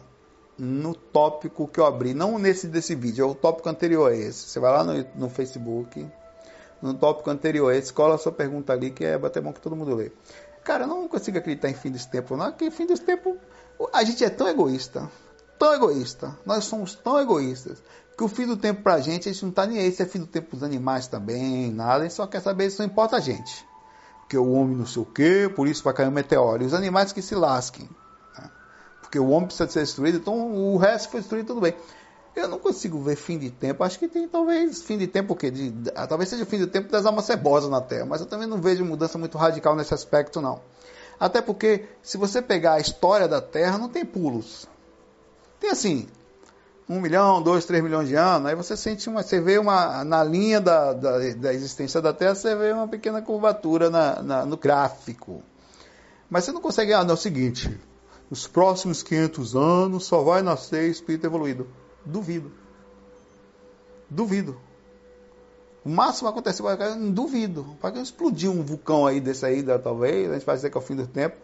[0.58, 4.46] no tópico que eu abri, não nesse desse vídeo, é o tópico anterior a esse.
[4.46, 6.06] Você vai lá no, no Facebook,
[6.82, 9.60] no tópico anterior a esse, cola a sua pergunta ali, que é bater bom que
[9.60, 10.12] todo mundo lê.
[10.62, 13.38] Cara, eu não consigo acreditar em fim dos tempos, não, porque fim dos tempos
[13.90, 15.10] a gente é tão egoísta,
[15.58, 17.82] tão egoísta, nós somos tão egoístas,
[18.18, 20.04] que o fim do tempo pra gente, a gente não tá nem aí se é
[20.04, 23.16] fim do tempo dos animais também, nada, a gente só quer saber se não importa
[23.16, 23.66] a gente
[24.28, 26.62] porque o homem não sei o quê, por isso vai cair um meteoro.
[26.62, 27.88] E os animais que se lasquem.
[28.38, 28.50] Né?
[29.00, 31.74] Porque o homem precisa ser destruído, então o resto foi destruído, tudo bem.
[32.36, 33.82] Eu não consigo ver fim de tempo.
[33.82, 35.50] Acho que tem talvez fim de tempo o quê?
[35.50, 35.72] De,
[36.06, 38.84] talvez seja fim do tempo das almas cebosas na Terra, mas eu também não vejo
[38.84, 40.60] mudança muito radical nesse aspecto, não.
[41.18, 44.68] Até porque, se você pegar a história da Terra, não tem pulos.
[45.58, 46.06] Tem assim,
[46.88, 50.24] um milhão, dois, três milhões de anos, aí você sente uma, você vê uma, na
[50.24, 54.56] linha da, da, da existência da Terra, você vê uma pequena curvatura na, na, no
[54.56, 55.42] gráfico.
[56.30, 57.78] Mas você não consegue, ah, não, é o seguinte,
[58.30, 61.68] nos próximos 500 anos só vai nascer espírito evoluído.
[62.04, 62.50] Duvido.
[64.08, 64.58] Duvido.
[65.84, 66.66] O máximo aconteceu,
[67.12, 67.76] duvido.
[67.80, 70.84] Para explodir um vulcão aí desse aí, talvez, a gente vai dizer que é o
[70.84, 71.36] fim do tempo.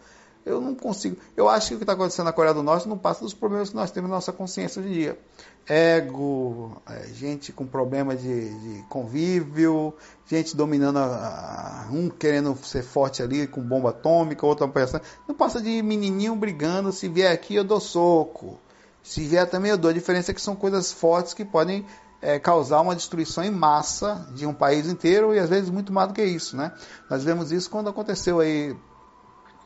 [0.45, 1.17] Eu não consigo.
[1.35, 3.69] Eu acho que o que está acontecendo na Coreia do Norte não passa dos problemas
[3.69, 5.19] que nós temos na nossa consciência hoje em dia.
[5.67, 9.91] Ego, é, gente com problema de, de, convívio,
[10.27, 15.01] gente dominando, a, a, um querendo ser forte ali com bomba atômica, outro pensando.
[15.27, 16.91] Não passa de menininho brigando.
[16.91, 18.59] Se vier aqui eu dou soco.
[19.01, 19.89] Se vier também eu dou.
[19.89, 21.83] A diferença é que são coisas fortes que podem
[22.21, 26.07] é, causar uma destruição em massa de um país inteiro e às vezes muito mais
[26.07, 26.71] do que isso, né?
[27.09, 28.75] Nós vemos isso quando aconteceu aí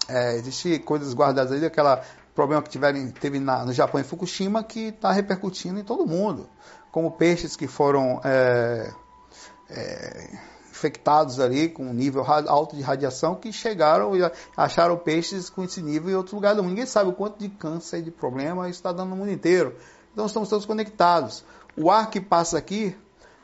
[0.09, 1.97] é, existe coisas guardadas aí, aquele
[2.33, 6.49] problema que tiveram, teve na, no Japão em Fukushima que está repercutindo em todo mundo.
[6.91, 8.91] Como peixes que foram é,
[9.69, 10.29] é,
[10.71, 14.21] infectados ali com um nível alto de radiação que chegaram e
[14.55, 16.71] acharam peixes com esse nível em outro lugar do mundo.
[16.71, 19.75] Ninguém sabe o quanto de câncer e de problema isso está dando no mundo inteiro.
[20.13, 21.43] Então estamos todos conectados.
[21.77, 22.95] O ar que passa aqui,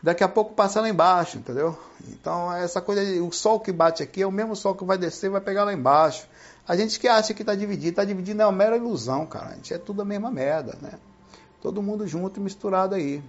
[0.01, 1.77] daqui a pouco passa lá embaixo, entendeu?
[2.07, 5.29] Então essa coisa, o sol que bate aqui é o mesmo sol que vai descer
[5.29, 6.27] vai pegar lá embaixo.
[6.67, 9.49] A gente que acha que está dividido, está dividido é uma mera ilusão, cara.
[9.49, 10.99] A gente é tudo a mesma merda, né?
[11.61, 13.23] Todo mundo junto e misturado aí.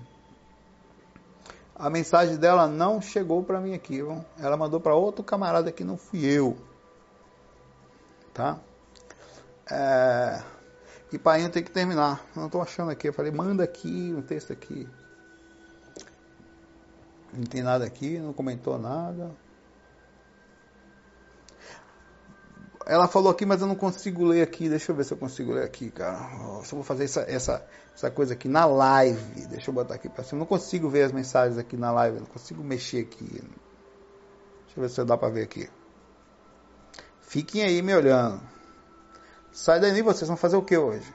[1.75, 4.25] A mensagem dela não chegou para mim aqui, viu?
[4.39, 6.57] Ela mandou para outro camarada que não fui eu.
[8.33, 8.59] Tá?
[9.71, 10.43] É...
[11.13, 12.25] E pai, tem que terminar.
[12.35, 13.09] Não estou achando aqui.
[13.09, 14.89] Eu falei, manda aqui um texto aqui.
[17.33, 19.31] Não tem nada aqui, não comentou nada.
[22.89, 24.69] Ela falou aqui, mas eu não consigo ler aqui.
[24.69, 26.31] Deixa eu ver se eu consigo ler aqui, cara.
[26.63, 29.47] Só vou fazer essa, essa, essa coisa aqui na live.
[29.47, 30.37] Deixa eu botar aqui para cima.
[30.37, 32.19] Eu não consigo ver as mensagens aqui na live.
[32.19, 33.25] Eu não consigo mexer aqui.
[33.25, 35.69] Deixa eu ver se dá para ver aqui.
[37.23, 38.41] Fiquem aí me olhando.
[39.53, 41.13] Sai daí, vocês vão fazer o que hoje?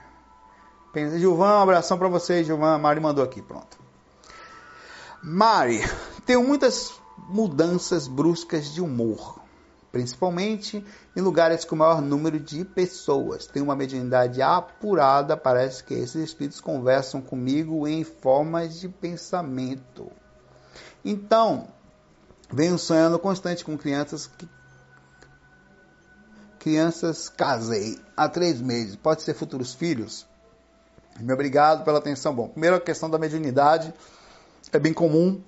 [0.93, 2.77] Gilvan, um abração para vocês, Gilvan.
[2.79, 3.79] Mari mandou aqui, pronto.
[5.23, 5.79] Mari,
[6.25, 6.91] tenho muitas
[7.29, 9.40] mudanças bruscas de humor
[9.91, 10.83] principalmente
[11.15, 13.45] em lugares com maior número de pessoas.
[13.45, 20.09] Tem uma mediunidade apurada, parece que esses espíritos conversam comigo em formas de pensamento.
[21.03, 21.67] Então,
[22.51, 24.47] venho sonhando constante com crianças que
[26.59, 28.95] crianças casei há três meses.
[28.95, 30.27] Pode ser futuros filhos?
[31.19, 32.33] Me obrigado pela atenção.
[32.33, 33.91] Bom, primeiro a questão da mediunidade
[34.71, 35.41] é bem comum.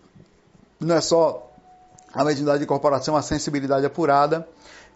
[0.80, 1.53] Não é só
[2.14, 4.48] a mediunidade de incorporação, a sensibilidade apurada,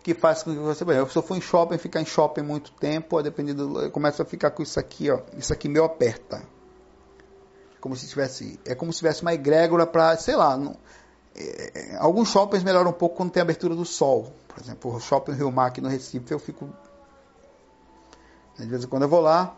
[0.04, 2.72] que faz com que você, exemplo, se eu for em shopping, ficar em shopping muito
[2.72, 6.42] tempo, dependendo, começa a ficar com isso aqui, ó, isso aqui meu aperta.
[7.82, 10.76] Como se tivesse, é como se tivesse uma egrégora para, sei lá, não,
[11.36, 14.32] é, alguns shoppings melhoram um pouco quando tem abertura do sol.
[14.48, 16.70] Por exemplo, o shopping Rio Mar aqui no Recife, eu fico
[18.58, 19.56] de vez em quando eu vou lá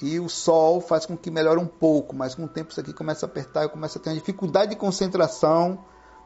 [0.00, 2.92] e o sol faz com que melhore um pouco, mas com o tempo isso aqui
[2.92, 5.78] começa a apertar, eu começo a ter uma dificuldade de concentração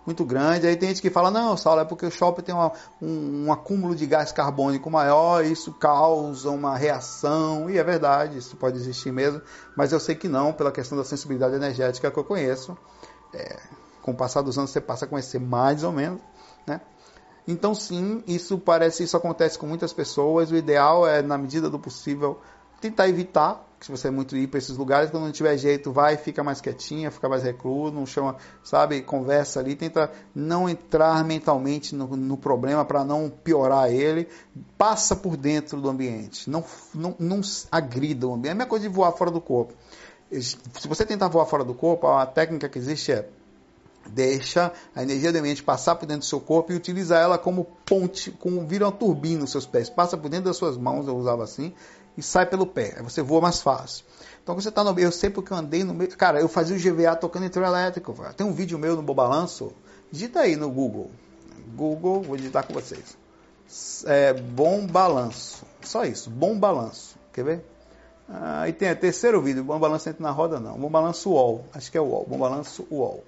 [0.04, 0.66] muito grande.
[0.66, 3.52] Aí tem gente que fala, não, Saulo, é porque o shopping tem uma, um, um,
[3.52, 9.12] acúmulo de gás carbônico maior, isso causa uma reação, e é verdade, isso pode existir
[9.12, 9.40] mesmo,
[9.76, 12.76] mas eu sei que não, pela questão da sensibilidade energética que eu conheço.
[13.32, 13.60] É,
[14.02, 16.20] com o passar dos anos você passa a conhecer mais ou menos,
[16.66, 16.80] né?
[17.46, 20.50] Então sim, isso parece, isso acontece com muitas pessoas.
[20.50, 22.40] O ideal é, na medida do possível,
[22.80, 26.16] tentar evitar se você é muito ir para esses lugares, quando não tiver jeito, vai,
[26.18, 31.94] fica mais quietinha, fica mais recluso, não chama, sabe, conversa ali, tenta não entrar mentalmente
[31.94, 34.28] no, no problema para não piorar ele,
[34.76, 36.62] passa por dentro do ambiente, não,
[36.94, 37.40] não, não
[37.72, 38.48] agrida o ambiente.
[38.48, 39.72] É a mesma coisa de voar fora do corpo.
[40.30, 43.28] Se você tentar voar fora do corpo, a técnica que existe é
[44.08, 47.64] deixa a energia do ambiente passar por dentro do seu corpo e utiliza ela como
[47.84, 51.16] ponte, como vira uma turbina nos seus pés, passa por dentro das suas mãos, eu
[51.16, 51.72] usava assim,
[52.20, 52.94] e sai pelo pé.
[52.96, 54.04] Aí você voa mais fácil.
[54.42, 56.16] Então você está no meio, eu sei porque andei no meio.
[56.16, 58.14] Cara, eu fazia o GVA tocando trio elétrico.
[58.36, 59.72] Tem um vídeo meu no Bobalanço.
[60.12, 61.10] Digita aí no Google.
[61.74, 63.16] Google, vou digitar com vocês.
[64.06, 65.64] É, bom balanço.
[65.82, 67.16] Só isso, bom balanço.
[67.32, 67.64] Quer ver?
[68.28, 70.78] Ah, e tem terceiro vídeo, bom balanço entra na roda não.
[70.78, 71.64] Bom balanço UOL.
[71.72, 72.26] Acho que é UOL.
[72.28, 73.24] Bom balanço UOL.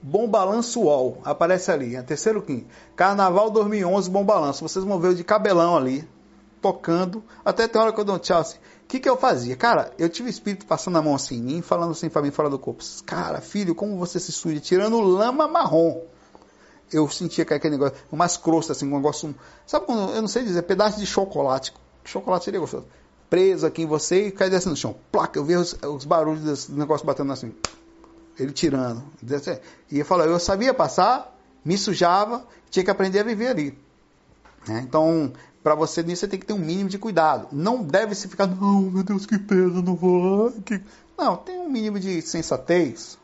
[0.00, 2.66] Bom Balanço UOL, aparece ali, é terceiro quinto.
[2.94, 4.66] Carnaval 2011, Bom Balanço.
[4.66, 6.08] Vocês vão ver o de cabelão ali,
[6.60, 7.22] tocando.
[7.44, 8.58] Até tem hora que eu dou um tchau assim.
[8.84, 9.54] O que, que eu fazia?
[9.56, 12.30] Cara, eu tive o espírito passando a mão assim em mim, falando assim pra mim
[12.30, 12.82] fora do corpo.
[13.04, 16.02] Cara, filho, como você se suja, tirando lama marrom.
[16.90, 19.34] Eu sentia que aquele negócio, umas crostas assim, um negócio.
[19.66, 21.74] Sabe quando, eu não sei dizer, pedaço de chocolate.
[22.02, 22.86] Chocolate seria gostoso.
[23.28, 24.96] Preso aqui em você e cai descendo no chão.
[25.12, 27.54] Placa, eu via os, os barulhos desse negócio batendo assim.
[28.38, 29.02] Ele tirando.
[29.90, 33.78] E eu falava, eu sabia passar, me sujava, tinha que aprender a viver ali.
[34.66, 34.84] Né?
[34.86, 35.32] Então,
[35.62, 37.48] para você nisso, você tem que ter um mínimo de cuidado.
[37.52, 40.50] Não deve se ficar, não, meu Deus, que peso, não vou.
[40.64, 40.80] Que...
[41.16, 43.18] Não, tem um mínimo de sensatez,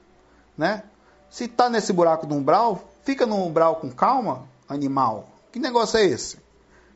[0.56, 0.82] né?
[1.30, 5.28] Se tá nesse buraco do umbral, fica no umbral com calma, animal.
[5.52, 6.38] Que negócio é esse?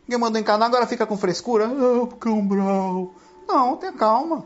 [0.07, 1.67] Ninguém mandou encarnar, agora fica com frescura?
[1.67, 3.15] Ah, porque é umbral.
[3.47, 4.45] Não, tenha calma.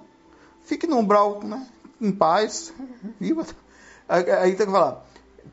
[0.65, 1.67] Fique no umbral, né?
[2.01, 2.73] Em paz.
[3.19, 3.47] Viva.
[4.09, 5.05] Aí tem que falar,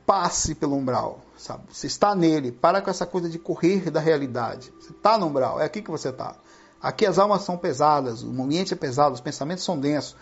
[0.06, 1.64] passe pelo umbral sabe?
[1.70, 2.52] Você está nele.
[2.52, 4.74] Para com essa coisa de correr da realidade.
[4.80, 6.36] Você está no umbral, é aqui que você está.
[6.82, 10.16] Aqui as almas são pesadas, o ambiente é pesado, os pensamentos são densos.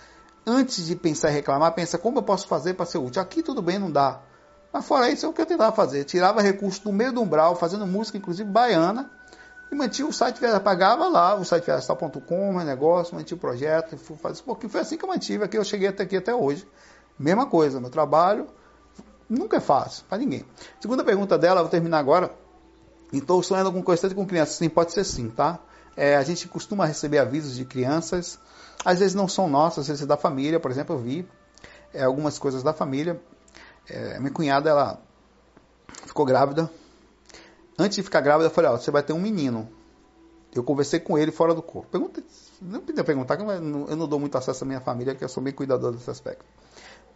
[0.46, 3.22] Antes de pensar e reclamar, pensa como eu posso fazer para ser útil.
[3.22, 4.22] Aqui tudo bem, não dá.
[4.72, 6.04] Mas fora isso, é o que eu tentava fazer.
[6.06, 9.12] Tirava recursos do meio do umbral, fazendo música, inclusive baiana,
[9.72, 14.44] e mantinha o site, pagava lá, o site versal.com, meu negócio, mantinha o projeto, fazia,
[14.46, 16.68] porque foi assim que eu mantive, aqui eu cheguei até aqui até hoje.
[17.20, 18.48] Mesma coisa, meu trabalho,
[19.30, 20.46] Nunca é fácil, para ninguém.
[20.80, 22.32] Segunda pergunta dela, vou terminar agora.
[23.12, 24.56] Estou sonhando com constante com crianças.
[24.56, 25.60] Sim, pode ser sim, tá?
[25.96, 28.40] É, a gente costuma receber avisos de crianças.
[28.86, 30.60] Às vezes não são nossas, às vezes é da família.
[30.60, 31.28] Por exemplo, eu vi
[31.94, 33.20] é, algumas coisas da família.
[33.90, 35.02] É, minha cunhada, ela
[36.06, 36.70] ficou grávida.
[37.78, 39.70] Antes de ficar grávida, eu falei, ó, você vai ter um menino.
[40.56, 41.90] Eu conversei com ele fora do corpo.
[41.90, 42.24] Pergunta,
[42.62, 45.30] não podia perguntar, eu não, eu não dou muito acesso à minha família, que eu
[45.30, 46.46] sou bem cuidador desse aspecto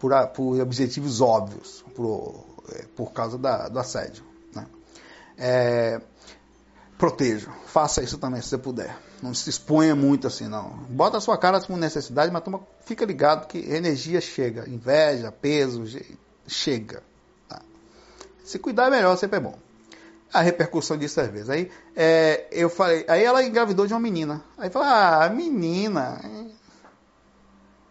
[0.02, 4.24] por, por objetivos óbvios, por, é, por causa da, do assédio.
[4.54, 4.66] Né?
[5.38, 6.02] É,
[6.98, 8.98] proteja, faça isso também se você puder.
[9.22, 10.70] Não se exponha muito assim, não.
[10.90, 15.84] Bota a sua cara com necessidade, mas toma, fica ligado que energia chega, inveja, peso,
[16.48, 17.04] chega.
[18.44, 19.58] Se cuidar é melhor, sempre é bom.
[20.34, 21.50] A repercussão disso às vezes.
[21.50, 24.44] Aí é, eu falei, aí ela engravidou de uma menina.
[24.58, 26.20] Aí falou, ah, menina.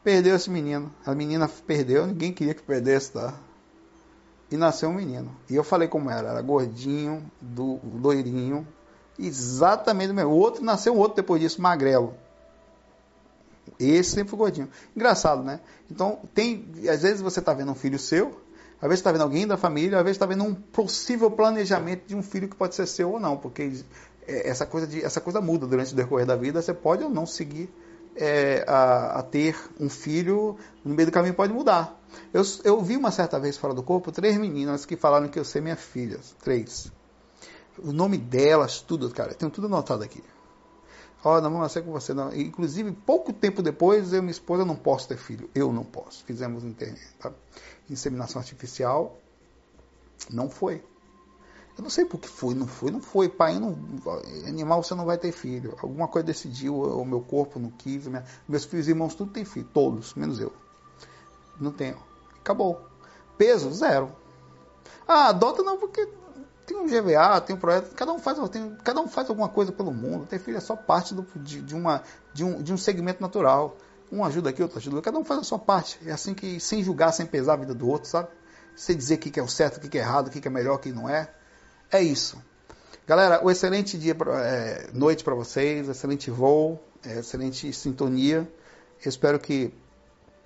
[0.02, 0.93] Perdeu esse menino.
[1.05, 3.35] A menina perdeu, ninguém queria que perdesse, tá?
[4.51, 5.36] E nasceu um menino.
[5.48, 8.66] E eu falei como era, era gordinho, do, loirinho,
[9.18, 10.31] exatamente o mesmo.
[10.31, 12.14] O outro nasceu outro depois disso, magrelo.
[13.78, 14.68] Esse sempre foi gordinho.
[14.97, 15.60] Engraçado, né?
[15.90, 18.40] Então, tem, às vezes você está vendo um filho seu,
[18.81, 22.16] às vezes está vendo alguém da família, às vezes está vendo um possível planejamento de
[22.16, 23.85] um filho que pode ser seu ou não, porque
[24.27, 27.10] é, essa coisa, de, essa coisa muda durante o decorrer da vida, você pode ou
[27.10, 27.70] não seguir
[28.20, 31.98] é, a, a, ter um filho, no meio do caminho pode mudar.
[32.32, 35.44] Eu, eu vi uma certa vez fora do corpo três meninas que falaram que eu
[35.44, 36.92] sei minhas filhas, três.
[37.78, 40.22] O nome delas, tudo, cara, tenho tudo anotado aqui.
[41.24, 42.32] Oh, não vamos nascer com você, não.
[42.34, 45.51] Inclusive, pouco tempo depois, eu e minha esposa não posso ter filho.
[45.55, 46.24] Eu não posso.
[46.24, 47.32] Fizemos internet, tá?
[47.90, 49.18] inseminação artificial.
[50.30, 50.82] Não foi.
[51.81, 53.27] Eu não sei por que foi, não foi, não foi.
[53.27, 53.74] Pai, não,
[54.47, 55.74] animal você não vai ter filho.
[55.81, 58.07] Alguma coisa decidiu, o meu corpo não quis.
[58.07, 60.52] Minha, meus filhos e irmãos tudo tem filho, todos, menos eu.
[61.59, 61.97] Não tenho.
[62.39, 62.85] Acabou.
[63.39, 64.12] Peso, zero.
[65.09, 66.07] Ah, adota não, porque
[66.66, 69.73] tem um GVA, tem um projeto, cada um faz, tem, cada um faz alguma coisa
[69.73, 70.27] pelo mundo.
[70.27, 72.02] Ter filho é só parte do, de, de, uma,
[72.35, 73.74] de, um, de um segmento natural.
[74.12, 75.01] Um ajuda aqui, outro ajuda.
[75.01, 75.98] Cada um faz a sua parte.
[76.05, 78.28] É assim que, sem julgar, sem pesar a vida do outro, sabe?
[78.77, 80.74] Sem dizer o que é o certo, o que é errado, o que é melhor,
[80.74, 81.39] o que não é.
[81.92, 82.40] É isso.
[83.06, 88.48] Galera, um excelente dia, é, noite para vocês, excelente voo, é, excelente sintonia.
[89.04, 89.74] Eu espero que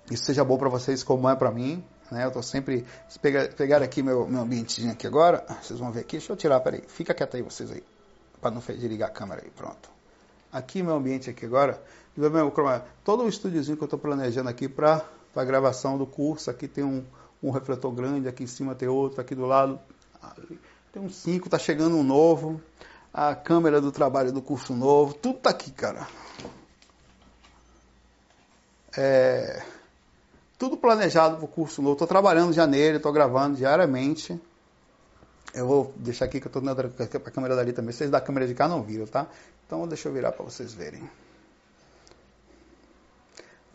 [0.09, 1.83] isso seja bom para vocês, como é para mim.
[2.11, 2.23] Né?
[2.23, 2.83] Eu estou sempre.
[3.07, 4.41] Se pegar, pegar aqui meu, meu
[4.91, 6.17] aqui agora, vocês vão ver aqui.
[6.17, 6.81] Deixa eu tirar, peraí.
[6.87, 7.83] Fica quieto aí vocês aí.
[8.41, 9.51] Para não desligar a câmera aí.
[9.51, 9.89] Pronto.
[10.51, 11.79] Aqui meu ambiente aqui agora.
[13.03, 15.05] Todo o estúdiozinho que eu estou planejando aqui para
[15.35, 16.49] a gravação do curso.
[16.49, 17.03] Aqui tem um,
[17.43, 19.79] um refletor grande, aqui em cima tem outro, aqui do lado.
[20.95, 22.61] Tem um cinco, tá chegando um novo.
[23.13, 25.13] A câmera do trabalho do curso novo.
[25.13, 26.07] Tudo tá aqui, cara.
[28.95, 29.61] É,
[30.57, 31.95] tudo planejado para o curso novo.
[31.95, 34.41] Estou trabalhando já nele, estou gravando diariamente.
[35.53, 37.91] Eu vou deixar aqui que eu estou na a câmera dali também.
[37.91, 39.27] Vocês da câmera de cá não viram, tá?
[39.65, 41.03] Então deixa eu virar para vocês verem.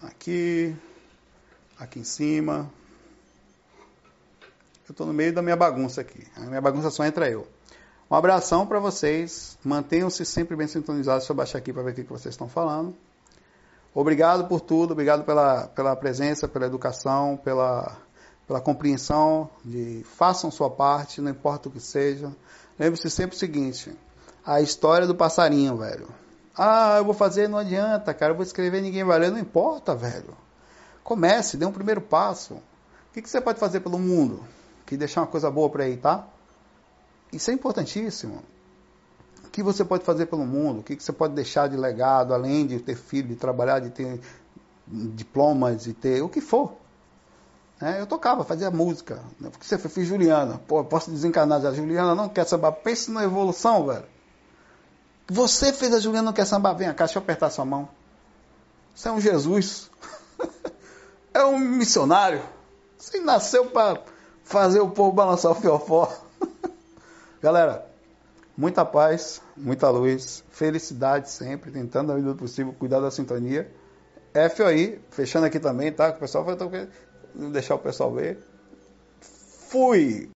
[0.00, 0.74] Aqui,
[1.78, 2.72] aqui em cima.
[4.90, 6.26] Eu estou no meio da minha bagunça aqui.
[6.36, 7.46] A minha bagunça só entra eu.
[8.10, 9.56] Um abração para vocês.
[9.62, 11.22] Mantenham-se sempre bem sintonizados.
[11.22, 12.92] Deixa eu baixar aqui para ver o que vocês estão falando.
[13.94, 17.98] Obrigado por tudo, obrigado pela, pela presença, pela educação, pela,
[18.48, 22.34] pela compreensão de façam sua parte, não importa o que seja.
[22.76, 23.96] Lembre-se sempre o seguinte,
[24.44, 26.08] a história do passarinho, velho.
[26.58, 29.94] Ah, eu vou fazer, não adianta, cara, eu vou escrever, ninguém vai ler, não importa,
[29.94, 30.36] velho.
[31.04, 32.54] Comece, dê um primeiro passo.
[32.54, 34.44] O que, que você pode fazer pelo mundo?
[34.90, 36.26] Que deixar uma coisa boa para aí, tá?
[37.32, 38.42] Isso é importantíssimo
[39.44, 42.66] o que você pode fazer pelo mundo, o que você pode deixar de legado, além
[42.66, 44.20] de ter filho, de trabalhar, de ter
[44.86, 46.74] diplomas, de ter o que for.
[47.80, 49.20] É, eu tocava, fazia música.
[49.40, 50.60] Porque você fez Juliana.
[50.68, 51.72] Pô, posso desencanar já.
[51.72, 52.72] Juliana não quer sambar.
[52.72, 54.04] Pense na evolução, velho.
[55.28, 56.74] Você fez a Juliana não quer sambar.
[56.74, 57.88] Vem cá, deixa eu apertar sua mão.
[58.94, 59.90] Você é um Jesus.
[61.32, 62.42] é um missionário.
[62.98, 64.00] Você nasceu para
[64.50, 66.12] fazer o povo balançar o fiofó.
[67.42, 67.90] Galera,
[68.60, 73.72] Muita paz, muita luz, felicidade sempre, tentando na medida do possível cuidar da sintonia.
[74.34, 76.10] F aí, fechando aqui também, tá?
[76.10, 76.56] O pessoal vai
[77.34, 78.38] deixar o pessoal ver.
[79.18, 80.28] Fui!